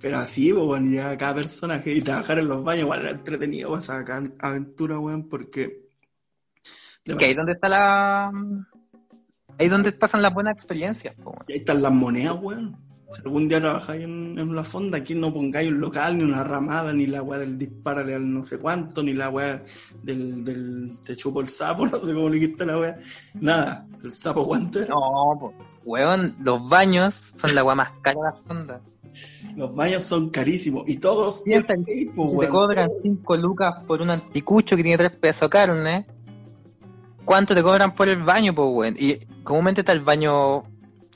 Pero 0.00 0.16
así, 0.18 0.52
pues, 0.52 0.64
bueno, 0.64 0.90
ya 0.90 1.16
cada 1.18 1.34
personaje 1.36 1.92
y 1.92 2.00
trabajar 2.02 2.38
en 2.38 2.48
los 2.48 2.64
baños, 2.64 2.84
igual 2.84 3.00
era 3.00 3.10
entretenido, 3.10 3.70
pues, 3.70 3.86
ca- 3.86 4.32
aventura, 4.38 4.98
weón, 4.98 5.28
porque. 5.28 5.88
Que 7.04 7.24
ahí 7.26 7.34
donde 7.34 7.52
está 7.52 7.68
la. 7.68 8.32
Ahí 9.58 9.68
donde 9.68 9.92
pasan 9.92 10.22
las 10.22 10.32
buenas 10.32 10.54
experiencias. 10.54 11.14
po. 11.16 11.34
Y 11.48 11.52
ahí 11.52 11.58
están 11.58 11.82
las 11.82 11.92
monedas, 11.92 12.36
weón. 12.40 12.76
Si 13.12 13.22
algún 13.24 13.48
día 13.48 13.60
trabajáis 13.60 14.04
en, 14.04 14.38
en 14.38 14.54
la 14.54 14.64
fonda, 14.64 14.98
aquí 14.98 15.14
no 15.14 15.32
pongáis 15.32 15.68
un 15.70 15.80
local, 15.80 16.16
ni 16.16 16.24
una 16.24 16.44
ramada, 16.44 16.92
ni 16.92 17.06
la 17.06 17.22
weá 17.22 17.40
del 17.40 17.58
dispárale 17.58 18.14
al 18.14 18.32
no 18.32 18.44
sé 18.44 18.58
cuánto, 18.58 19.02
ni 19.02 19.12
la 19.12 19.30
weá 19.30 19.62
del, 20.02 20.44
del 20.44 20.98
te 21.04 21.16
chupo 21.16 21.40
el 21.40 21.48
sapo, 21.48 21.86
no 21.88 21.98
sé 21.98 22.14
cómo 22.14 22.28
le 22.28 22.38
dijiste 22.38 22.64
la 22.64 22.78
weá. 22.78 22.98
Nada, 23.34 23.86
el 24.04 24.12
sapo 24.12 24.54
era. 24.54 24.86
No, 24.86 25.36
po. 25.40 25.52
weón, 25.84 26.36
los 26.40 26.68
baños 26.68 27.32
son 27.36 27.54
la 27.54 27.62
agua 27.62 27.74
más 27.74 27.90
cara 28.00 28.20
de 28.20 28.26
la 28.26 28.42
fonda. 28.46 28.80
Los 29.56 29.74
baños 29.74 30.04
son 30.04 30.30
carísimos 30.30 30.88
y 30.88 30.98
todos. 30.98 31.42
Piensa 31.42 31.74
Sí, 31.74 31.84
que 31.84 32.28
si 32.28 32.38
te 32.38 32.48
cobran 32.48 32.88
5 33.02 33.36
lucas 33.38 33.82
por 33.86 34.02
un 34.02 34.10
anticucho 34.10 34.76
que 34.76 34.82
tiene 34.84 34.98
3 34.98 35.10
pesos 35.18 35.48
carne, 35.48 36.06
¿cuánto 37.24 37.54
te 37.54 37.62
cobran 37.62 37.92
por 37.92 38.08
el 38.08 38.22
baño, 38.22 38.54
pues, 38.54 38.68
weón? 38.70 38.94
Y 38.98 39.18
comúnmente 39.42 39.80
está 39.80 39.92
el 39.92 40.00
baño 40.00 40.62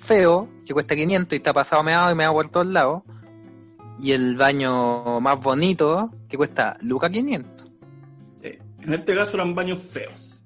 feo, 0.04 0.48
que 0.66 0.74
cuesta 0.74 0.94
500 0.94 1.32
y 1.32 1.36
está 1.36 1.52
pasado 1.52 1.82
meado 1.82 2.10
y 2.10 2.14
meado 2.14 2.34
por 2.34 2.48
todos 2.48 2.66
lados. 2.66 3.02
Y 3.98 4.12
el 4.12 4.36
baño 4.36 5.20
más 5.20 5.40
bonito, 5.40 6.10
que 6.28 6.36
cuesta 6.36 6.76
lucas 6.82 7.10
500. 7.10 7.72
Sí. 8.42 8.58
En 8.82 8.92
este 8.92 9.14
caso 9.14 9.36
eran 9.36 9.54
baños 9.54 9.80
feos. 9.80 10.42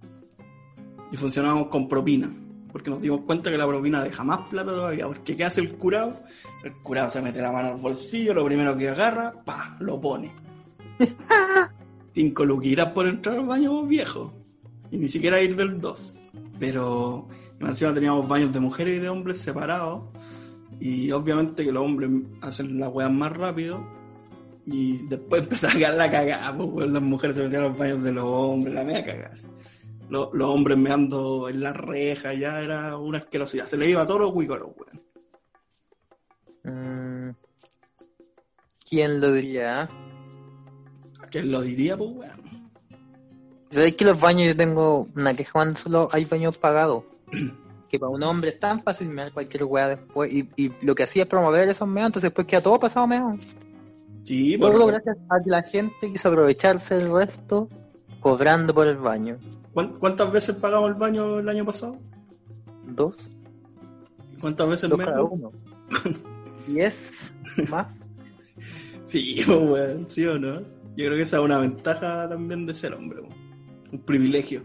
Y 1.10 1.16
funcionábamos 1.16 1.68
con 1.68 1.88
propina. 1.88 2.30
Porque 2.70 2.90
nos 2.90 3.00
dimos 3.00 3.22
cuenta 3.22 3.50
que 3.50 3.56
la 3.56 3.66
propina 3.66 4.04
deja 4.04 4.22
más 4.22 4.40
plata 4.48 4.70
todavía. 4.70 5.06
Porque 5.06 5.36
¿qué 5.36 5.44
hace 5.44 5.62
el 5.62 5.76
curado? 5.76 6.14
El 6.62 6.74
curado 6.74 7.10
se 7.10 7.22
mete 7.22 7.40
la 7.40 7.50
mano 7.50 7.68
al 7.68 7.76
bolsillo, 7.76 8.34
lo 8.34 8.44
primero 8.44 8.76
que 8.76 8.90
agarra, 8.90 9.32
pa, 9.44 9.76
lo 9.80 10.00
pone. 10.00 10.32
Cinco 12.14 12.44
luquitas 12.44 12.92
por 12.92 13.06
entrar 13.06 13.38
al 13.38 13.46
baño 13.46 13.82
viejo. 13.84 14.34
Y 14.90 14.98
ni 14.98 15.08
siquiera 15.08 15.40
ir 15.40 15.56
del 15.56 15.80
2. 15.80 16.17
Pero 16.58 17.28
encima 17.60 17.94
teníamos 17.94 18.26
baños 18.28 18.52
de 18.52 18.60
mujeres 18.60 18.96
y 18.96 19.00
de 19.00 19.08
hombres 19.08 19.38
separados. 19.38 20.04
Y 20.80 21.10
obviamente 21.12 21.64
que 21.64 21.72
los 21.72 21.84
hombres 21.84 22.10
hacen 22.40 22.78
las 22.78 22.92
weas 22.92 23.10
más 23.10 23.36
rápido. 23.36 23.84
Y 24.66 25.06
después 25.06 25.42
empezó 25.44 25.68
a 25.68 25.70
cagar 25.70 25.94
la 25.94 26.10
cagada, 26.10 26.56
pues, 26.56 26.88
las 26.90 27.02
mujeres 27.02 27.36
se 27.36 27.42
metían 27.44 27.62
a 27.62 27.68
los 27.68 27.78
baños 27.78 28.02
de 28.02 28.12
los 28.12 28.24
hombres, 28.24 28.74
la 28.74 28.84
media 28.84 29.04
cagada. 29.04 29.34
Los, 30.08 30.28
los 30.32 30.48
hombres 30.48 30.78
meando 30.78 31.48
en 31.48 31.60
la 31.60 31.72
reja, 31.72 32.32
ya 32.34 32.60
era 32.60 32.96
una 32.96 33.18
asquerosidad. 33.18 33.66
Se 33.66 33.76
le 33.76 33.88
iba 33.88 34.02
a 34.02 34.06
todos 34.06 34.20
los 34.20 34.34
huicoros, 34.34 34.70
weón. 34.76 35.08
Mm. 36.64 37.34
¿Quién 38.88 39.20
lo 39.20 39.32
diría? 39.32 39.88
¿Quién 41.30 41.52
lo 41.52 41.60
diría, 41.60 41.96
pues, 41.96 42.10
weón? 42.10 42.67
¿Sabéis 43.70 43.96
que 43.96 44.04
los 44.04 44.20
baños 44.20 44.48
yo 44.48 44.56
tengo 44.56 45.08
una 45.14 45.34
queja 45.34 45.52
cuando 45.52 45.78
solo 45.78 46.08
hay 46.12 46.24
baños 46.24 46.56
pagados? 46.58 47.04
que 47.88 47.98
para 47.98 48.10
un 48.10 48.22
hombre 48.22 48.50
es 48.50 48.60
tan 48.60 48.80
fácil 48.82 49.08
mear 49.08 49.32
cualquier 49.32 49.64
weá 49.64 49.88
después. 49.88 50.32
Y, 50.32 50.48
y 50.56 50.72
lo 50.82 50.94
que 50.94 51.04
hacía 51.04 51.22
es 51.22 51.28
promover 51.28 51.68
esos 51.68 51.88
meados, 51.88 52.08
entonces 52.10 52.30
después 52.30 52.46
queda 52.46 52.60
todo 52.60 52.78
pasado 52.78 53.06
meado. 53.06 53.34
Sí, 54.24 54.58
Todo 54.58 54.72
por 54.72 54.86
gracias 54.92 55.16
a 55.30 55.42
que 55.42 55.50
la 55.50 55.62
gente 55.62 56.12
quiso 56.12 56.28
aprovecharse 56.28 56.96
del 56.96 57.10
resto 57.12 57.68
cobrando 58.20 58.74
por 58.74 58.86
el 58.86 58.98
baño. 58.98 59.38
¿Cuán- 59.72 59.94
¿Cuántas 59.98 60.30
veces 60.32 60.54
pagamos 60.56 60.90
el 60.90 60.96
baño 60.96 61.38
el 61.38 61.48
año 61.48 61.64
pasado? 61.64 61.96
Dos, 62.84 63.16
¿Cuántas 64.40 64.68
veces 64.68 64.90
dos 64.90 64.98
cada 64.98 65.22
uno. 65.22 65.52
Diez 66.66 67.34
más. 67.68 68.00
Sí, 69.04 69.40
pues, 69.46 69.58
weón, 69.58 70.06
sí 70.08 70.26
o 70.26 70.38
no. 70.38 70.60
Yo 70.60 71.04
creo 71.06 71.16
que 71.16 71.22
esa 71.22 71.38
es 71.38 71.42
una 71.42 71.58
ventaja 71.58 72.28
también 72.28 72.66
de 72.66 72.74
ser 72.74 72.92
hombre, 72.92 73.20
weón. 73.20 73.37
Un 73.92 73.98
privilegio. 74.00 74.62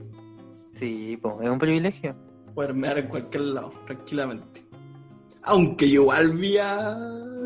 Sí, 0.73 1.17
pues 1.21 1.35
es 1.41 1.49
un 1.49 1.59
privilegio. 1.59 2.15
Poder 2.53 2.73
mear 2.73 2.97
en 2.97 3.07
cualquier 3.07 3.43
lado, 3.43 3.71
tranquilamente. 3.85 4.65
Aunque 5.43 5.89
yo 5.89 6.03
igual 6.03 6.37
vi 6.37 6.57
a... 6.57 6.95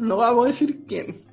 No 0.01 0.17
vamos 0.17 0.45
a 0.45 0.47
decir 0.49 0.85
quién. 0.87 1.25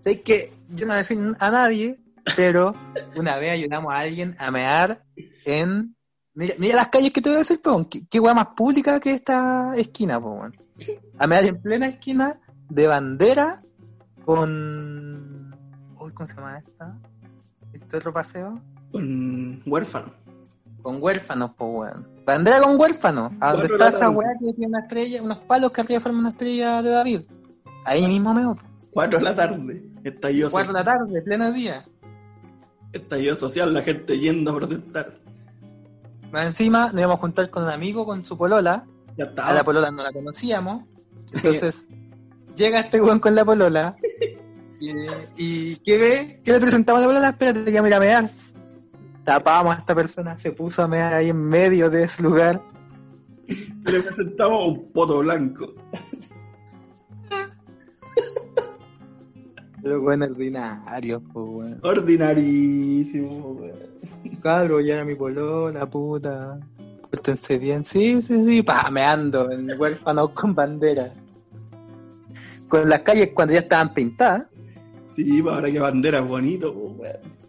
Sé 0.00 0.20
que 0.22 0.52
yo 0.70 0.86
no 0.86 0.92
voy 0.92 0.94
a 0.94 0.98
decir 0.98 1.18
a 1.38 1.50
nadie, 1.50 2.00
pero 2.36 2.74
una 3.16 3.36
vez 3.38 3.52
ayudamos 3.52 3.92
a 3.92 3.98
alguien 3.98 4.34
a 4.38 4.50
mear 4.50 5.04
en. 5.44 5.94
Mira, 6.34 6.54
mira 6.58 6.76
las 6.76 6.88
calles 6.88 7.10
que 7.12 7.20
te 7.20 7.28
voy 7.28 7.36
a 7.36 7.40
decir, 7.40 7.60
po, 7.60 7.88
¿Qué, 7.88 8.06
qué 8.08 8.18
weá 8.18 8.34
más 8.34 8.48
pública 8.56 8.98
que 8.98 9.12
esta 9.12 9.74
esquina, 9.76 10.20
po? 10.20 10.42
A 11.18 11.26
mear 11.26 11.44
en 11.44 11.60
plena 11.60 11.86
esquina 11.86 12.40
de 12.68 12.86
bandera 12.86 13.60
con. 14.24 15.54
Uy, 16.00 16.12
¿cómo 16.12 16.26
se 16.26 16.34
llama 16.34 16.58
esta? 16.58 16.98
¿Este 17.72 17.96
otro 17.96 18.12
paseo? 18.12 18.60
Con 18.92 19.62
huérfano. 19.66 20.12
Con 20.82 21.02
huérfanos, 21.02 21.50
po, 21.54 21.64
weón. 21.66 22.08
Bandera 22.26 22.60
con 22.60 22.78
huérfanos. 22.78 23.32
A 23.40 23.52
donde 23.52 23.66
está 23.68 23.88
esa 23.88 24.10
weá 24.10 24.30
que 24.38 24.52
tiene 24.52 24.66
una 24.68 24.80
estrella, 24.80 25.22
unos 25.22 25.38
palos 25.38 25.72
que 25.72 25.80
arriba 25.80 26.00
forman 26.00 26.20
una 26.20 26.30
estrella 26.30 26.82
de 26.82 26.90
David. 26.90 27.20
Ahí 27.84 28.06
mismo 28.06 28.34
meo. 28.34 28.56
Cuatro 28.92 29.18
de 29.18 29.24
la 29.24 29.34
tarde. 29.34 29.84
Estallido, 30.04 30.50
Cuatro 30.50 30.72
de 30.72 30.78
la 30.78 30.84
tarde, 30.84 31.22
pleno 31.22 31.52
día. 31.52 31.82
estallido 32.92 33.36
social, 33.36 33.72
la 33.72 33.82
gente 33.82 34.18
yendo 34.18 34.50
a 34.50 34.56
protestar. 34.56 35.18
Más 36.32 36.46
encima 36.46 36.84
nos 36.92 36.94
íbamos 37.00 37.18
a 37.18 37.20
juntar 37.20 37.50
con 37.50 37.64
un 37.64 37.70
amigo 37.70 38.04
con 38.06 38.24
su 38.24 38.36
polola. 38.36 38.86
Ya 39.16 39.26
está. 39.26 39.46
A 39.46 39.52
la 39.52 39.64
polola 39.64 39.90
no 39.90 40.02
la 40.02 40.12
conocíamos. 40.12 40.84
Entonces, 41.32 41.86
llega 42.56 42.80
este 42.80 43.00
weón 43.00 43.20
con 43.20 43.34
la 43.34 43.44
polola. 43.44 43.96
Y, 44.80 44.90
y 45.36 45.76
¿qué 45.76 45.96
ve? 45.96 46.40
¿Qué 46.44 46.50
le 46.50 46.58
presentamos 46.58 46.98
a 46.98 47.02
la 47.02 47.06
polola? 47.06 47.28
Espérate, 47.28 47.70
que 47.70 47.82
me 47.82 47.94
a 47.94 48.00
mear. 48.00 48.28
Tapamos 49.24 49.76
a 49.76 49.78
esta 49.78 49.94
persona, 49.94 50.38
se 50.38 50.52
puso 50.52 50.82
a 50.82 50.88
mear 50.88 51.14
ahí 51.14 51.28
en 51.28 51.48
medio 51.48 51.88
de 51.90 52.04
ese 52.04 52.22
lugar. 52.22 52.60
Le 53.46 54.00
presentamos 54.00 54.66
un 54.66 54.92
poto 54.92 55.20
blanco. 55.20 55.74
Pero 59.82 60.00
bueno, 60.00 60.26
ordinario, 60.26 61.20
pues, 61.32 61.48
weón. 61.48 61.80
Ordinarísimo, 61.82 63.52
weón. 63.52 63.72
Cabro, 64.40 64.80
ya 64.80 64.94
era 64.94 65.04
mi 65.04 65.16
polola, 65.16 65.88
puta. 65.90 66.60
Pórtense 67.10 67.58
bien. 67.58 67.84
Sí, 67.84 68.22
sí, 68.22 68.44
sí. 68.44 68.62
Pa, 68.62 68.90
me 68.90 69.02
ando 69.02 69.50
en 69.50 69.68
huérfanos 69.78 70.30
con 70.30 70.54
bandera. 70.54 71.12
Con 72.68 72.88
las 72.88 73.00
calles 73.00 73.30
cuando 73.34 73.54
ya 73.54 73.60
estaban 73.60 73.92
pintadas. 73.92 74.46
Sí, 75.16 75.40
ahora 75.40 75.70
que 75.70 75.80
bandera 75.80 76.20
es 76.20 76.28
bonito, 76.28 76.72
pues, 76.72 76.98
weón. 76.98 77.41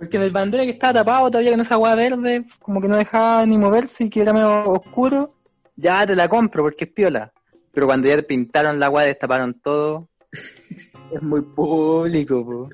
Porque 0.00 0.16
en 0.16 0.22
el 0.22 0.30
bandera 0.30 0.64
que 0.64 0.70
estaba 0.70 0.94
tapado 0.94 1.30
todavía 1.30 1.50
con 1.50 1.60
esa 1.60 1.74
agua 1.74 1.94
verde, 1.94 2.46
como 2.62 2.80
que 2.80 2.88
no 2.88 2.96
dejaba 2.96 3.44
ni 3.44 3.58
moverse 3.58 4.04
y 4.04 4.08
que 4.08 4.22
era 4.22 4.32
medio 4.32 4.70
oscuro, 4.70 5.34
ya 5.76 6.06
te 6.06 6.16
la 6.16 6.26
compro 6.26 6.62
porque 6.62 6.84
es 6.84 6.90
piola. 6.90 7.34
Pero 7.70 7.84
cuando 7.84 8.08
ya 8.08 8.22
pintaron 8.22 8.80
la 8.80 8.86
agua, 8.86 9.02
destaparon 9.02 9.52
todo, 9.60 10.08
es 11.12 11.22
muy 11.22 11.42
público, 11.42 12.42
po. 12.42 12.68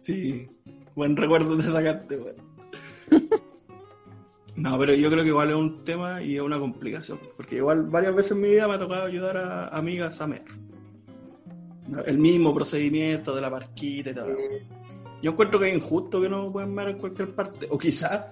Sí, 0.00 0.46
buen 0.94 1.14
recuerdo 1.14 1.54
te 1.58 1.64
sacaste, 1.64 2.16
weón. 2.16 2.36
No, 4.56 4.78
pero 4.78 4.94
yo 4.94 5.10
creo 5.10 5.22
que 5.22 5.28
igual 5.28 5.50
es 5.50 5.54
un 5.54 5.84
tema 5.84 6.22
y 6.22 6.36
es 6.36 6.40
una 6.40 6.58
complicación. 6.58 7.20
Porque 7.36 7.56
igual 7.56 7.88
varias 7.88 8.14
veces 8.14 8.32
en 8.32 8.40
mi 8.40 8.48
vida 8.48 8.66
me 8.66 8.76
ha 8.76 8.78
tocado 8.78 9.04
ayudar 9.04 9.36
a 9.36 9.68
amigas 9.68 10.18
a 10.22 10.26
mer. 10.26 10.44
El 12.06 12.16
mismo 12.16 12.54
procedimiento 12.54 13.34
de 13.34 13.42
la 13.42 13.50
parquita 13.50 14.12
y 14.12 14.14
todo. 14.14 14.34
Yo 15.26 15.32
encuentro 15.32 15.58
que 15.58 15.68
es 15.68 15.74
injusto 15.74 16.20
que 16.20 16.28
no 16.28 16.52
puedan 16.52 16.72
ver 16.76 16.90
en 16.90 16.98
cualquier 16.98 17.34
parte. 17.34 17.66
O 17.68 17.76
quizás 17.76 18.26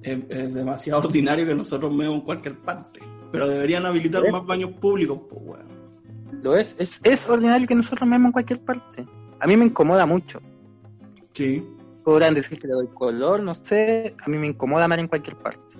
es, 0.00 0.18
es 0.30 0.54
demasiado 0.54 1.02
ordinario 1.02 1.44
que 1.44 1.54
nosotros 1.54 1.94
meemos 1.94 2.20
en 2.20 2.24
cualquier 2.24 2.58
parte. 2.60 3.00
Pero 3.30 3.46
deberían 3.46 3.84
habilitar 3.84 4.26
más 4.32 4.46
baños 4.46 4.70
públicos, 4.80 5.20
pues, 5.28 5.42
weón. 5.44 5.68
Lo 6.42 6.56
es, 6.56 6.76
es, 6.78 6.98
es 7.04 7.28
ordinario 7.28 7.68
que 7.68 7.74
nosotros 7.74 8.08
vemos 8.08 8.28
en 8.28 8.32
cualquier 8.32 8.60
parte. 8.60 9.04
A 9.38 9.46
mí 9.46 9.54
me 9.54 9.66
incomoda 9.66 10.06
mucho. 10.06 10.40
Sí. 11.34 11.62
Podrán 12.04 12.32
decir 12.32 12.58
que 12.58 12.66
le 12.66 12.72
doy 12.72 12.88
color, 12.94 13.42
no 13.42 13.54
sé. 13.54 14.16
A 14.24 14.30
mí 14.30 14.38
me 14.38 14.46
incomoda 14.46 14.88
mar 14.88 14.98
en 14.98 15.08
cualquier 15.08 15.36
parte. 15.36 15.76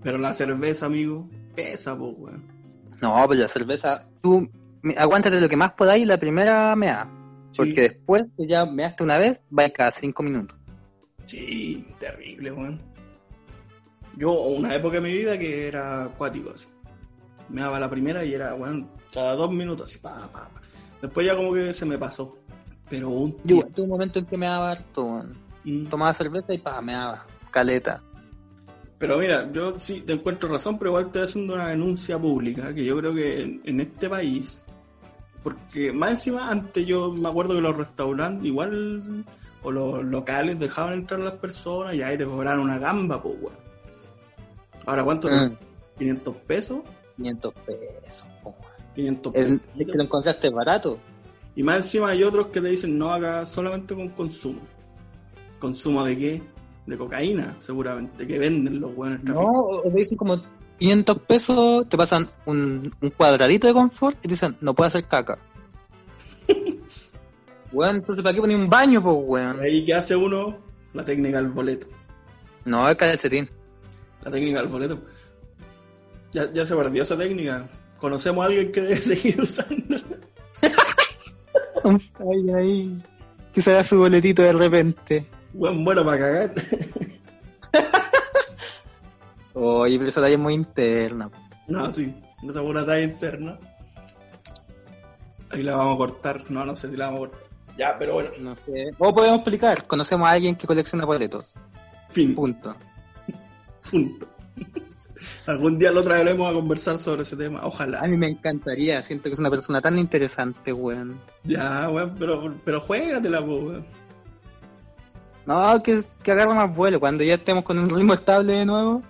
Pero 0.00 0.16
la 0.16 0.32
cerveza, 0.32 0.86
amigo, 0.86 1.28
pesa, 1.56 1.98
pues, 1.98 2.14
weón. 2.16 2.44
No, 3.02 3.16
pero 3.28 3.40
la 3.40 3.48
cerveza, 3.48 4.08
tú 4.22 4.48
aguántate 4.96 5.40
lo 5.40 5.48
que 5.48 5.56
más 5.56 5.72
podáis 5.72 6.06
la 6.06 6.20
primera 6.20 6.76
mea. 6.76 7.10
Porque 7.56 7.74
Sí. 7.74 7.80
después 7.94 8.24
ya 8.38 8.64
measte 8.66 9.02
una 9.02 9.18
vez, 9.18 9.42
va 9.56 9.68
cada 9.70 9.90
cinco 9.90 10.22
minutos. 10.22 10.56
Sí, 11.26 11.86
terrible, 11.98 12.52
weón. 12.52 12.80
Yo, 14.16 14.32
una 14.32 14.74
época 14.74 14.96
de 14.96 15.08
mi 15.08 15.12
vida 15.12 15.38
que 15.38 15.66
era 15.68 16.04
acuático, 16.04 16.50
así. 16.50 16.66
Me 17.48 17.60
daba 17.62 17.80
la 17.80 17.90
primera 17.90 18.24
y 18.24 18.34
era, 18.34 18.54
weón, 18.54 18.88
cada 19.12 19.34
dos 19.34 19.50
minutos, 19.52 19.88
así, 19.88 19.98
pa, 19.98 20.30
pa, 20.32 20.48
pa. 20.48 20.60
Después 21.02 21.26
ya 21.26 21.36
como 21.36 21.52
que 21.52 21.72
se 21.72 21.86
me 21.86 21.98
pasó. 21.98 22.36
Pero 22.88 23.08
un 23.08 23.36
Yo 23.44 23.62
tuve 23.68 23.82
un 23.84 23.88
momento 23.90 24.18
en 24.18 24.26
que 24.26 24.36
me 24.36 24.46
daba 24.46 24.72
harto, 24.72 25.04
weón. 25.04 25.36
Mm. 25.64 25.86
Tomaba 25.86 26.12
cerveza 26.14 26.52
y 26.52 26.58
pa, 26.58 26.80
me 26.82 26.92
daba. 26.92 27.26
Caleta. 27.50 28.02
Pero 28.98 29.18
mira, 29.18 29.50
yo 29.52 29.78
sí 29.78 30.02
te 30.02 30.12
encuentro 30.12 30.48
razón, 30.50 30.78
pero 30.78 30.90
igual 30.90 31.06
estoy 31.06 31.22
haciendo 31.22 31.54
una 31.54 31.68
denuncia 31.68 32.18
pública, 32.18 32.74
que 32.74 32.84
yo 32.84 32.98
creo 32.98 33.14
que 33.14 33.40
en, 33.40 33.62
en 33.64 33.80
este 33.80 34.10
país, 34.10 34.60
porque 35.42 35.92
más 35.92 36.10
encima 36.10 36.50
antes 36.50 36.86
yo 36.86 37.12
me 37.12 37.28
acuerdo 37.28 37.54
que 37.54 37.60
los 37.60 37.76
restaurantes 37.76 38.46
igual, 38.46 39.24
o 39.62 39.70
los 39.70 40.04
locales 40.04 40.58
dejaban 40.58 40.94
entrar 40.94 41.20
a 41.20 41.24
las 41.24 41.34
personas 41.34 41.94
y 41.94 42.02
ahí 42.02 42.18
te 42.18 42.24
cobraban 42.24 42.60
una 42.60 42.78
gamba, 42.78 43.22
pues 43.22 43.36
weón. 43.40 43.56
Ahora, 44.86 45.04
¿cuánto? 45.04 45.28
Mm, 45.28 45.56
500 45.98 46.36
pesos. 46.36 46.80
500 47.16 47.54
pesos, 47.66 48.28
po, 48.42 48.50
weón. 48.50 48.94
500 48.94 49.32
pesos. 49.32 49.48
El, 49.48 49.80
es 49.80 49.86
que 49.86 49.98
lo 49.98 50.04
encontraste 50.04 50.50
barato. 50.50 50.98
Y 51.56 51.62
más 51.62 51.78
encima 51.78 52.10
hay 52.10 52.22
otros 52.22 52.46
que 52.48 52.60
te 52.60 52.68
dicen 52.68 52.98
no 52.98 53.12
haga 53.12 53.44
solamente 53.46 53.94
con 53.94 54.08
consumo. 54.10 54.60
¿Consumo 55.58 56.04
de 56.04 56.16
qué? 56.16 56.42
De 56.86 56.96
cocaína, 56.96 57.56
seguramente, 57.60 58.26
que 58.26 58.38
venden 58.38 58.80
los 58.80 58.94
buenos 58.94 59.22
No, 59.22 59.40
o 59.42 59.90
dicen 59.90 60.16
como 60.16 60.40
500 60.80 61.18
pesos, 61.20 61.88
te 61.90 61.98
pasan 61.98 62.26
un, 62.46 62.90
un 63.02 63.10
cuadradito 63.10 63.66
de 63.66 63.74
confort 63.74 64.16
y 64.20 64.22
te 64.22 64.28
dicen, 64.28 64.56
no 64.62 64.74
puede 64.74 64.88
hacer 64.88 65.04
caca. 65.04 65.38
weón, 67.72 67.96
entonces 67.96 68.22
¿para 68.22 68.34
qué 68.34 68.40
poner 68.40 68.56
un 68.56 68.70
baño, 68.70 69.02
pues, 69.02 69.16
weón? 69.20 69.60
Ahí 69.60 69.84
que 69.84 69.92
hace 69.92 70.16
uno 70.16 70.56
la 70.94 71.04
técnica 71.04 71.36
del 71.36 71.50
boleto. 71.50 71.86
No, 72.64 72.88
es 72.88 72.96
calcetín. 72.96 73.50
La 74.24 74.30
técnica 74.30 74.60
del 74.60 74.68
boleto. 74.68 75.00
Ya, 76.32 76.50
ya 76.50 76.64
se 76.64 76.74
perdió 76.74 77.02
esa 77.02 77.18
técnica. 77.18 77.68
Conocemos 77.98 78.42
a 78.42 78.46
alguien 78.46 78.72
que 78.72 78.80
debe 78.80 78.96
seguir 79.02 79.38
usando. 79.40 79.98
Ay, 82.18 82.50
ay. 82.58 83.02
Que 83.52 83.62
se 83.62 83.72
haga 83.72 83.84
su 83.84 83.98
boletito 83.98 84.42
de 84.42 84.52
repente. 84.52 85.26
Buen 85.52 85.82
bueno 85.84 86.04
para 86.04 86.18
cagar. 86.18 86.54
Oye, 89.54 89.98
pero 89.98 90.08
esa 90.08 90.20
talla 90.20 90.34
es 90.34 90.40
muy 90.40 90.54
interna. 90.54 91.30
No, 91.68 91.92
sí. 91.92 92.14
Esa 92.42 92.60
fue 92.60 92.70
una 92.70 92.86
talla 92.86 93.02
interna. 93.02 93.58
Ahí 95.50 95.62
la 95.62 95.76
vamos 95.76 95.94
a 95.94 95.98
cortar. 95.98 96.50
No, 96.50 96.64
no 96.64 96.76
sé 96.76 96.90
si 96.90 96.96
la 96.96 97.06
vamos 97.06 97.18
a 97.18 97.30
cortar. 97.30 97.40
Ya, 97.76 97.96
pero 97.98 98.14
bueno. 98.14 98.30
No 98.40 98.56
sé. 98.56 98.90
O 98.98 99.14
podemos 99.14 99.38
explicar. 99.38 99.86
Conocemos 99.86 100.28
a 100.28 100.32
alguien 100.32 100.54
que 100.54 100.66
colecciona 100.66 101.04
boletos. 101.04 101.54
Fin. 102.08 102.34
Punto. 102.34 102.76
Punto. 103.90 104.28
Algún 105.46 105.78
día 105.78 105.90
lo 105.90 106.02
traeremos 106.02 106.50
a 106.50 106.54
conversar 106.54 106.98
sobre 106.98 107.22
ese 107.22 107.36
tema. 107.36 107.60
Ojalá. 107.64 108.00
A 108.00 108.06
mí 108.06 108.16
me 108.16 108.28
encantaría. 108.28 109.02
Siento 109.02 109.24
que 109.24 109.34
es 109.34 109.38
una 109.38 109.50
persona 109.50 109.80
tan 109.80 109.98
interesante, 109.98 110.72
weón. 110.72 111.20
Ya, 111.44 111.88
weón, 111.90 112.14
pero, 112.18 112.54
pero 112.64 112.80
juégatela, 112.80 113.44
po, 113.44 113.56
weón. 113.56 113.86
No, 115.46 115.82
que, 115.82 116.02
que 116.22 116.32
agarre 116.32 116.54
más 116.54 116.74
vuelo. 116.74 117.00
Cuando 117.00 117.24
ya 117.24 117.34
estemos 117.34 117.64
con 117.64 117.78
un 117.78 117.90
ritmo 117.90 118.14
estable 118.14 118.52
de 118.52 118.66
nuevo, 118.66 119.02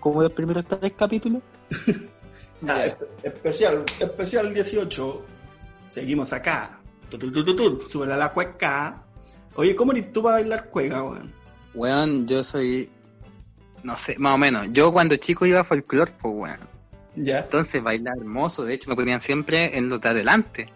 como 0.00 0.22
los 0.22 0.32
primeros 0.32 0.64
tres 0.66 0.92
capítulos. 0.96 1.42
Espe- 2.62 3.06
especial, 3.22 3.84
especial 4.00 4.52
18. 4.52 5.24
Seguimos 5.88 6.32
acá. 6.32 6.80
Tu, 7.08 7.18
tu, 7.18 7.30
tu, 7.32 7.44
tu, 7.44 7.56
tu. 7.56 7.88
Súbele 7.88 8.14
a 8.14 8.16
la 8.16 8.32
cueca. 8.32 9.02
Oye, 9.54 9.74
¿cómo 9.76 9.92
eres 9.92 10.12
tú 10.12 10.22
para 10.22 10.36
bailar 10.36 10.68
cueca, 10.68 11.02
weón? 11.04 11.32
Weón, 11.74 12.26
yo 12.26 12.42
soy. 12.42 12.90
No 13.84 13.96
sé, 13.96 14.16
más 14.18 14.34
o 14.34 14.38
menos. 14.38 14.66
Yo 14.72 14.92
cuando 14.92 15.16
chico 15.16 15.46
iba 15.46 15.60
a 15.60 15.64
folclore, 15.64 16.12
pues 16.20 16.34
weón. 16.36 16.58
Ya. 17.16 17.40
Entonces 17.40 17.82
bailaba 17.82 18.16
hermoso. 18.18 18.64
De 18.64 18.74
hecho, 18.74 18.90
me 18.90 18.96
ponían 18.96 19.20
siempre 19.22 19.76
en 19.78 19.88
los 19.88 20.00
de 20.00 20.08
adelante. 20.08 20.68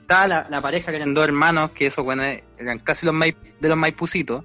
Estaba 0.00 0.26
la, 0.28 0.46
la 0.50 0.60
pareja 0.60 0.90
que 0.90 0.96
eran 0.96 1.14
dos 1.14 1.24
hermanos, 1.24 1.70
que 1.72 1.86
esos 1.86 2.04
weones 2.04 2.42
eran 2.58 2.78
casi 2.78 3.06
los 3.06 3.14
mai- 3.14 3.36
de 3.60 3.68
los 3.68 3.76
maipucitos. 3.78 4.44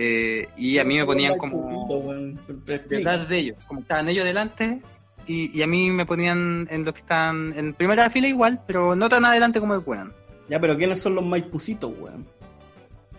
Eh, 0.00 0.48
y 0.56 0.78
a 0.78 0.84
mí 0.84 0.96
me 0.96 1.04
ponían 1.04 1.36
como 1.36 1.60
detrás 2.64 3.28
de 3.28 3.38
ellos. 3.38 3.56
Como 3.66 3.80
estaban 3.80 4.08
ellos 4.08 4.24
delante. 4.24 4.80
Y, 5.26 5.58
y 5.58 5.62
a 5.62 5.66
mí 5.66 5.90
me 5.90 6.06
ponían 6.06 6.68
en 6.70 6.84
los 6.84 6.94
que 6.94 7.00
estaban 7.00 7.52
en 7.56 7.74
primera 7.74 8.08
fila 8.08 8.28
igual, 8.28 8.62
pero 8.64 8.94
no 8.94 9.08
tan 9.08 9.24
adelante 9.24 9.58
como 9.58 9.74
el 9.74 9.82
weón. 9.84 10.14
Ya, 10.48 10.60
pero 10.60 10.76
¿quiénes 10.76 11.00
son 11.00 11.16
los 11.16 11.24
maipucitos, 11.24 11.92
weón? 11.98 12.24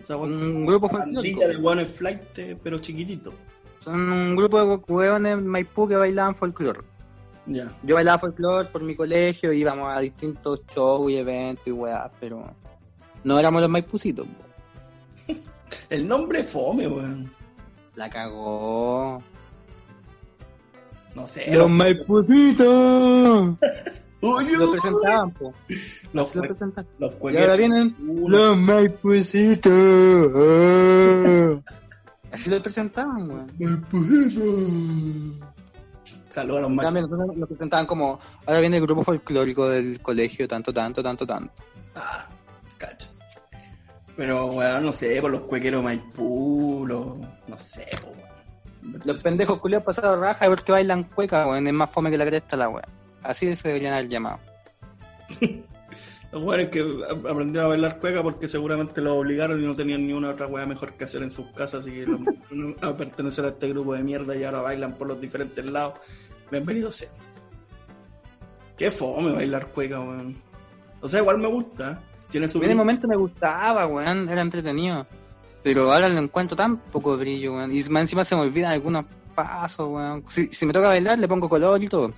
O 0.02 0.06
sea, 0.06 0.16
weón, 0.16 0.32
Un 0.32 0.64
grupo 0.64 0.86
una 0.86 1.00
pandilla 1.00 1.48
de 1.48 1.56
weones 1.58 1.90
flight, 1.90 2.38
eh, 2.38 2.56
pero 2.62 2.78
chiquitito. 2.78 3.34
Son 3.84 4.10
un 4.10 4.34
grupo 4.34 4.58
de 4.58 4.92
hueones 4.92 5.34
en 5.34 5.46
Maipú 5.46 5.86
que 5.86 5.96
bailaban 5.96 6.34
folclore. 6.34 6.80
Ya. 7.44 7.70
Yo 7.82 7.94
bailaba 7.94 8.18
folclore 8.18 8.70
por 8.70 8.82
mi 8.82 8.96
colegio, 8.96 9.52
íbamos 9.52 9.94
a 9.94 10.00
distintos 10.00 10.62
shows 10.74 11.10
y 11.10 11.16
eventos 11.16 11.66
y 11.66 11.72
weas, 11.72 12.10
pero 12.18 12.54
no 13.22 13.38
éramos 13.38 13.60
los 13.60 13.70
maipucitos. 13.70 14.26
po. 14.26 14.49
El 15.88 16.06
nombre 16.08 16.42
fome, 16.44 16.86
weón. 16.88 17.32
La 17.96 18.08
cagó. 18.10 19.22
No 21.14 21.26
sé. 21.26 21.54
¡Los 21.56 21.68
maipucitos! 21.70 23.56
Uy, 24.22 24.44
Lo 24.52 24.64
uy, 24.64 24.70
presentaban, 24.72 25.30
po. 25.32 25.54
Los, 26.12 26.28
Así 26.28 26.38
lo 26.38 26.44
cue- 26.44 26.48
presentaban. 26.48 26.86
los 26.98 27.14
Y 27.32 27.36
ahora 27.38 27.56
vienen 27.56 27.96
Uno. 28.06 28.28
los 28.36 28.56
maipucitos. 28.60 29.72
Así 32.30 32.50
lo 32.50 32.62
presentaban, 32.62 33.28
weón. 33.30 33.50
Saludos 36.30 36.58
a 36.58 36.60
los 36.62 36.70
maipucitos. 36.70 36.84
cambio, 36.84 37.02
nosotros 37.02 37.36
lo 37.38 37.46
presentaban 37.46 37.86
como, 37.86 38.20
ahora 38.46 38.60
viene 38.60 38.76
el 38.76 38.82
grupo 38.82 39.02
folclórico 39.02 39.68
del 39.68 40.00
colegio, 40.00 40.46
tanto, 40.46 40.72
tanto, 40.72 41.02
tanto, 41.02 41.26
tanto. 41.26 41.52
Ah, 41.96 42.28
cacho. 42.78 43.08
Pero, 44.20 44.48
weón, 44.48 44.82
no 44.84 44.92
sé, 44.92 45.18
por 45.22 45.30
los 45.30 45.40
cuequeros 45.40 45.82
Maipú, 45.82 46.84
los- 46.86 47.18
no 47.48 47.56
sé, 47.58 47.86
weón. 48.04 49.00
Los 49.06 49.22
pendejos 49.22 49.58
culiados 49.60 49.86
pasados 49.86 50.18
raja 50.18 50.44
porque 50.46 50.72
bailan 50.72 51.04
cueca, 51.04 51.46
weón. 51.48 51.66
Es 51.66 51.72
más 51.72 51.88
fome 51.90 52.10
que 52.10 52.18
la 52.18 52.26
cresta 52.26 52.54
la 52.58 52.68
weón. 52.68 52.84
Así 53.22 53.56
se 53.56 53.68
deberían 53.68 53.94
haber 53.94 54.08
llamado. 54.08 54.38
Los 56.32 56.42
weones 56.44 56.68
que 56.68 56.80
aprendieron 57.28 57.64
a 57.64 57.68
bailar 57.68 57.98
cueca 57.98 58.22
porque 58.22 58.46
seguramente 58.46 59.00
los 59.00 59.16
obligaron 59.18 59.60
y 59.62 59.66
no 59.66 59.74
tenían 59.74 60.06
ni 60.06 60.12
una 60.12 60.28
otra 60.30 60.46
weá 60.46 60.64
mejor 60.66 60.92
que 60.92 61.04
hacer 61.04 61.22
en 61.22 61.32
sus 61.32 61.46
casas, 61.52 61.80
así 61.80 61.90
que 61.92 62.06
los- 62.06 62.20
a 62.82 62.94
pertenecer 62.94 63.46
a 63.46 63.48
este 63.48 63.70
grupo 63.70 63.94
de 63.94 64.02
mierda 64.04 64.36
y 64.36 64.44
ahora 64.44 64.60
bailan 64.60 64.96
por 64.98 65.08
los 65.08 65.18
diferentes 65.20 65.64
lados. 65.64 65.94
Bienvenidos 66.50 66.94
sean. 66.94 67.10
Qué 68.76 68.90
fome 68.90 69.32
bailar 69.32 69.68
cueca, 69.68 69.98
weón. 69.98 70.36
O 71.00 71.08
sea, 71.08 71.20
igual 71.20 71.38
me 71.38 71.48
gusta. 71.48 72.00
Tiene 72.30 72.48
su 72.48 72.62
En 72.62 72.70
el 72.70 72.76
momento 72.76 73.08
me 73.08 73.16
gustaba, 73.16 73.86
weón, 73.86 74.28
era 74.28 74.40
entretenido. 74.40 75.06
Pero 75.62 75.92
ahora 75.92 76.08
lo 76.08 76.18
encuentro 76.18 76.56
tan 76.56 76.78
poco 76.78 77.16
brillo, 77.16 77.54
weón. 77.54 77.70
Y 77.72 77.82
más 77.90 78.02
encima 78.02 78.24
se 78.24 78.36
me 78.36 78.42
olvidan 78.42 78.72
algunos 78.72 79.04
pasos, 79.34 79.88
weón. 79.88 80.24
Si, 80.28 80.48
si 80.48 80.66
me 80.66 80.72
toca 80.72 80.88
bailar, 80.88 81.18
le 81.18 81.28
pongo 81.28 81.48
color 81.48 81.82
y 81.82 81.86
todo. 81.86 82.12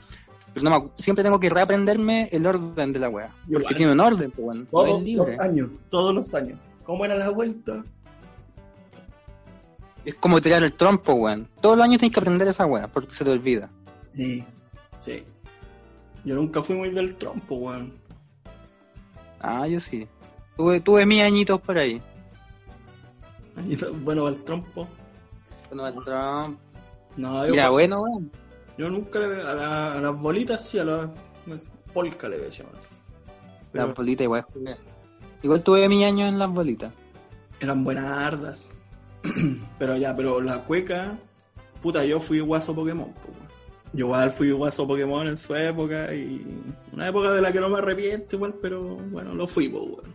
Pero 0.54 0.64
no 0.64 0.70
me 0.70 0.90
siempre 0.96 1.24
tengo 1.24 1.40
que 1.40 1.48
reaprenderme 1.48 2.28
el 2.30 2.46
orden 2.46 2.92
de 2.92 3.00
la 3.00 3.08
weá. 3.08 3.34
Porque 3.44 3.58
Igual. 3.58 3.74
tiene 3.74 3.92
un 3.92 4.00
orden, 4.00 4.30
pues, 4.30 4.46
weón. 4.46 4.66
Todos 4.70 5.02
los 5.02 5.40
años, 5.40 5.82
todos 5.90 6.14
los 6.14 6.34
años. 6.34 6.58
¿Cómo 6.84 7.04
era 7.04 7.14
la 7.14 7.30
vuelta? 7.30 7.84
Es 10.04 10.14
como 10.16 10.40
tirar 10.40 10.62
el 10.62 10.72
trompo, 10.72 11.14
weón. 11.14 11.48
Todos 11.60 11.76
los 11.76 11.84
años 11.84 11.98
tienes 11.98 12.14
que 12.14 12.20
aprender 12.20 12.46
esa 12.48 12.66
weá, 12.66 12.88
porque 12.88 13.14
se 13.14 13.24
te 13.24 13.30
olvida. 13.30 13.70
Sí, 14.12 14.44
sí. 15.00 15.24
Yo 16.24 16.34
nunca 16.34 16.62
fui 16.62 16.76
muy 16.76 16.90
del 16.90 17.16
trompo, 17.16 17.54
weón. 17.54 17.94
Ah, 19.43 19.66
yo 19.66 19.80
sí. 19.80 20.07
Tuve, 20.57 20.80
tuve 20.80 21.05
mis 21.07 21.22
añitos 21.22 21.61
por 21.61 21.76
ahí. 21.78 22.01
Bueno, 24.03 24.28
el 24.28 24.43
trompo. 24.45 24.88
Bueno, 25.68 25.86
el 25.88 25.95
trompo. 26.05 26.59
No, 27.16 27.47
yo, 27.47 27.55
Era 27.55 27.68
bueno, 27.70 28.01
weón. 28.03 28.30
yo 28.78 28.88
nunca 28.88 29.18
le 29.18 29.40
a, 29.43 29.55
la- 29.55 29.93
a 29.95 30.01
las 30.01 30.18
bolitas 30.18 30.64
sí, 30.66 30.78
a 30.78 30.84
las 30.84 31.09
polka 31.93 32.28
le 32.28 32.38
decía. 32.38 32.64
Pero 33.70 33.86
Las 33.86 33.95
bolitas 33.95 34.24
igual. 34.24 34.47
Igual 35.43 35.62
tuve 35.62 35.88
mis 35.88 36.05
años 36.07 36.28
en 36.30 36.38
las 36.38 36.49
bolitas. 36.49 36.93
eran 37.61 37.84
buenas 37.84 38.07
ardas. 38.07 38.70
pero 39.78 39.97
ya, 39.97 40.16
pero 40.16 40.40
la 40.40 40.64
cueca, 40.64 41.18
puta, 41.82 42.05
yo 42.05 42.18
fui 42.18 42.40
guaso 42.40 42.74
Pokémon, 42.74 43.12
po. 43.12 43.28
Yo 43.93 44.07
igual 44.07 44.30
fui 44.32 44.51
guaso 44.51 44.86
Pokémon 44.86 45.26
en 45.26 45.36
su 45.36 45.55
época 45.55 46.14
y 46.14 46.45
una 46.93 47.09
época 47.09 47.32
de 47.32 47.43
la 47.43 47.53
que 47.53 47.61
no 47.61 47.68
me 47.68 47.78
arrepiento 47.78 48.36
igual, 48.36 48.55
pero 48.61 48.97
bueno, 48.97 49.34
lo 49.34 49.47
fui, 49.47 49.68
weón. 49.68 50.12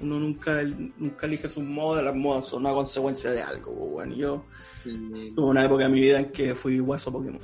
Uno 0.00 0.18
nunca, 0.18 0.62
nunca 0.62 1.26
elige 1.26 1.48
sus 1.48 1.64
modas, 1.64 2.04
las 2.04 2.14
modas 2.14 2.46
son 2.46 2.60
una 2.60 2.72
consecuencia 2.72 3.32
de 3.32 3.42
algo, 3.42 3.72
weón. 3.72 4.12
Y 4.12 4.18
Yo 4.18 4.44
Sí. 4.82 5.32
Tuve 5.36 5.46
una 5.46 5.64
época 5.64 5.84
de 5.84 5.90
mi 5.90 6.00
vida 6.00 6.20
en 6.20 6.30
que 6.30 6.54
fui 6.54 6.78
guaso 6.78 7.12
Pokémon. 7.12 7.40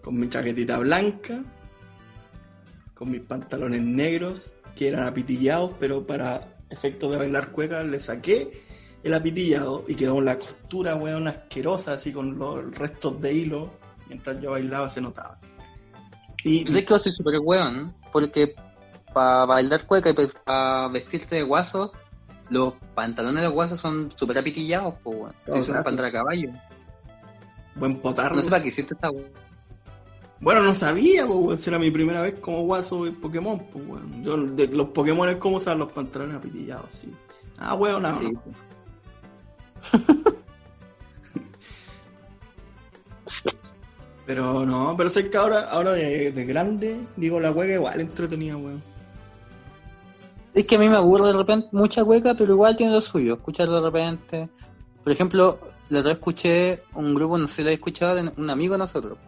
Con 0.00 0.18
mi 0.18 0.28
chaquetita 0.28 0.78
blanca, 0.78 1.42
con 2.94 3.10
mis 3.10 3.20
pantalones 3.20 3.82
negros, 3.82 4.56
que 4.74 4.88
eran 4.88 5.06
apitillados, 5.06 5.72
pero 5.78 6.06
para 6.06 6.56
efectos 6.70 7.10
de 7.12 7.18
bailar 7.18 7.52
cueca 7.52 7.82
le 7.82 8.00
saqué 8.00 8.62
el 9.04 9.12
apitillado 9.12 9.84
y 9.86 9.94
quedó 9.94 10.20
la 10.20 10.38
costura, 10.38 10.96
weón, 10.96 11.28
asquerosa, 11.28 11.92
así 11.92 12.10
con 12.10 12.38
los 12.38 12.76
restos 12.76 13.20
de 13.20 13.34
hilo. 13.34 13.70
Mientras 14.08 14.40
yo 14.40 14.52
bailaba 14.52 14.88
se 14.88 15.02
notaba. 15.02 15.38
Y 16.42 16.64
Yo 16.64 16.72
sé 16.72 16.84
que 16.84 16.90
yo 16.90 16.98
soy 16.98 17.12
súper 17.12 17.38
weón, 17.38 17.94
porque 18.10 18.54
para 19.12 19.44
bailar 19.44 19.86
cueca 19.86 20.10
y 20.10 20.14
para 20.14 20.88
vestirte 20.88 21.36
de 21.36 21.42
guaso, 21.42 21.92
los 22.48 22.74
pantalones 22.94 23.42
de 23.42 23.48
los 23.48 23.52
guasos 23.52 23.78
son 23.78 24.10
súper 24.16 24.38
apitillados, 24.38 24.94
pues 25.02 25.18
weón. 25.18 25.34
Claro, 25.44 25.62
son 25.62 25.74
gracias. 25.74 25.84
pantalón 25.84 26.08
a 26.08 26.12
caballo. 26.12 26.50
buen 27.74 28.00
potardo. 28.00 28.36
No 28.36 28.42
sé 28.42 28.50
para 28.50 28.62
qué 28.62 28.68
hiciste 28.68 28.94
esta 28.94 29.10
weón. 29.10 29.28
Bueno, 30.40 30.62
no 30.62 30.74
sabía, 30.74 31.26
pues, 31.26 31.38
weón, 31.38 31.58
era 31.66 31.78
mi 31.78 31.90
primera 31.90 32.22
vez 32.22 32.38
como 32.40 32.62
guaso 32.62 33.06
en 33.06 33.20
Pokémon, 33.20 33.58
pues, 33.70 33.86
weón. 33.86 34.22
Yo, 34.22 34.36
de, 34.36 34.68
los 34.68 34.88
Pokémon 34.88 35.28
es 35.28 35.36
como 35.36 35.56
usar 35.56 35.76
los 35.76 35.92
pantalones 35.92 36.36
apitillados, 36.36 36.90
sí. 36.90 37.12
Ah, 37.58 37.74
weón. 37.74 38.04
Sí. 38.14 38.32
Pero 44.26 44.64
no, 44.64 44.94
pero 44.96 45.10
sé 45.10 45.28
que 45.28 45.36
ahora, 45.36 45.68
ahora 45.70 45.92
de, 45.92 46.32
de 46.32 46.44
grande, 46.46 46.98
digo, 47.16 47.40
la 47.40 47.50
hueca 47.52 47.74
igual 47.74 48.00
entretenida, 48.00 48.56
weón. 48.56 48.82
Es 50.54 50.66
que 50.66 50.76
a 50.76 50.78
mí 50.78 50.88
me 50.88 50.96
aburre 50.96 51.26
de 51.26 51.32
repente 51.34 51.68
mucha 51.72 52.04
cueca, 52.04 52.34
pero 52.34 52.52
igual 52.54 52.76
tiene 52.76 52.92
lo 52.92 53.00
suyo. 53.00 53.34
Escuchar 53.34 53.68
de 53.68 53.80
repente. 53.80 54.48
Por 55.02 55.12
ejemplo, 55.12 55.58
la 55.88 55.98
otra 55.98 56.10
vez 56.10 56.18
escuché 56.18 56.82
un 56.94 57.14
grupo, 57.14 57.36
no 57.36 57.46
sé 57.48 57.56
si 57.56 57.64
lo 57.64 57.70
he 57.70 57.74
escuchado, 57.74 58.14
de 58.14 58.32
un 58.36 58.48
amigo 58.48 58.74
de 58.74 58.78
nosotros, 58.78 59.18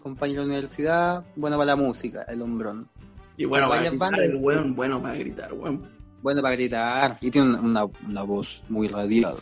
compañero 0.00 0.42
de 0.42 0.48
universidad, 0.48 1.24
bueno 1.34 1.56
para 1.56 1.66
la 1.66 1.76
música, 1.76 2.24
el 2.28 2.42
hombrón. 2.42 2.88
Y 3.36 3.46
bueno, 3.46 3.68
para 3.68 3.80
Varias 3.80 3.92
gritar, 3.94 4.10
bandas. 4.12 4.28
el 4.28 4.36
weón, 4.36 4.76
bueno 4.76 5.02
para 5.02 5.16
gritar, 5.16 5.52
weón. 5.54 5.88
Bueno 6.22 6.40
para 6.42 6.54
gritar, 6.54 7.18
y 7.20 7.30
tiene 7.30 7.58
una, 7.58 7.86
una 7.86 8.22
voz 8.22 8.62
muy 8.68 8.86
radial. 8.86 9.34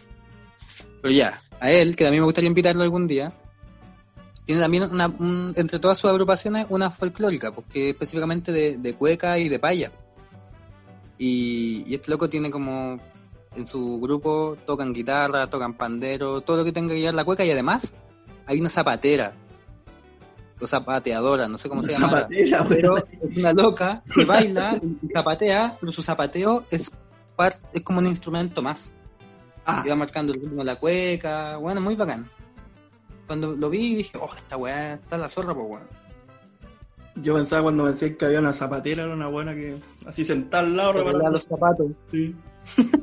Pero 1.03 1.12
ya, 1.12 1.42
a 1.61 1.70
él, 1.70 1.96
que 1.96 2.05
también 2.05 2.22
me 2.22 2.26
gustaría 2.26 2.48
invitarlo 2.48 2.82
algún 2.82 3.07
día, 3.07 3.32
tiene 4.44 4.61
también 4.61 4.84
una, 4.90 5.07
un- 5.09 5.53
entre 5.57 5.78
todas 5.78 5.98
sus 5.98 6.11
agrupaciones 6.11 6.66
una 6.70 6.90
folclórica, 6.90 7.53
porque 7.53 7.90
específicamente 7.90 8.53
de, 8.53 8.78
de 8.78 8.94
cueca 8.94 9.38
y 9.38 9.48
de 9.48 9.59
paya. 9.59 9.92
Y, 11.18 11.84
y 11.86 11.94
este 11.94 12.11
loco 12.11 12.28
tiene 12.28 12.50
como 12.50 12.98
en 13.55 13.66
su 13.66 14.00
grupo 14.00 14.57
tocan 14.64 14.92
guitarra, 14.92 15.48
tocan 15.50 15.74
pandero, 15.74 16.40
todo 16.40 16.57
lo 16.59 16.64
que 16.64 16.72
tenga 16.72 16.94
que 16.94 17.00
llevar 17.00 17.14
la 17.14 17.24
cueca 17.24 17.44
y 17.44 17.50
además 17.50 17.92
hay 18.46 18.61
una 18.61 18.70
zapatera 18.70 19.34
o 20.61 20.66
zapateadora, 20.66 21.48
no 21.48 21.59
sé 21.59 21.68
cómo 21.68 21.82
se 21.82 21.92
llama. 21.92 22.09
Zapatera, 22.20 22.64
Pero 22.68 22.96
es 22.96 23.36
una 23.36 23.53
loca 23.53 24.03
que 24.14 24.24
baila 24.24 24.80
y 24.82 25.09
zapatea, 25.12 25.76
pero 25.80 25.92
su 25.92 26.03
zapateo 26.03 26.64
es, 26.70 26.90
par- 27.36 27.57
es 27.72 27.82
como 27.82 27.98
un 27.98 28.07
instrumento 28.07 28.62
más. 28.62 28.94
Ah, 29.64 29.84
va 29.88 29.96
marcando 29.96 30.32
el 30.32 30.40
ritmo 30.40 30.58
de 30.58 30.64
la 30.64 30.76
cueca, 30.76 31.56
bueno, 31.56 31.80
muy 31.80 31.94
bacán. 31.94 32.28
Cuando 33.26 33.52
lo 33.52 33.70
vi 33.70 33.94
dije, 33.96 34.18
oh, 34.20 34.30
esta 34.34 34.56
weá 34.56 34.94
está 34.94 35.16
la 35.16 35.28
zorra, 35.28 35.54
pues 35.54 35.66
weón. 35.68 35.88
yo 37.16 37.34
pensaba 37.34 37.62
cuando 37.62 37.84
me 37.84 37.92
decían 37.92 38.14
que 38.16 38.24
había 38.24 38.40
una 38.40 38.52
zapatera, 38.52 39.04
era 39.04 39.14
una 39.14 39.28
buena 39.28 39.54
que 39.54 39.76
así 40.06 40.24
sentada 40.24 40.64
al 40.64 40.76
lado, 40.76 40.92
reparando. 40.94 41.30
los 41.30 41.44
zapatos. 41.44 41.86
Sí. 42.10 42.34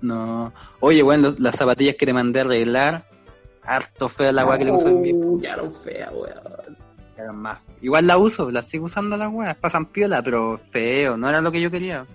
No. 0.00 0.52
Oye, 0.80 1.02
bueno, 1.02 1.34
las 1.38 1.56
zapatillas 1.56 1.96
que 1.96 2.06
te 2.06 2.12
mandé 2.12 2.40
a 2.40 2.44
arreglar, 2.44 3.08
harto 3.62 4.08
fea 4.08 4.30
la 4.30 4.44
weá 4.46 4.58
que 4.58 4.66
le 4.66 4.72
puso 4.72 5.00
viejo. 5.00 5.18
Uh, 5.18 5.40
Quedaron 5.40 5.72
feas, 5.72 6.10
weón. 6.12 6.76
Más. 7.34 7.58
Igual 7.80 8.06
la 8.06 8.18
uso, 8.18 8.50
la 8.50 8.62
sigo 8.62 8.84
usando 8.84 9.16
las 9.16 9.32
weas, 9.32 9.56
pasan 9.56 9.86
piola, 9.86 10.22
pero 10.22 10.58
feo, 10.58 11.16
no 11.16 11.28
era 11.28 11.40
lo 11.40 11.50
que 11.50 11.62
yo 11.62 11.70
quería. 11.70 12.06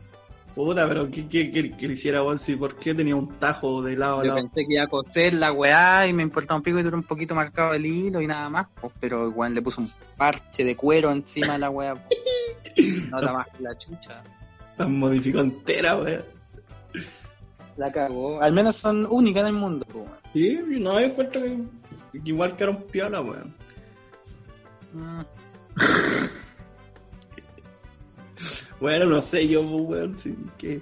Puta, 0.56 0.86
pero 0.88 1.10
¿qué, 1.10 1.28
qué, 1.28 1.49
qué, 1.49 1.72
qué 1.72 1.88
le 1.88 1.93
hiciera 1.93 2.22
vos? 2.22 2.41
Si, 2.41 2.56
¿Por 2.58 2.76
qué 2.76 2.93
tenía 2.93 3.16
un 3.16 3.30
tajo 3.39 3.82
de 3.82 3.95
lado 3.95 4.20
a 4.20 4.24
Yo 4.24 4.28
lado? 4.36 4.41
pensé 4.41 4.68
que 4.68 4.74
iba 4.74 4.84
a 4.84 4.88
coser 4.88 5.34
la 5.34 5.52
weá 5.54 6.08
y 6.08 6.14
me 6.14 6.24
importaba 6.24 6.58
un 6.58 6.64
pico 6.64 6.78
y 6.80 6.84
duró 6.84 6.97
un 6.97 7.04
poquito 7.04 7.34
marcado 7.36 7.74
el 7.74 7.86
hilo 7.86 8.20
y 8.22 8.28
nada 8.28 8.49
más, 8.49 8.68
pues, 8.80 8.91
pero 8.99 9.28
igual 9.30 9.54
le 9.54 9.62
puso 9.62 9.80
un 9.82 9.89
parche 10.18 10.66
de 10.66 10.76
cuero 10.76 11.10
encima 11.12 11.54
de 11.54 11.60
la 11.60 11.70
weá. 11.70 11.95
pues. 11.95 13.10
No 13.10 13.22
da 13.22 13.34
más 13.34 13.47
que 13.56 13.64
la 13.64 13.78
chucha. 13.78 14.22
Las 14.78 14.89
modificó 14.89 15.39
entera, 15.39 15.97
weón. 15.97 16.26
La 17.78 17.91
cagó. 17.91 18.41
Al 18.41 18.52
menos 18.52 18.76
son 18.76 19.08
únicas 19.10 19.41
en 19.41 19.47
el 19.47 19.54
mundo, 19.54 19.86
weón. 19.93 20.10
Sí, 20.34 20.60
no, 20.68 20.99
yo 20.99 21.06
encuentro 21.06 21.41
que 21.41 21.58
igual 22.26 22.56
que 22.58 22.64
era 22.64 22.72
un 22.72 22.84
piola, 22.84 23.22
weón. 23.22 23.56
Mm. 24.93 25.22
Bueno, 28.82 29.05
no 29.05 29.21
sé 29.21 29.47
yo, 29.47 29.61
pues, 29.61 29.89
weón, 29.89 30.17
sí, 30.17 30.36
que... 30.57 30.82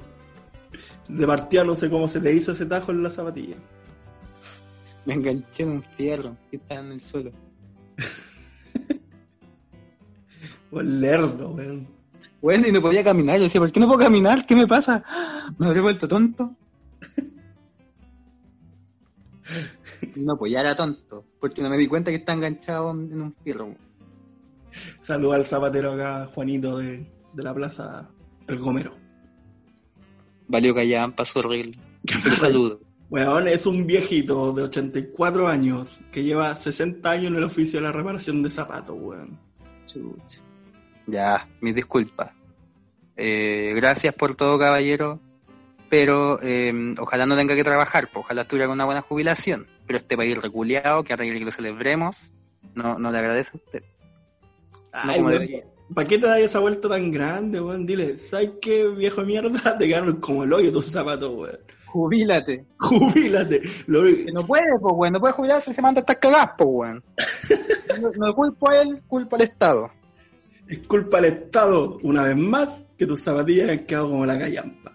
De 1.10 1.28
partida 1.28 1.66
no 1.66 1.76
sé 1.76 1.90
cómo 1.90 2.08
se 2.08 2.22
te 2.22 2.34
hizo 2.34 2.54
ese 2.54 2.66
tajo 2.66 2.94
en 2.94 3.04
la 3.04 3.10
zapatilla. 3.10 3.58
Me 5.06 5.16
enganché 5.16 5.64
en 5.64 5.72
un 5.72 5.84
fierro 5.84 6.38
que 6.50 6.58
estaba 6.58 6.80
en 6.80 6.94
el 6.94 7.02
suelo. 7.02 7.32
El 10.72 11.02
lerdo, 11.02 11.50
weón. 11.50 11.88
Bueno, 12.42 12.68
y 12.68 12.72
no 12.72 12.80
podía 12.80 13.04
caminar. 13.04 13.38
Yo 13.38 13.44
decía, 13.44 13.60
¿por 13.60 13.72
qué 13.72 13.82
no 13.82 13.88
puedo 13.88 14.00
caminar? 14.00 14.46
¿Qué 14.46 14.56
me 14.56 14.66
pasa? 14.66 15.04
¿Me 15.58 15.68
habré 15.68 15.82
vuelto 15.82 16.08
tonto? 16.08 16.56
No, 20.16 20.38
pues 20.38 20.54
ya 20.54 20.62
era 20.62 20.76
tonto, 20.76 21.26
porque 21.42 21.62
no 21.62 21.70
me 21.70 21.78
di 21.78 21.88
cuenta 21.88 22.10
que 22.10 22.18
está 22.18 22.32
enganchado 22.32 22.92
en 22.92 23.22
un 23.22 23.36
fierro. 23.44 23.76
Saluda 25.02 25.36
al 25.36 25.46
zapatero 25.46 25.92
acá, 25.92 26.30
Juanito, 26.34 26.78
de, 26.78 27.06
de 27.34 27.44
la 27.44 27.54
plaza 27.54 28.10
El 28.48 28.60
Gomero. 28.60 28.96
Valió 30.48 30.74
callar, 30.74 31.14
pasó 31.16 31.40
horrible. 31.40 31.78
Pero 32.24 32.36
saludo. 32.36 32.80
Weón, 33.10 33.48
es 33.48 33.66
un 33.66 33.88
viejito 33.88 34.54
de 34.54 34.64
84 34.64 35.48
años 35.48 36.00
que 36.12 36.24
lleva 36.24 36.54
60 36.54 37.10
años 37.10 37.28
en 37.28 37.36
el 37.38 37.44
oficio 37.44 37.80
de 37.80 37.86
la 37.86 37.92
reparación 37.92 38.44
de 38.44 38.52
zapatos, 38.52 38.96
weón. 39.00 39.40
Chucha. 39.86 40.42
Ya, 41.08 41.48
mis 41.60 41.74
disculpas. 41.74 42.32
Eh, 43.18 43.74
gracias 43.76 44.14
por 44.14 44.36
todo, 44.36 44.60
caballero. 44.60 45.20
Pero 45.90 46.40
eh, 46.44 46.72
ojalá 47.00 47.26
no 47.26 47.36
tenga 47.36 47.56
que 47.56 47.64
trabajar, 47.64 48.10
pues, 48.14 48.24
ojalá 48.26 48.44
estuviera 48.44 48.68
con 48.68 48.76
una 48.76 48.86
buena 48.86 49.02
jubilación. 49.02 49.68
Pero 49.88 49.98
este 49.98 50.16
país 50.16 50.38
reculeado, 50.40 51.04
que 51.04 51.14
arregle 51.14 51.40
que 51.40 51.46
lo 51.46 51.52
celebremos, 51.52 52.32
no, 52.76 53.00
no 53.00 53.12
le 53.12 53.18
agradece 53.18 53.58
a 53.58 53.58
usted. 53.58 53.84
No 54.94 55.12
Ay, 55.12 55.18
como. 55.18 55.30
¿Para 55.94 56.08
qué 56.08 56.20
te 56.20 56.28
das 56.28 56.40
esa 56.40 56.60
vuelta 56.60 56.88
tan 56.88 57.12
grande, 57.12 57.60
weón? 57.60 57.86
Dile, 57.86 58.16
¿sabes 58.18 58.52
qué, 58.62 58.88
viejo 58.88 59.22
mierda? 59.24 59.78
Te 59.78 59.88
quedaron 59.88 60.18
como 60.18 60.44
el 60.44 60.54
hoyo 60.54 60.72
tus 60.72 60.86
zapatos, 60.86 61.32
weón. 61.34 61.58
Jubílate. 61.88 62.66
Jubílate. 62.78 63.62
Lo- 63.88 64.04
no 64.34 64.46
puede, 64.46 64.66
pues, 64.80 64.94
weón. 64.96 65.14
No 65.14 65.20
puede 65.20 65.34
jubilarse, 65.34 65.74
se 65.74 65.82
manda 65.82 66.00
a 66.00 66.02
estar 66.02 66.20
cagadas, 66.20 66.52
pues, 66.58 66.70
weón. 66.72 67.04
No, 68.02 68.12
no 68.28 68.36
culpo 68.36 68.70
a 68.72 68.82
él, 68.82 69.02
culpo 69.08 69.36
al 69.36 69.42
Estado. 69.42 69.92
Es 70.68 70.88
culpa 70.88 71.20
del 71.20 71.34
Estado, 71.34 71.98
una 72.04 72.22
vez 72.24 72.38
más, 72.38 72.86
que 72.98 73.08
tus 73.08 73.22
zapatillas 73.22 73.70
han 73.72 73.86
quedado 73.86 74.10
como 74.12 74.26
la 74.28 74.38
callampa. 74.40 74.94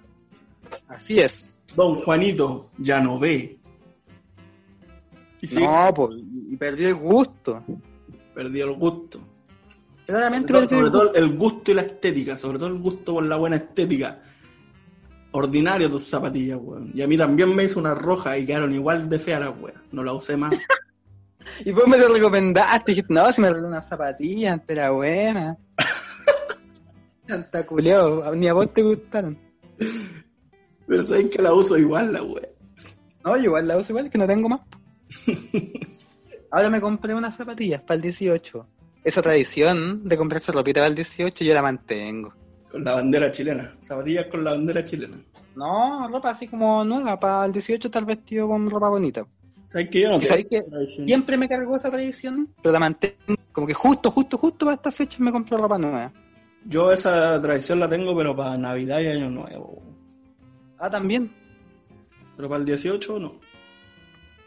Así 0.87 1.19
es. 1.19 1.57
Don 1.75 1.97
Juanito 1.97 2.71
ya 2.79 3.01
no 3.01 3.19
ve. 3.19 3.59
Y 5.43 5.47
sí, 5.49 5.57
No, 5.63 5.93
pues, 5.93 6.11
y 6.51 6.57
perdió 6.57 6.89
el 6.89 6.95
gusto. 6.95 7.65
perdió 8.33 8.67
el 8.67 8.75
gusto. 8.77 9.21
Claramente 10.07 10.53
Sobre, 10.53 10.67
todo, 10.67 10.79
el 10.79 10.87
sobre 10.87 10.91
gusto. 10.91 11.13
todo 11.13 11.15
el 11.15 11.37
gusto 11.37 11.71
y 11.71 11.75
la 11.75 11.83
estética, 11.83 12.37
sobre 12.37 12.59
todo 12.59 12.69
el 12.69 12.79
gusto 12.79 13.15
por 13.15 13.25
la 13.25 13.37
buena 13.37 13.57
estética. 13.57 14.21
Ordinario 15.33 15.91
tus 15.91 16.07
zapatillas, 16.09 16.59
weón. 16.61 16.93
Y 16.95 17.03
a 17.03 17.09
mí 17.09 17.17
también 17.17 17.55
me 17.57 17.65
hizo 17.65 17.81
una 17.81 17.95
roja 17.95 18.39
y 18.39 18.47
quedaron 18.47 18.73
igual 18.75 19.09
de 19.09 19.19
feas 19.19 19.41
las 19.41 19.59
weas. 19.59 19.79
No 19.93 20.05
la 20.05 20.13
usé 20.13 20.37
más. 20.37 20.55
Y 21.65 21.73
vos 21.73 21.87
me 21.87 21.99
lo 21.99 22.09
recomendaste, 22.09 22.93
dijiste, 22.93 23.13
no, 23.13 23.31
si 23.31 23.43
me 23.43 23.51
regaló 23.51 23.69
una 23.69 23.83
zapatilla, 23.83 24.55
antes 24.55 24.77
era 24.77 24.91
buena. 24.93 25.59
Santa 27.27 27.67
culiao, 27.67 28.35
ni 28.35 28.49
a 28.49 28.55
vos 28.55 28.73
te 28.73 28.83
gustaron. 28.83 29.39
Pero 30.87 31.07
saben 31.07 31.29
que 31.29 31.43
la 31.43 31.53
uso 31.53 31.77
igual 31.77 32.15
la 32.15 32.23
wea. 32.23 32.49
No, 33.25 33.37
yo 33.37 33.45
igual 33.45 33.69
la 33.69 33.77
uso 33.77 33.93
igual, 33.93 34.09
que 34.11 34.19
no 34.19 34.27
tengo 34.27 34.49
más. 34.49 34.61
Ahora 36.51 36.71
me 36.71 36.81
compré 36.81 37.15
unas 37.15 37.37
zapatillas 37.37 37.83
para 37.83 37.97
el 37.97 38.03
18. 38.03 38.67
Esa 39.05 39.21
tradición 39.21 40.09
de 40.09 40.17
comprarse 40.17 40.51
ropita 40.51 40.81
para 40.81 40.89
el 40.89 40.95
18 40.95 41.45
yo 41.45 41.55
la 41.55 41.61
mantengo. 41.61 42.35
Con 42.71 42.83
la 42.83 42.95
bandera 42.95 43.31
chilena. 43.31 43.77
Zapatillas 43.85 44.27
con 44.29 44.43
la 44.43 44.53
bandera 44.53 44.83
chilena. 44.83 45.23
No, 45.55 46.09
ropa 46.09 46.31
así 46.31 46.49
como 46.49 46.83
nueva, 46.85 47.21
para 47.21 47.45
el 47.45 47.53
18 47.53 47.89
estar 47.89 48.05
vestido 48.07 48.49
con 48.49 48.69
ropa 48.69 48.89
bonita. 48.89 49.27
¿Sabes 49.69 49.91
que 49.91 50.01
yo 50.01 50.09
no 50.09 50.17
¿Y 50.17 50.23
sabes 50.23 50.47
tradición? 50.49 51.07
Siempre 51.07 51.37
me 51.37 51.49
cargó 51.49 51.77
esa 51.77 51.91
tradición, 51.91 52.49
pero 52.63 52.73
la 52.73 52.81
mantengo. 52.81 53.37
Como 53.53 53.67
que 53.67 53.75
justo, 53.75 54.11
justo, 54.11 54.39
justo 54.39 54.65
para 54.65 54.77
estas 54.77 54.95
fechas 54.95 55.21
me 55.21 55.31
compro 55.31 55.59
ropa 55.59 55.79
nueva. 55.79 56.13
Yo 56.65 56.91
esa 56.91 57.41
tradición 57.43 57.79
la 57.79 57.89
tengo, 57.89 58.17
pero 58.17 58.35
para 58.35 58.57
Navidad 58.57 59.01
y 59.01 59.09
Año 59.09 59.29
Nuevo. 59.29 59.83
Ah, 60.79 60.91
también. 60.91 61.31
Pero 62.37 62.49
para 62.49 62.61
el 62.61 62.65
18 62.65 63.19
no. 63.19 63.39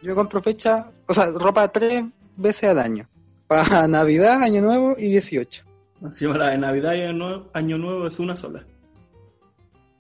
Yo 0.02 0.16
compro 0.16 0.42
fecha, 0.42 0.92
o 1.08 1.14
sea, 1.14 1.28
ropa 1.28 1.68
tres 1.68 2.04
veces 2.36 2.70
al 2.70 2.80
año. 2.80 3.08
Para 3.48 3.88
Navidad, 3.88 4.44
Año 4.44 4.62
Nuevo 4.62 4.96
y 4.98 5.10
18. 5.10 5.64
Encima 6.02 6.38
la 6.38 6.50
de 6.50 6.58
Navidad 6.58 6.94
y 6.96 7.02
Año 7.02 7.14
Nuevo, 7.14 7.50
Año 7.54 7.78
Nuevo 7.78 8.08
es 8.08 8.20
una 8.20 8.36
sola. 8.36 8.66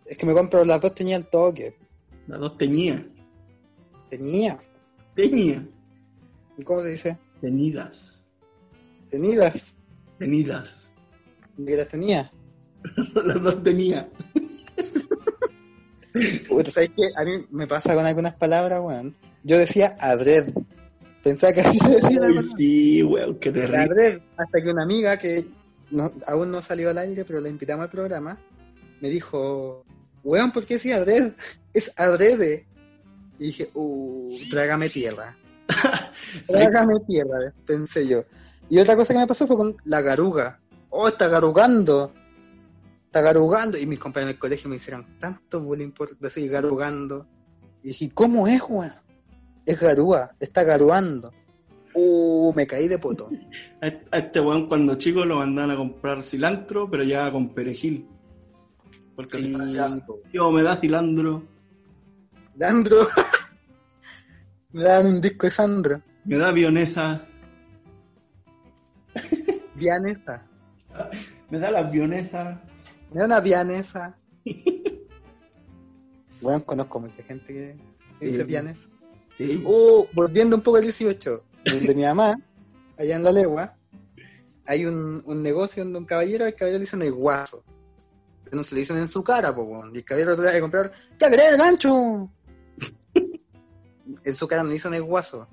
Es 0.06 0.18
que 0.18 0.26
me 0.26 0.34
compro 0.34 0.64
las 0.64 0.82
dos 0.82 0.94
tenía 0.94 1.16
el 1.16 1.28
toque. 1.28 1.76
Las 2.28 2.40
dos 2.40 2.58
teñía. 2.58 3.06
Tenía. 4.10 4.60
Teñía. 5.16 5.66
¿Y 6.58 6.64
¿Cómo 6.64 6.82
se 6.82 6.90
dice? 6.90 7.18
Tenidas. 7.42 8.26
Tenidas. 9.10 9.76
Tenidas. 10.18 10.90
¿De 11.58 11.76
las 11.76 11.88
tenía? 11.88 12.32
Las 13.26 13.42
dos 13.42 13.64
tenía. 13.64 14.08
Puta, 16.48 16.72
¿sabes 16.72 16.92
qué? 16.96 17.10
A 17.16 17.24
mí 17.24 17.46
me 17.50 17.68
pasa 17.68 17.96
con 17.96 18.06
algunas 18.06 18.36
palabras, 18.36 18.84
weón. 18.84 19.16
Yo 19.44 19.58
decía 19.58 19.96
adred. 20.00 20.52
Pensaba 21.28 21.54
que 21.54 21.62
así 21.62 21.78
se 21.80 21.90
decía 21.90 22.20
la 22.22 22.28
Uy, 22.28 22.36
palabra. 22.36 22.56
sí, 22.58 23.04
weón, 23.04 23.40
qué 23.40 23.52
terrible. 23.52 23.78
Adred. 23.84 24.20
Hasta 24.38 24.62
que 24.62 24.70
una 24.72 24.84
amiga 24.84 25.18
que 25.18 25.46
no- 25.92 26.12
aún 26.28 26.52
no 26.52 26.62
salió 26.62 26.90
al 26.90 26.98
aire, 26.98 27.26
pero 27.26 27.42
la 27.42 27.50
invitamos 27.50 27.84
al 27.86 27.90
programa, 27.92 28.40
me 29.02 29.10
dijo, 29.10 29.84
weón, 30.24 30.52
¿por 30.52 30.66
qué 30.66 30.76
decía 30.76 30.98
adred? 30.98 31.34
Es 31.74 31.92
adrede. 31.98 32.66
Y 33.40 33.48
dije, 33.48 33.70
uh, 33.74 34.38
trágame 34.50 34.90
tierra. 34.90 35.38
Trágame 36.48 36.96
tierra, 37.08 37.54
pensé 37.66 38.08
yo. 38.08 38.24
Y 38.70 38.80
otra 38.80 38.96
cosa 38.96 39.14
que 39.14 39.20
me 39.20 39.28
pasó 39.28 39.48
fue 39.48 39.56
con 39.58 39.78
la 39.86 40.02
garuga. 40.02 40.60
Oh, 40.90 41.08
está 41.08 41.28
garugando. 41.28 42.14
Está 43.06 43.22
garugando. 43.22 43.78
Y 43.78 43.86
mis 43.86 44.00
compañeros 44.00 44.34
del 44.34 44.40
colegio 44.40 44.70
me 44.70 44.78
hicieron 44.78 45.06
tanto 45.20 45.62
bullying 45.62 45.92
por 45.92 46.18
decir 46.18 46.50
garugando. 46.52 47.28
Y 47.84 47.90
dije, 47.90 48.12
¿cómo 48.14 48.48
es, 48.48 48.62
weón? 48.68 48.92
Es 49.68 49.80
garúa, 49.80 50.32
está 50.40 50.64
garuando. 50.64 51.32
Uh, 51.94 52.54
me 52.56 52.66
caí 52.66 52.88
de 52.88 52.98
poto. 53.00 53.30
A 54.12 54.18
este 54.18 54.40
weón 54.40 54.68
cuando 54.68 54.96
chico 54.96 55.26
lo 55.26 55.36
mandaban 55.38 55.72
a 55.72 55.76
comprar 55.78 56.24
cilantro, 56.24 56.90
pero 56.90 57.04
ya 57.04 57.32
con 57.32 57.50
perejil. 57.54 58.08
Porque 59.16 59.38
Sí, 59.38 59.56
tío, 60.32 60.52
me 60.52 60.64
da 60.64 60.76
cilantro, 60.76 61.44
Leandro. 62.56 63.08
me 64.72 64.84
daban 64.84 65.08
un 65.08 65.22
disco 65.22 65.48
de 65.48 65.52
Sandro. 65.52 66.02
me 66.24 66.38
da 66.38 66.52
vionesa, 66.52 67.26
Vianesa. 69.76 70.44
me 71.50 71.60
da 71.60 71.72
las 71.72 71.92
vionesas. 71.92 72.60
Me 73.12 73.20
da 73.22 73.26
una 73.26 73.40
vianesa. 73.40 74.16
Bueno, 76.42 76.64
conozco 76.66 77.00
mucha 77.00 77.24
gente 77.24 77.54
que 77.54 77.78
dice 78.26 78.44
vianesa. 78.44 78.88
Sí. 79.38 79.62
Uh, 79.64 80.08
volviendo 80.14 80.56
un 80.56 80.64
poco 80.64 80.78
al 80.78 80.84
18, 80.84 81.44
donde 81.66 81.96
mi 81.96 82.04
mamá, 82.04 82.40
allá 82.98 83.16
en 83.16 83.24
la 83.24 83.32
legua, 83.32 83.78
hay 84.66 84.86
un, 84.86 85.22
un 85.26 85.44
negocio 85.44 85.84
donde 85.84 86.00
un 86.00 86.06
caballero, 86.06 86.46
al 86.46 86.56
caballero 86.56 86.80
le 86.80 86.86
dicen 86.86 87.02
el 87.04 87.14
guaso. 87.14 87.64
Pero 88.44 88.58
no 88.58 88.64
se 88.64 88.76
le 88.76 88.82
dicen 88.82 88.98
en 88.98 89.08
su 89.08 89.24
cara, 89.24 89.54
po. 89.56 89.86
Y 89.94 89.98
el 89.98 90.06
caballero 90.06 90.36
trata 90.36 90.54
de 90.54 90.62
comprar, 90.62 90.92
¡ya 91.20 91.30
querés 91.30 91.54
el 91.54 91.58
gancho! 91.58 92.32
en 94.24 94.36
su 94.36 94.48
cara 94.48 94.64
no 94.64 94.70
le 94.70 94.74
dicen 94.74 94.94
el 94.94 95.04
guaso. 95.04 95.48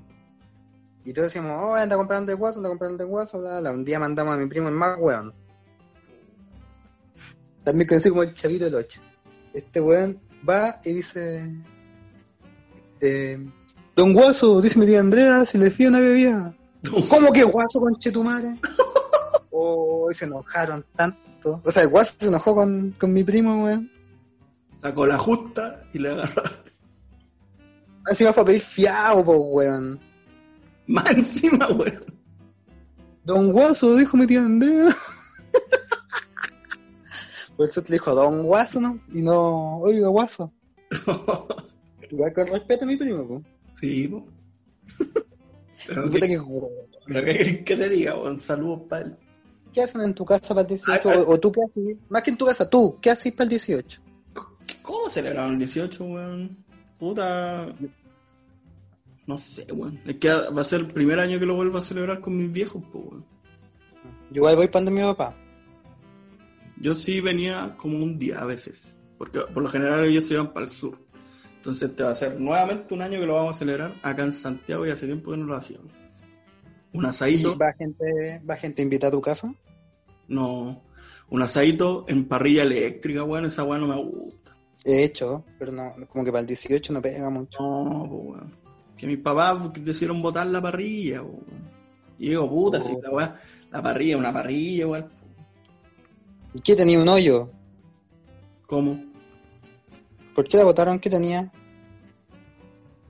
Y 1.05 1.13
todos 1.13 1.33
decimos, 1.33 1.53
oh, 1.63 1.75
anda 1.75 1.97
comprando 1.97 2.33
el 2.33 2.39
guaso, 2.39 2.59
anda 2.59 2.71
comprando 2.71 3.05
el 3.05 3.11
guaso, 3.11 3.39
bla, 3.39 3.61
bla. 3.61 3.73
Un 3.73 3.85
día 3.85 3.99
mandamos 3.99 4.35
a 4.35 4.39
mi 4.39 4.47
primo 4.47 4.69
el 4.69 4.75
más 4.75 4.97
weón. 4.99 5.35
También 7.63 7.89
conocido 7.89 8.15
como 8.15 8.23
el 8.23 8.33
chavito 8.33 8.65
del 8.65 8.75
8. 8.75 9.01
Este 9.53 9.81
weón 9.81 10.21
va 10.49 10.81
y 10.85 10.93
dice, 10.95 11.53
eh, 13.01 13.47
Don 13.97 14.13
Guaso, 14.13 14.61
dice 14.61 14.79
mi 14.79 14.87
tía 14.87 15.01
Andrea, 15.01 15.45
si 15.45 15.57
le 15.57 15.71
fío 15.71 15.89
una 15.89 16.01
bebida. 16.01 16.55
¿Cómo 17.09 17.33
que 17.33 17.45
Guaso, 17.45 17.81
conchetumare? 17.81 18.59
oh, 19.51 20.09
y 20.11 20.15
se 20.15 20.25
enojaron 20.25 20.85
tanto. 20.97 21.61
O 21.65 21.71
sea, 21.71 21.85
el 21.85 21.89
Guaso 21.89 22.17
se 22.19 22.27
enojó 22.27 22.55
con, 22.55 22.93
con 22.99 23.13
mi 23.13 23.23
primo, 23.23 23.65
weón. 23.65 23.91
Sacó 24.83 25.07
la 25.07 25.17
justa 25.17 25.85
y 25.93 26.01
le 26.01 26.11
agarró. 26.11 26.43
Encima 28.09 28.33
fue 28.33 28.43
a 28.43 28.47
pedir 28.47 28.61
fiado, 28.61 29.25
po, 29.25 29.37
weón. 29.37 30.01
Más 30.87 31.11
encima, 31.13 31.69
weón. 31.69 32.05
Don 33.25 33.53
Guaso, 33.53 33.97
dijo 33.97 34.17
mi 34.17 34.27
tía 34.27 34.45
Andrea. 34.45 34.95
Por 37.57 37.69
eso 37.69 37.83
te 37.83 37.93
dijo 37.93 38.13
Don 38.13 38.43
Guaso, 38.43 38.81
¿no? 38.81 38.99
Y 39.13 39.23
no, 39.23 39.79
oiga, 39.79 40.09
Guaso. 40.09 40.53
Igual 42.11 42.35
con 42.35 42.47
respeto 42.49 42.85
a 42.85 42.89
mi 42.89 42.97
primo, 42.97 43.27
po. 43.27 43.43
Sí, 43.75 44.09
po. 44.09 44.27
Pero, 45.87 46.05
Puta 46.05 46.21
¿qué, 46.21 46.29
que 46.29 46.41
weón. 46.41 46.71
pero 47.07 47.25
¿qué 47.27 47.33
querés 47.39 47.65
que 47.65 47.77
te 47.77 47.89
diga, 47.89 48.17
weón? 48.17 48.41
Saludos 48.41 48.83
para 48.89 49.07
él. 49.07 49.17
¿Qué 49.73 49.83
hacen 49.83 50.03
en 50.03 50.15
tu 50.15 50.25
casa 50.25 50.55
para 50.55 50.63
el 50.63 50.69
18? 50.69 50.93
Ay, 50.93 51.01
ay. 51.05 51.25
O, 51.27 51.31
o 51.33 51.41
tú 51.41 51.53
qué 51.53 51.61
haces? 51.63 51.97
Más 52.09 52.23
que 52.23 52.31
en 52.31 52.37
tu 52.37 52.47
casa, 52.47 52.71
tú, 52.71 52.99
¿qué 53.01 53.11
haces 53.11 53.33
para 53.33 53.45
el 53.45 53.51
18? 53.51 54.01
¿Cómo 54.83 55.11
celebraron 55.11 55.53
el 55.53 55.59
18, 55.59 56.05
weón? 56.05 56.65
Puta. 56.99 57.75
No 59.27 59.39
sé, 59.39 59.67
weón. 59.73 60.01
Es 60.07 60.17
que 60.17 60.29
va 60.31 60.61
a 60.61 60.65
ser 60.65 60.81
el 60.81 60.87
primer 60.89 61.19
año 61.19 61.39
que 61.39 61.47
lo 61.47 61.57
vuelvo 61.57 61.79
a 61.79 61.83
celebrar 61.83 62.21
con 62.21 62.37
mis 62.37 62.51
viejos, 62.53 62.83
pues, 62.93 63.05
weón. 63.05 63.25
Yo 64.31 64.37
igual 64.37 64.57
voy 64.57 64.69
para 64.69 64.91
mi 64.91 65.01
papá. 65.01 65.37
Yo 66.81 66.95
sí 66.95 67.21
venía 67.21 67.75
como 67.77 67.99
un 67.99 68.19
día 68.19 68.39
a 68.41 68.47
veces. 68.47 68.97
Porque 69.19 69.41
por 69.53 69.63
lo 69.63 69.69
general 69.69 70.05
ellos 70.05 70.27
se 70.27 70.35
iban 70.35 70.53
para 70.53 70.67
el 70.67 70.73
sur. 70.73 70.99
Entonces 71.65 71.89
este 71.89 72.03
va 72.03 72.11
a 72.11 72.15
ser 72.15 72.39
nuevamente 72.39 72.93
un 72.93 73.01
año 73.01 73.19
que 73.19 73.25
lo 73.25 73.37
vamos 73.37 73.57
a 73.57 73.59
celebrar 73.59 73.95
acá 74.03 74.23
en 74.23 74.35
Santiago 74.35 74.87
y 74.87 74.91
hace 74.91 75.07
tiempo 75.07 75.31
que 75.31 75.39
no 75.39 75.47
lo 75.47 75.55
hacíamos. 75.55 75.91
Un 76.93 77.07
asadito. 77.07 77.55
¿Y 77.55 77.57
va 77.57 77.73
gente, 77.73 78.43
va 78.49 78.57
gente 78.57 78.83
a 78.83 78.85
invitar 78.85 79.09
a 79.09 79.13
tu 79.13 79.23
casa? 79.23 79.51
No. 80.29 80.83
Un 81.31 81.41
asadito 81.41 82.05
en 82.07 82.29
parrilla 82.29 82.65
eléctrica, 82.65 83.25
weón. 83.25 83.47
Esa 83.47 83.65
weón 83.65 83.81
no 83.81 83.89
me 83.89 83.97
gusta. 83.97 84.55
He 84.85 85.05
hecho, 85.05 85.43
pero 85.59 85.73
no, 85.73 85.95
como 86.07 86.23
que 86.23 86.31
para 86.31 86.43
el 86.43 86.47
18 86.49 86.93
no 86.93 87.01
pega 87.01 87.31
mucho. 87.31 87.63
No, 87.63 88.07
pues, 88.11 88.23
weón. 88.27 88.57
Que 88.99 89.07
mis 89.07 89.21
papás 89.21 89.73
decidieron 89.83 90.21
botar 90.21 90.47
la 90.47 90.61
parrilla, 90.61 91.23
weón. 91.23 91.71
Y 92.19 92.29
digo, 92.29 92.47
puta, 92.47 92.79
si 92.79 92.95
la 93.01 93.11
weá, 93.11 93.37
la 93.73 93.83
parrilla, 93.83 94.19
una 94.19 94.35
parrilla, 94.35 94.87
weón. 94.87 95.09
¿Y 96.53 96.61
qué 96.61 96.77
tenía 96.77 97.01
un 97.01 97.09
hoyo? 97.09 97.49
¿Cómo? 98.67 99.14
¿Por 100.35 100.49
qué 100.49 100.57
la 100.57 100.65
votaron? 100.65 100.99
¿Qué 100.99 101.11
tenía? 101.11 101.53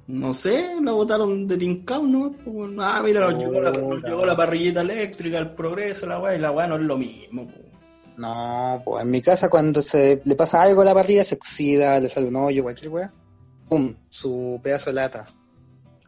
No 0.07 0.35
sé, 0.35 0.77
la 0.83 0.93
botaron 0.93 1.47
de 1.47 1.57
Tincao, 1.57 2.03
¿no? 2.03 2.35
Ah, 2.79 3.01
mira, 3.03 3.31
nos, 3.31 3.41
llegó 3.41 3.61
la, 3.61 3.71
nos 3.71 3.79
Puta. 3.79 4.09
llegó 4.09 4.27
la 4.27 4.37
parrillita 4.37 4.83
eléctrica, 4.83 5.39
el 5.39 5.55
progreso, 5.55 6.05
la 6.05 6.21
weá, 6.21 6.35
y 6.35 6.39
la 6.39 6.51
weá 6.51 6.67
no 6.67 6.77
es 6.77 6.83
lo 6.83 6.99
mismo, 6.99 7.47
po. 7.47 7.61
No, 8.19 8.83
pues 8.85 9.03
en 9.03 9.11
mi 9.11 9.23
casa 9.23 9.49
cuando 9.49 9.81
se 9.83 10.21
le 10.25 10.37
pasa 10.37 10.63
algo 10.63 10.83
a 10.83 10.85
la 10.85 10.95
parrilla, 10.95 11.25
se 11.25 11.37
oxida, 11.37 11.99
le 12.01 12.09
sale 12.09 12.29
un 12.29 12.37
hoyo, 12.37 12.63
cualquier 12.63 12.91
weá. 12.91 13.13
Pum, 13.69 13.95
su 14.11 14.61
pedazo 14.63 14.91
de 14.91 14.95
lata. 14.95 15.27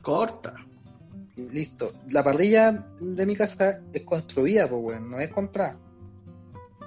Corta. 0.03 0.55
Listo. 1.37 1.91
La 2.11 2.23
parrilla 2.23 2.87
de 3.01 3.27
mi 3.27 3.35
casa 3.35 3.81
es 3.93 4.03
construida, 4.03 4.69
pues 4.69 4.83
weón, 4.83 5.11
no 5.11 5.19
es 5.19 5.31
comprada. 5.31 5.79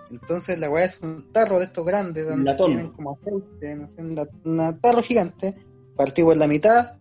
Entonces 0.10 0.60
la 0.60 0.70
weá 0.70 0.86
es 0.86 1.00
un 1.02 1.32
tarro 1.32 1.60
de 1.60 1.66
estos 1.66 1.86
grandes 1.86 2.28
donde 2.28 2.56
tienen 2.56 2.90
como 2.92 3.18
aceite, 3.18 3.76
no 3.76 3.90
sé, 3.90 4.02
un 4.02 4.80
tarro 4.82 5.04
gigante, 5.04 5.56
partido 5.96 6.32
en 6.34 6.40
la 6.40 6.48
mitad, 6.48 6.98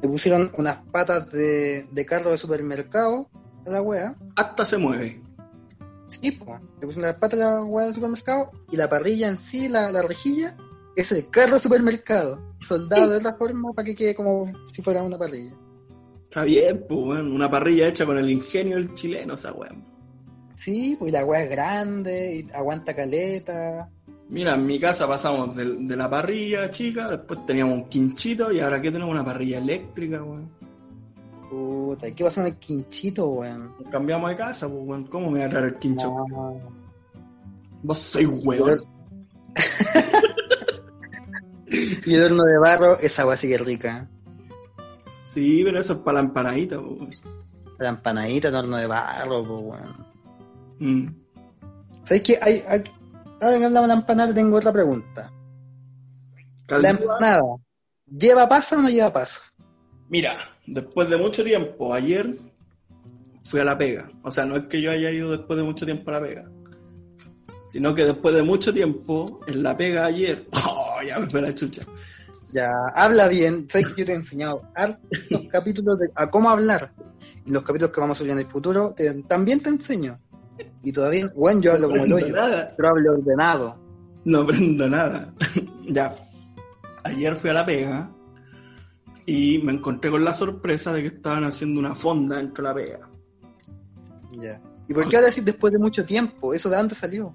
le 0.00 0.08
pusieron 0.08 0.50
unas 0.56 0.82
patas 0.90 1.30
de, 1.30 1.84
de 1.90 2.06
carro 2.06 2.30
de 2.30 2.38
supermercado 2.38 3.28
a 3.66 3.70
la 3.70 3.82
weá. 3.82 4.16
Hasta 4.36 4.66
se 4.66 4.78
mueve. 4.78 5.22
Sí, 6.08 6.32
pues, 6.32 6.60
le 6.80 6.86
pusieron 6.86 7.10
las 7.10 7.18
patas 7.18 7.40
a 7.40 7.54
la 7.54 7.62
weá 7.62 7.86
del 7.86 7.94
supermercado 7.94 8.50
y 8.70 8.76
la 8.76 8.88
parrilla 8.88 9.28
en 9.28 9.38
sí, 9.38 9.68
la, 9.68 9.92
la 9.92 10.02
rejilla, 10.02 10.56
es 10.96 11.12
el 11.12 11.28
carro 11.30 11.54
de 11.54 11.60
supermercado, 11.60 12.40
soldado 12.60 13.10
de 13.10 13.18
otra 13.18 13.34
forma 13.34 13.72
para 13.72 13.86
que 13.86 13.94
quede 13.94 14.14
como 14.14 14.52
si 14.72 14.82
fuera 14.82 15.02
una 15.02 15.18
parrilla. 15.18 15.52
Está 16.24 16.44
bien, 16.44 16.84
pues, 16.88 17.00
weón. 17.00 17.32
Una 17.32 17.50
parrilla 17.50 17.88
hecha 17.88 18.04
con 18.04 18.18
el 18.18 18.28
ingenio 18.28 18.76
del 18.76 18.94
chileno, 18.94 19.34
esa 19.34 19.52
weón. 19.52 19.84
Sí, 20.58 20.96
pues 20.98 21.12
la 21.12 21.24
weá 21.24 21.44
es 21.44 21.50
grande, 21.50 22.36
y 22.36 22.52
aguanta 22.52 22.94
caleta. 22.94 23.88
Mira, 24.28 24.56
en 24.56 24.66
mi 24.66 24.80
casa 24.80 25.06
pasamos 25.06 25.54
de, 25.54 25.64
de 25.64 25.96
la 25.96 26.10
parrilla 26.10 26.68
chica, 26.68 27.08
después 27.08 27.46
teníamos 27.46 27.74
un 27.74 27.88
quinchito 27.88 28.50
y 28.50 28.58
ahora 28.58 28.82
que 28.82 28.90
tenemos 28.90 29.12
una 29.12 29.24
parrilla 29.24 29.58
eléctrica, 29.58 30.20
weón. 30.20 30.50
Puta, 31.48 32.08
¿y 32.08 32.12
¿qué 32.12 32.24
pasó 32.24 32.40
en 32.40 32.48
el 32.48 32.56
quinchito, 32.56 33.28
weón? 33.28 33.72
Cambiamos 33.88 34.30
de 34.30 34.36
casa, 34.36 34.68
pues, 34.68 34.82
weón. 34.84 35.04
¿Cómo 35.04 35.30
me 35.30 35.38
voy 35.38 35.42
a 35.42 35.48
traer 35.48 35.66
el 35.66 35.76
quincho? 35.76 36.12
No. 36.28 36.60
Vos 37.84 37.98
sois 37.98 38.28
weón. 38.28 38.84
Y 42.04 42.14
el 42.14 42.24
horno 42.24 42.44
de 42.44 42.58
barro, 42.58 42.98
esa 42.98 43.24
que 43.38 43.54
es 43.54 43.60
rica. 43.60 44.08
Sí, 45.26 45.62
pero 45.62 45.78
eso 45.78 45.92
es 45.92 45.98
para 46.00 46.20
la 46.20 46.26
empanadita, 46.26 46.80
pues. 46.80 47.22
La 47.78 47.90
empanadita 47.90 48.48
en 48.48 48.54
horno 48.56 48.76
de 48.76 48.88
barro, 48.88 49.46
pues 49.46 49.62
weón. 49.62 50.07
Mm. 50.80 51.08
¿Sabes 52.04 52.22
qué? 52.22 52.38
Hay, 52.40 52.62
hay- 52.68 52.84
ahora 53.40 53.58
que 53.58 53.64
hablamos 53.64 53.88
de 53.88 53.94
la 53.94 54.00
empanada, 54.00 54.34
tengo 54.34 54.56
otra 54.56 54.72
pregunta. 54.72 55.32
La 56.68 56.90
empanada, 56.90 57.42
¿lleva 58.06 58.48
pasa 58.48 58.76
o 58.78 58.82
no 58.82 58.88
lleva 58.90 59.12
pasa? 59.12 59.40
Mira, 60.08 60.36
después 60.66 61.08
de 61.08 61.16
mucho 61.16 61.42
tiempo, 61.44 61.92
ayer 61.94 62.38
fui 63.44 63.60
a 63.60 63.64
la 63.64 63.76
pega. 63.78 64.10
O 64.22 64.30
sea, 64.30 64.44
no 64.44 64.56
es 64.56 64.64
que 64.66 64.80
yo 64.80 64.90
haya 64.90 65.10
ido 65.10 65.30
después 65.30 65.56
de 65.56 65.62
mucho 65.64 65.84
tiempo 65.86 66.10
a 66.10 66.14
la 66.14 66.20
pega. 66.22 66.50
Sino 67.70 67.94
que 67.94 68.04
después 68.04 68.34
de 68.34 68.42
mucho 68.42 68.72
tiempo, 68.72 69.40
en 69.46 69.62
la 69.62 69.76
pega 69.76 70.06
ayer. 70.06 70.46
¡Oh, 70.66 71.02
ya 71.06 71.18
me 71.18 71.28
fue 71.28 71.42
la 71.42 71.54
chucha! 71.54 71.82
Ya, 72.52 72.70
habla 72.94 73.28
bien. 73.28 73.66
Sabes 73.68 73.88
que 73.88 74.00
yo 74.00 74.06
te 74.06 74.12
he 74.12 74.16
enseñado 74.16 74.62
hartos 74.74 75.02
capítulos 75.50 75.98
de, 75.98 76.10
a 76.14 76.30
cómo 76.30 76.48
hablar. 76.48 76.92
Y 77.44 77.50
los 77.50 77.62
capítulos 77.62 77.92
que 77.92 78.00
vamos 78.00 78.16
a 78.16 78.18
subir 78.20 78.32
en 78.32 78.38
el 78.38 78.46
futuro 78.46 78.94
te- 78.94 79.12
también 79.24 79.60
te 79.62 79.68
enseño. 79.68 80.18
Y 80.82 80.92
todavía, 80.92 81.28
bueno, 81.34 81.60
yo 81.60 81.72
hablo 81.72 81.88
como 81.88 82.04
el 82.04 82.12
hoyo, 82.12 82.34
nada. 82.34 82.74
pero 82.76 82.88
hablo 82.88 83.12
ordenado. 83.12 83.80
No 84.24 84.40
aprendo 84.40 84.88
nada. 84.88 85.34
ya. 85.86 86.14
Ayer 87.04 87.36
fui 87.36 87.50
a 87.50 87.54
la 87.54 87.66
pega 87.66 88.10
y 89.26 89.58
me 89.58 89.72
encontré 89.72 90.10
con 90.10 90.24
la 90.24 90.34
sorpresa 90.34 90.92
de 90.92 91.02
que 91.02 91.08
estaban 91.08 91.44
haciendo 91.44 91.80
una 91.80 91.94
fonda 91.94 92.36
dentro 92.36 92.62
de 92.62 92.68
la 92.68 92.74
pega. 92.74 93.10
Ya. 94.38 94.60
¿Y 94.88 94.94
por 94.94 95.08
qué 95.08 95.16
ahora 95.16 95.28
decir 95.28 95.44
después 95.44 95.72
de 95.72 95.78
mucho 95.78 96.04
tiempo? 96.04 96.54
¿Eso 96.54 96.70
de 96.70 96.76
dónde 96.76 96.94
salió? 96.94 97.34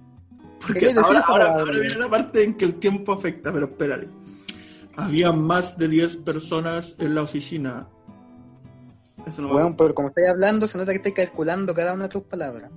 Porque 0.60 0.80
¿Qué 0.80 0.86
decías 0.88 1.26
ahora, 1.28 1.64
viene 1.64 1.96
la 1.96 2.10
parte 2.10 2.44
en 2.44 2.56
que 2.56 2.66
el 2.66 2.76
tiempo 2.76 3.14
afecta, 3.14 3.52
pero 3.52 3.66
espérate. 3.66 4.10
Había 4.96 5.32
más 5.32 5.78
de 5.78 5.88
10 5.88 6.18
personas 6.18 6.96
en 7.00 7.16
la 7.16 7.24
oficina. 7.24 7.88
Eso 9.26 9.42
no 9.42 9.50
me 9.50 9.54
Bueno, 9.54 9.76
pero 9.78 9.94
como 9.94 10.10
estáis 10.10 10.30
hablando, 10.30 10.68
se 10.68 10.78
nota 10.78 10.92
que 10.92 10.98
estáis 10.98 11.16
calculando 11.16 11.74
cada 11.74 11.94
una 11.94 12.04
de 12.04 12.10
tus 12.10 12.24
palabras. 12.24 12.72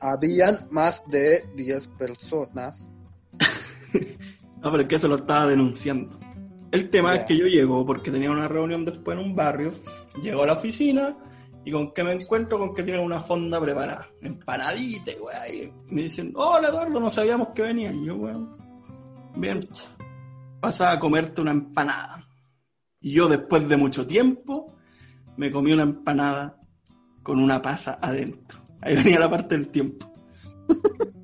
Habían 0.00 0.54
más 0.70 1.04
de 1.08 1.42
10 1.56 1.88
personas. 1.98 2.90
No, 4.60 4.72
pero 4.72 4.82
es 4.82 4.88
que 4.88 4.96
eso 4.96 5.06
lo 5.06 5.14
estaba 5.14 5.46
denunciando. 5.46 6.18
El 6.72 6.90
tema 6.90 7.14
es 7.14 7.26
que 7.26 7.38
yo 7.38 7.46
llego 7.46 7.86
porque 7.86 8.10
tenía 8.10 8.30
una 8.30 8.48
reunión 8.48 8.84
después 8.84 9.16
en 9.16 9.24
un 9.24 9.36
barrio, 9.36 9.72
llego 10.20 10.42
a 10.42 10.46
la 10.46 10.54
oficina 10.54 11.16
y 11.64 11.72
con 11.72 11.92
que 11.92 12.04
me 12.04 12.12
encuentro 12.12 12.58
con 12.58 12.74
que 12.74 12.82
tienen 12.82 13.02
una 13.02 13.20
fonda 13.20 13.60
preparada, 13.60 14.08
empanadita, 14.20 15.12
y 15.12 15.16
weá, 15.16 15.48
y 15.48 15.72
me 15.90 16.02
dicen, 16.02 16.32
hola 16.34 16.68
Eduardo, 16.68 17.00
no 17.00 17.10
sabíamos 17.10 17.48
que 17.54 17.62
venía. 17.62 17.92
Y 17.92 18.06
yo, 18.06 18.16
weón, 18.16 18.56
bien, 19.36 19.68
pasa 20.60 20.92
a 20.92 20.98
comerte 20.98 21.40
una 21.40 21.52
empanada. 21.52 22.26
Y 23.00 23.12
yo 23.12 23.28
después 23.28 23.68
de 23.68 23.76
mucho 23.76 24.06
tiempo 24.06 24.74
me 25.36 25.50
comí 25.50 25.72
una 25.72 25.84
empanada 25.84 26.60
con 27.22 27.38
una 27.38 27.62
pasa 27.62 27.98
adentro. 28.00 28.60
Ahí 28.80 28.96
venía 28.96 29.18
la 29.18 29.30
parte 29.30 29.56
del 29.56 29.68
tiempo. 29.68 30.12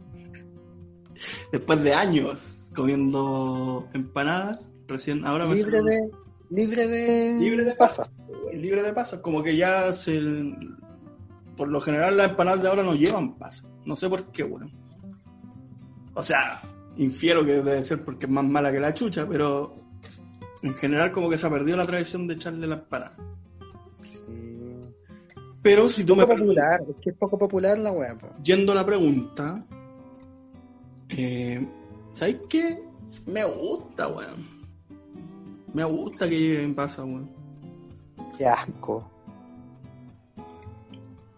después 1.52 1.82
de 1.82 1.94
años 1.94 2.64
comiendo 2.74 3.88
empanadas, 3.92 4.70
recién 4.88 5.26
ahora 5.26 5.46
me 5.46 5.54
Libre 5.54 5.80
de, 5.82 6.10
libre 6.50 6.88
de, 6.88 7.38
Libre 7.38 7.64
de 7.64 7.74
pasa. 7.76 8.10
libre 8.52 8.82
de 8.82 8.92
pasas, 8.92 9.20
como 9.20 9.42
que 9.42 9.56
ya 9.56 9.92
se 9.94 10.20
por 11.56 11.68
lo 11.68 11.80
general 11.80 12.16
las 12.16 12.30
empanadas 12.30 12.62
de 12.62 12.68
ahora 12.68 12.82
no 12.82 12.94
llevan 12.94 13.36
pasas. 13.36 13.68
No 13.84 13.94
sé 13.94 14.08
por 14.08 14.32
qué, 14.32 14.42
weón. 14.42 14.72
O 16.14 16.22
sea, 16.22 16.62
infiero 16.96 17.44
que 17.44 17.54
debe 17.54 17.84
ser 17.84 18.04
porque 18.04 18.26
es 18.26 18.32
más 18.32 18.44
mala 18.44 18.72
que 18.72 18.80
la 18.80 18.94
chucha, 18.94 19.26
pero 19.28 19.76
en 20.62 20.74
general 20.74 21.12
como 21.12 21.28
que 21.28 21.38
se 21.38 21.46
ha 21.46 21.50
perdido 21.50 21.76
la 21.76 21.86
tradición 21.86 22.26
de 22.26 22.34
echarle 22.34 22.66
la 22.66 22.76
empanada. 22.76 23.16
Pero 25.64 25.88
si 25.88 26.04
tú 26.04 26.14
me 26.14 26.26
Poco 26.26 26.38
popular, 26.40 26.84
es 26.86 26.96
que 27.00 27.10
es 27.10 27.16
poco 27.16 27.38
popular 27.38 27.78
la 27.78 27.90
po. 28.18 28.28
yendo 28.42 28.72
a 28.72 28.74
la 28.74 28.84
pregunta, 28.84 29.64
eh, 31.08 31.66
¿sabes 32.12 32.36
qué? 32.50 32.82
Me 33.24 33.44
gusta, 33.46 34.08
weón. 34.08 34.46
Me 35.72 35.82
gusta 35.84 36.28
que 36.28 36.38
lleven 36.38 36.74
pasas, 36.74 37.06
weón. 37.06 37.30
Qué 38.36 38.44
asco. 38.46 39.10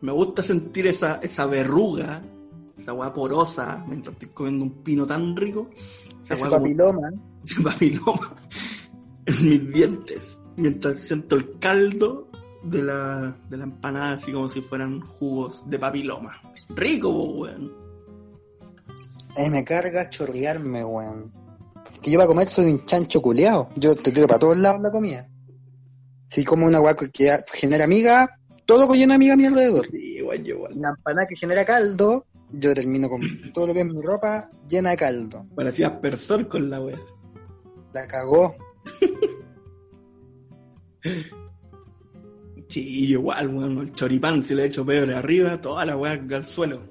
Me 0.00 0.10
gusta 0.10 0.42
sentir 0.42 0.88
esa, 0.88 1.20
esa 1.22 1.46
verruga, 1.46 2.20
esa 2.76 2.94
weá 2.94 3.14
porosa, 3.14 3.84
mientras 3.86 4.14
estoy 4.14 4.28
comiendo 4.30 4.64
un 4.64 4.82
pino 4.82 5.06
tan 5.06 5.36
rico. 5.36 5.70
Esa 6.24 6.34
Ese 6.34 6.42
weá 6.42 6.50
como- 6.50 6.62
papiloma. 6.62 7.10
ese 7.46 7.62
papiloma 7.62 8.36
en 9.26 9.48
mis 9.48 9.72
dientes. 9.72 10.38
Mientras 10.56 10.98
siento 11.00 11.36
el 11.36 11.60
caldo 11.60 12.28
de 12.70 12.82
la, 12.82 13.36
de 13.48 13.56
la 13.56 13.64
empanada, 13.64 14.12
así 14.12 14.32
como 14.32 14.48
si 14.48 14.60
fueran 14.60 15.00
jugos 15.00 15.68
de 15.68 15.78
papiloma. 15.78 16.40
Rico, 16.74 17.10
weón. 17.10 17.72
Ay, 19.36 19.50
me 19.50 19.64
carga 19.64 20.10
chorrearme, 20.10 20.84
weón. 20.84 21.32
Que 22.02 22.10
yo 22.10 22.18
para 22.18 22.28
comer 22.28 22.48
soy 22.48 22.72
un 22.72 22.84
chancho 22.84 23.22
culeado. 23.22 23.68
Yo 23.76 23.94
te 23.94 24.10
tiro 24.12 24.26
para 24.26 24.40
todos 24.40 24.58
lados 24.58 24.80
la 24.80 24.90
comida. 24.90 25.28
Si 26.28 26.44
como 26.44 26.66
una 26.66 26.80
weá 26.80 26.96
que 26.96 27.30
genera 27.52 27.84
amiga, 27.84 28.40
todo 28.64 28.92
llena 28.94 29.14
amiga 29.14 29.34
a 29.34 29.36
mi 29.36 29.46
alrededor. 29.46 29.86
Sí, 29.90 30.16
igual, 30.18 30.42
yo 30.42 30.56
igual. 30.56 30.72
Una 30.76 30.88
empanada 30.90 31.28
que 31.28 31.36
genera 31.36 31.64
caldo, 31.64 32.26
yo 32.50 32.74
termino 32.74 33.08
con 33.08 33.20
todo 33.52 33.68
lo 33.68 33.74
que 33.74 33.80
es 33.80 33.86
mi 33.86 34.02
ropa 34.02 34.50
llena 34.68 34.90
de 34.90 34.96
caldo. 34.96 35.46
Parecía 35.54 35.88
aspersor 35.88 36.48
con 36.48 36.68
la 36.68 36.80
weá. 36.80 36.98
La 37.92 38.08
cagó. 38.08 38.56
Sí, 42.68 43.10
igual, 43.10 43.48
weón. 43.54 43.78
El 43.78 43.92
choripán, 43.92 44.42
si 44.42 44.54
le 44.54 44.66
echo 44.66 44.84
pebre 44.84 45.14
arriba, 45.14 45.60
toda 45.60 45.84
la 45.84 45.96
weá 45.96 46.12
al 46.12 46.44
suelo. 46.44 46.82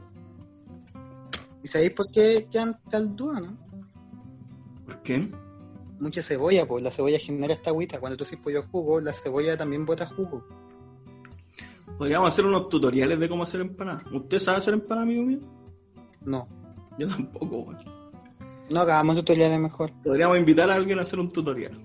¿Y 1.63 1.67
sabéis 1.67 1.91
por 1.91 2.11
qué 2.11 2.47
quedan 2.51 2.80
caldúas, 2.89 3.41
no? 3.41 3.57
¿Por 4.86 5.01
qué? 5.01 5.32
Mucha 5.99 6.21
cebolla, 6.21 6.67
pues 6.67 6.84
la 6.84 6.91
cebolla 6.91 7.17
genera 7.19 7.53
esta 7.53 7.71
agüita. 7.71 7.99
Cuando 7.99 8.17
tú 8.17 8.23
haces 8.23 8.38
pollo 8.38 8.59
a 8.59 8.67
jugo, 8.67 9.01
la 9.01 9.13
cebolla 9.13 9.57
también 9.57 9.86
bota 9.86 10.05
jugo. 10.05 10.45
Podríamos 11.97 12.30
hacer 12.30 12.45
unos 12.45 12.69
tutoriales 12.69 13.19
de 13.19 13.30
cómo 13.30 13.43
hacer 13.43 13.61
empanadas. 13.61 14.03
¿Usted 14.11 14.39
sabe 14.39 14.57
hacer 14.57 14.73
empanadas, 14.76 15.03
amigo 15.03 15.23
mío? 15.23 15.39
No. 16.21 16.47
Yo 16.99 17.07
tampoco, 17.07 17.57
weón. 17.57 17.95
No 18.69 18.80
hagamos 18.80 19.15
tutoriales 19.15 19.59
mejor. 19.59 19.91
Podríamos 20.03 20.38
invitar 20.38 20.69
a 20.69 20.76
alguien 20.76 20.99
a 20.99 21.03
hacer 21.03 21.19
un 21.19 21.32
tutorial. 21.32 21.80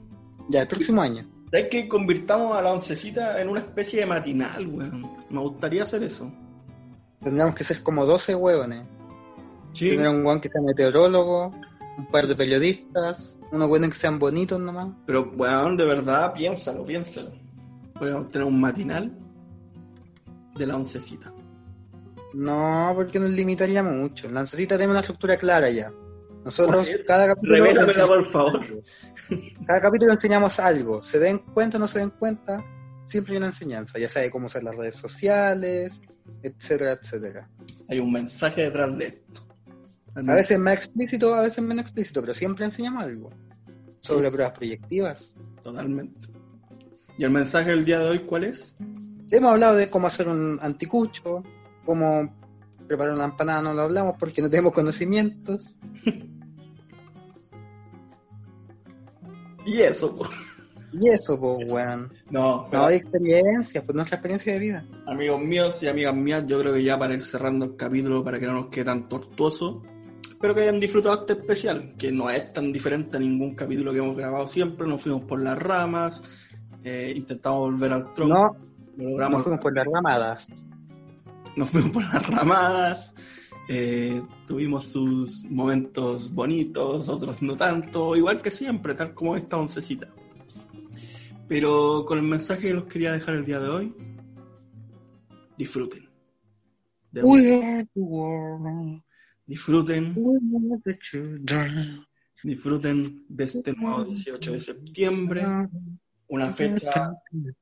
Ya, 0.48 0.62
el 0.62 0.68
próximo 0.68 1.02
año. 1.02 1.28
¿Sabes 1.50 1.68
que 1.68 1.88
convirtamos 1.88 2.56
a 2.56 2.62
la 2.62 2.72
oncecita 2.72 3.40
en 3.40 3.48
una 3.48 3.60
especie 3.60 4.00
de 4.00 4.06
matinal, 4.06 4.66
weón? 4.68 5.16
Me 5.28 5.40
gustaría 5.40 5.82
hacer 5.82 6.02
eso. 6.04 6.30
Tendríamos 7.22 7.54
que 7.54 7.64
ser 7.64 7.82
como 7.82 8.06
12 8.06 8.36
hueones. 8.36 8.82
Sí. 9.72 9.90
Tener 9.90 10.08
un 10.08 10.24
weón 10.24 10.40
que 10.40 10.48
sea 10.48 10.62
meteorólogo, 10.62 11.52
un 11.98 12.06
par 12.06 12.26
de 12.28 12.36
periodistas, 12.36 13.36
unos 13.50 13.68
buenos 13.68 13.90
que 13.90 13.96
sean 13.96 14.18
bonitos 14.18 14.60
nomás. 14.60 14.90
Pero, 15.06 15.32
weón, 15.36 15.76
de 15.76 15.86
verdad, 15.86 16.32
piénsalo, 16.32 16.84
piénsalo. 16.84 17.32
Podríamos 17.94 18.30
tener 18.30 18.46
un 18.46 18.60
matinal 18.60 19.12
de 20.54 20.66
la 20.66 20.76
oncecita. 20.76 21.32
No, 22.32 22.92
porque 22.94 23.18
nos 23.18 23.30
limitaría 23.30 23.82
mucho. 23.82 24.30
Lancecita 24.30 24.76
tiene 24.76 24.92
una 24.92 25.00
estructura 25.00 25.36
clara 25.36 25.68
ya. 25.68 25.92
Nosotros, 26.44 26.88
cada 27.06 27.26
capítulo, 27.26 27.66
enseñamos 27.66 28.08
por 28.08 28.32
favor. 28.32 28.60
cada 29.66 29.80
capítulo 29.80 30.12
enseñamos 30.12 30.58
algo. 30.58 31.02
Se 31.02 31.18
den 31.18 31.38
cuenta 31.38 31.76
o 31.76 31.80
no 31.80 31.88
se 31.88 31.98
den 31.98 32.10
cuenta, 32.10 32.64
siempre 33.04 33.32
hay 33.32 33.38
una 33.38 33.48
enseñanza. 33.48 33.98
Ya 33.98 34.08
sea 34.08 34.22
de 34.22 34.30
cómo 34.30 34.46
usar 34.46 34.62
las 34.62 34.74
redes 34.74 34.96
sociales, 34.96 36.00
etcétera, 36.42 36.92
etcétera. 36.92 37.50
Hay 37.88 37.98
un 37.98 38.12
mensaje 38.12 38.62
detrás 38.62 38.96
de 38.96 39.06
esto. 39.06 39.46
A 40.14 40.34
veces 40.34 40.58
más 40.58 40.74
explícito, 40.74 41.34
a 41.34 41.42
veces 41.42 41.62
menos 41.62 41.84
explícito, 41.84 42.20
pero 42.20 42.34
siempre 42.34 42.64
enseñamos 42.64 43.04
algo. 43.04 43.30
Sobre 44.00 44.30
pruebas 44.30 44.56
proyectivas. 44.56 45.36
Totalmente. 45.62 46.28
¿Y 47.18 47.24
el 47.24 47.30
mensaje 47.30 47.70
del 47.70 47.84
día 47.84 47.98
de 48.00 48.08
hoy 48.08 48.18
cuál 48.20 48.44
es? 48.44 48.74
Hemos 49.30 49.52
hablado 49.52 49.76
de 49.76 49.90
cómo 49.90 50.06
hacer 50.06 50.26
un 50.26 50.58
anticucho, 50.62 51.42
cómo 51.84 52.34
preparar 52.88 53.14
una 53.14 53.26
empanada, 53.26 53.62
no 53.62 53.74
lo 53.74 53.82
hablamos 53.82 54.16
porque 54.18 54.42
no 54.42 54.50
tenemos 54.50 54.72
conocimientos. 54.72 55.78
Y 59.66 59.80
eso, 59.82 60.16
po. 60.16 60.28
Y 60.92 61.08
eso, 61.08 61.38
pues, 61.38 61.70
weón. 61.70 62.12
No, 62.30 62.66
No 62.72 62.84
hay 62.86 62.96
experiencia, 62.96 63.82
pues 63.84 63.94
nuestra 63.94 64.16
experiencia 64.16 64.52
de 64.52 64.58
vida. 64.58 64.84
amigos 65.06 65.40
míos 65.40 65.82
y 65.82 65.88
amigas 65.88 66.14
mías, 66.14 66.44
yo 66.46 66.58
creo 66.60 66.74
que 66.74 66.82
ya 66.82 66.98
para 66.98 67.14
ir 67.14 67.20
cerrando 67.20 67.64
el 67.64 67.76
capítulo, 67.76 68.24
para 68.24 68.40
que 68.40 68.46
no 68.46 68.54
nos 68.54 68.66
quede 68.66 68.86
tan 68.86 69.08
tortuoso, 69.08 69.82
espero 70.28 70.54
que 70.54 70.62
hayan 70.62 70.80
disfrutado 70.80 71.20
este 71.20 71.34
especial, 71.34 71.94
que 71.96 72.10
no 72.10 72.28
es 72.30 72.52
tan 72.52 72.72
diferente 72.72 73.18
a 73.18 73.20
ningún 73.20 73.54
capítulo 73.54 73.92
que 73.92 73.98
hemos 73.98 74.16
grabado 74.16 74.48
siempre, 74.48 74.86
nos 74.86 75.02
fuimos 75.02 75.24
por 75.24 75.40
las 75.42 75.58
ramas, 75.58 76.20
eh, 76.82 77.12
intentamos 77.14 77.60
volver 77.72 77.92
al 77.92 78.12
tronco, 78.14 78.34
No, 78.34 78.56
lo 78.96 79.10
logramos, 79.10 79.32
nos 79.36 79.42
fuimos 79.44 79.60
por 79.60 79.74
las 79.76 79.86
ramadas. 79.86 80.48
nos 81.56 81.70
fuimos 81.70 81.90
por 81.90 82.02
las 82.02 82.26
ramadas, 82.26 83.14
eh, 83.72 84.20
tuvimos 84.48 84.84
sus 84.86 85.44
momentos 85.44 86.34
bonitos, 86.34 87.08
otros 87.08 87.40
no 87.40 87.56
tanto, 87.56 88.16
igual 88.16 88.42
que 88.42 88.50
siempre, 88.50 88.94
tal 88.94 89.14
como 89.14 89.36
esta 89.36 89.58
oncecita. 89.58 90.12
Pero 91.46 92.04
con 92.04 92.18
el 92.18 92.24
mensaje 92.24 92.66
que 92.68 92.74
los 92.74 92.84
quería 92.86 93.12
dejar 93.12 93.36
el 93.36 93.44
día 93.44 93.60
de 93.60 93.68
hoy, 93.68 93.94
disfruten. 95.56 96.08
De- 97.12 97.22
disfruten, 99.46 100.14
disfruten 102.42 103.24
de 103.28 103.44
este 103.44 103.72
nuevo 103.74 104.04
18 104.04 104.52
de 104.52 104.60
septiembre, 104.60 105.44
una 106.28 106.50
fecha. 106.50 107.12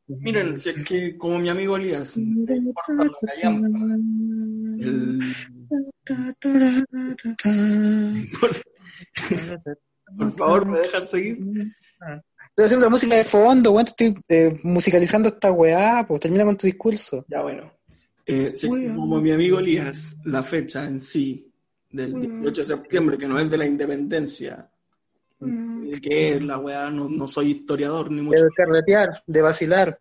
Miren, 0.06 0.58
si 0.58 0.70
es 0.70 0.84
que 0.84 1.16
como 1.18 1.38
mi 1.38 1.48
amigo 1.50 1.76
Elías, 1.76 2.16
no 2.16 2.54
importa 2.54 3.04
lo 3.04 3.12
que 3.20 3.26
hayan, 3.38 4.76
el- 4.80 5.18
por 10.16 10.36
favor, 10.36 10.66
me 10.66 10.78
dejan 10.78 11.06
seguir. 11.08 11.38
Estoy 12.58 12.64
haciendo 12.64 12.86
la 12.86 12.90
música 12.90 13.14
de 13.14 13.24
fondo, 13.24 13.72
weón. 13.72 13.86
Estoy 13.86 14.14
eh, 14.28 14.58
musicalizando 14.62 15.28
esta 15.28 15.52
weá, 15.52 16.04
pues 16.06 16.20
termina 16.20 16.44
con 16.44 16.56
tu 16.56 16.66
discurso. 16.66 17.24
Ya 17.28 17.42
bueno. 17.42 17.72
Eh, 18.26 18.52
como 18.94 19.20
mi 19.20 19.30
amigo 19.30 19.58
Elías, 19.58 20.16
la 20.24 20.42
fecha 20.42 20.84
en 20.84 21.00
sí 21.00 21.50
del 21.90 22.20
18 22.20 22.60
de 22.60 22.66
septiembre, 22.66 23.16
que 23.16 23.26
no 23.26 23.38
es 23.38 23.50
de 23.50 23.56
la 23.56 23.66
independencia, 23.66 24.68
eh, 25.40 26.00
que 26.02 26.34
es 26.34 26.42
la 26.42 26.58
weá, 26.58 26.90
no, 26.90 27.08
no 27.08 27.26
soy 27.26 27.52
historiador 27.52 28.10
ni 28.10 28.20
mucho 28.20 28.44
De 28.44 28.50
carretear, 28.54 29.22
de 29.26 29.40
vacilar. 29.40 29.98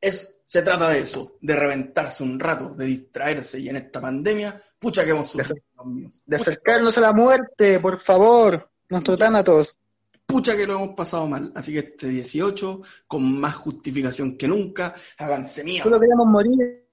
Es, 0.00 0.34
se 0.50 0.62
trata 0.62 0.88
de 0.88 0.98
eso, 0.98 1.36
de 1.40 1.54
reventarse 1.54 2.24
un 2.24 2.40
rato, 2.40 2.70
de 2.74 2.84
distraerse 2.84 3.60
y 3.60 3.68
en 3.68 3.76
esta 3.76 4.00
pandemia, 4.00 4.60
pucha 4.80 5.04
que 5.04 5.10
hemos 5.12 5.30
sufrido, 5.30 5.62
mío. 5.84 6.08
De 6.26 6.36
acercarnos 6.36 6.98
a 6.98 7.02
la 7.02 7.12
muerte, 7.12 7.78
por 7.78 8.00
favor. 8.00 8.68
Nuestro 8.88 9.16
Tánatos. 9.16 9.78
Pucha 10.26 10.56
que 10.56 10.66
lo 10.66 10.74
hemos 10.74 10.96
pasado 10.96 11.28
mal. 11.28 11.52
Así 11.54 11.72
que 11.72 11.78
este 11.78 12.08
18, 12.08 12.82
con 13.06 13.38
más 13.38 13.54
justificación 13.54 14.36
que 14.36 14.48
nunca, 14.48 14.92
háganse 15.18 15.62
mierda, 15.62 15.84
Solo 15.84 16.00
queremos 16.00 16.26
morir. 16.26 16.88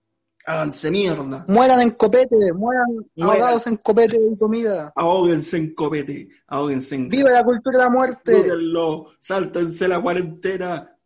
háganse 0.46 0.92
mierda, 0.92 1.44
Mueran 1.48 1.82
en 1.82 1.90
copete, 1.92 2.36
mueran 2.54 2.86
Mueran. 3.16 3.42
ahogados 3.42 3.66
en 3.66 3.78
copete 3.78 4.18
y 4.18 4.38
comida. 4.38 4.94
ahóguense 4.96 5.58
en 5.58 5.74
copete, 5.74 6.30
ahóguense 6.46 6.94
en 6.94 7.10
¡Viva 7.10 7.32
la 7.32 7.44
cultura 7.44 7.80
de 7.80 7.84
la 7.86 7.90
muerte! 7.90 8.34
Dúrenlo, 8.44 9.08
sáltense 9.20 9.88
la 9.88 10.00
cuarentena, 10.00 10.97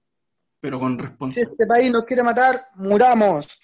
pero 0.62 0.80
con 0.80 0.95
Si 0.95 1.01
responsabilidad. 1.01 1.51
este 1.51 1.68
país 1.68 1.91
nos 1.91 2.03
quiere 2.03 2.24
matar, 2.24 2.70
muramos. 2.76 3.59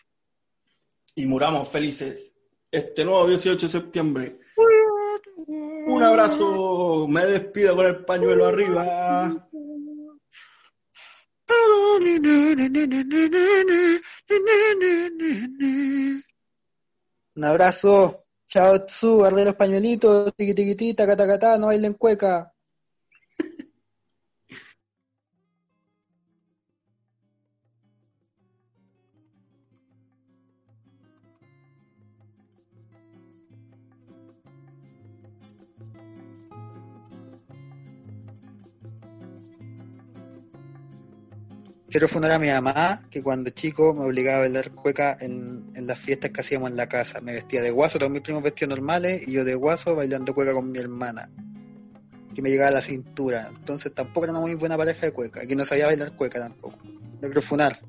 Y 1.15 1.25
muramos 1.25 1.69
felices. 1.69 2.35
Este 2.71 3.05
nuevo 3.05 3.27
18 3.27 3.65
de 3.67 3.71
septiembre. 3.71 4.39
Un 5.47 6.03
abrazo, 6.03 7.07
me 7.07 7.25
despido 7.25 7.75
con 7.75 7.85
el 7.85 8.03
pañuelo 8.03 8.47
arriba. 8.47 9.47
Un 17.35 17.43
abrazo. 17.43 18.25
Chao, 18.47 18.85
Tzu, 18.85 19.25
arre 19.25 19.43
los 19.45 19.55
pañuelitos, 19.55 20.33
tiqui 20.35 20.53
tiqui 20.53 20.93
taca 20.93 21.15
taca 21.17 21.37
ta, 21.37 21.57
no 21.57 21.67
bailen 21.67 21.93
cueca. 21.93 22.53
Quiero 41.97 42.09
fundar 42.09 42.31
a 42.33 42.37
mi 42.37 42.47
mamá, 42.47 43.01
que 43.09 43.23
cuando 43.23 43.49
chico 43.49 43.91
me 43.95 44.05
obligaba 44.05 44.37
a 44.37 44.39
bailar 44.41 44.69
cueca 44.69 45.17
en, 45.19 45.71
en 45.73 45.87
las 45.87 45.97
fiestas 45.97 46.29
que 46.29 46.41
hacíamos 46.41 46.69
en 46.69 46.77
la 46.77 46.87
casa. 46.87 47.21
Me 47.21 47.33
vestía 47.33 47.63
de 47.63 47.71
guaso, 47.71 47.97
todos 47.97 48.11
mis 48.11 48.21
primos 48.21 48.43
vestidos 48.43 48.69
normales, 48.69 49.27
y 49.27 49.31
yo 49.31 49.43
de 49.43 49.55
guaso 49.55 49.95
bailando 49.95 50.35
cueca 50.35 50.53
con 50.53 50.71
mi 50.71 50.77
hermana, 50.77 51.27
que 52.35 52.43
me 52.43 52.51
llegaba 52.51 52.67
a 52.67 52.73
la 52.73 52.81
cintura. 52.83 53.47
Entonces 53.49 53.95
tampoco 53.95 54.27
era 54.27 54.33
una 54.33 54.41
muy 54.41 54.53
buena 54.53 54.77
pareja 54.77 55.07
de 55.07 55.11
cueca, 55.11 55.43
y 55.43 55.47
que 55.47 55.55
no 55.55 55.65
sabía 55.65 55.87
bailar 55.87 56.15
cueca 56.15 56.39
tampoco. 56.39 56.77
Me 56.83 57.29
quiero 57.29 57.41
funar. 57.41 57.81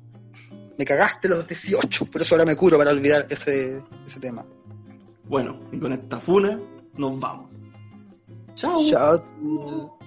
Me 0.75 0.85
cagaste 0.85 1.29
los 1.29 1.47
18, 1.47 2.05
por 2.05 2.19
eso 2.19 2.33
ahora 2.33 2.45
me 2.45 2.55
curo 2.55 2.79
para 2.79 2.89
olvidar 2.89 3.27
ese, 3.29 3.79
ese 4.03 4.19
tema. 4.19 4.43
Bueno, 5.25 5.69
y 5.71 5.77
con 5.77 5.93
esta 5.93 6.19
funa 6.19 6.59
nos 6.95 7.19
vamos. 7.19 7.61
Chao. 8.55 8.79
Chao. 8.89 9.98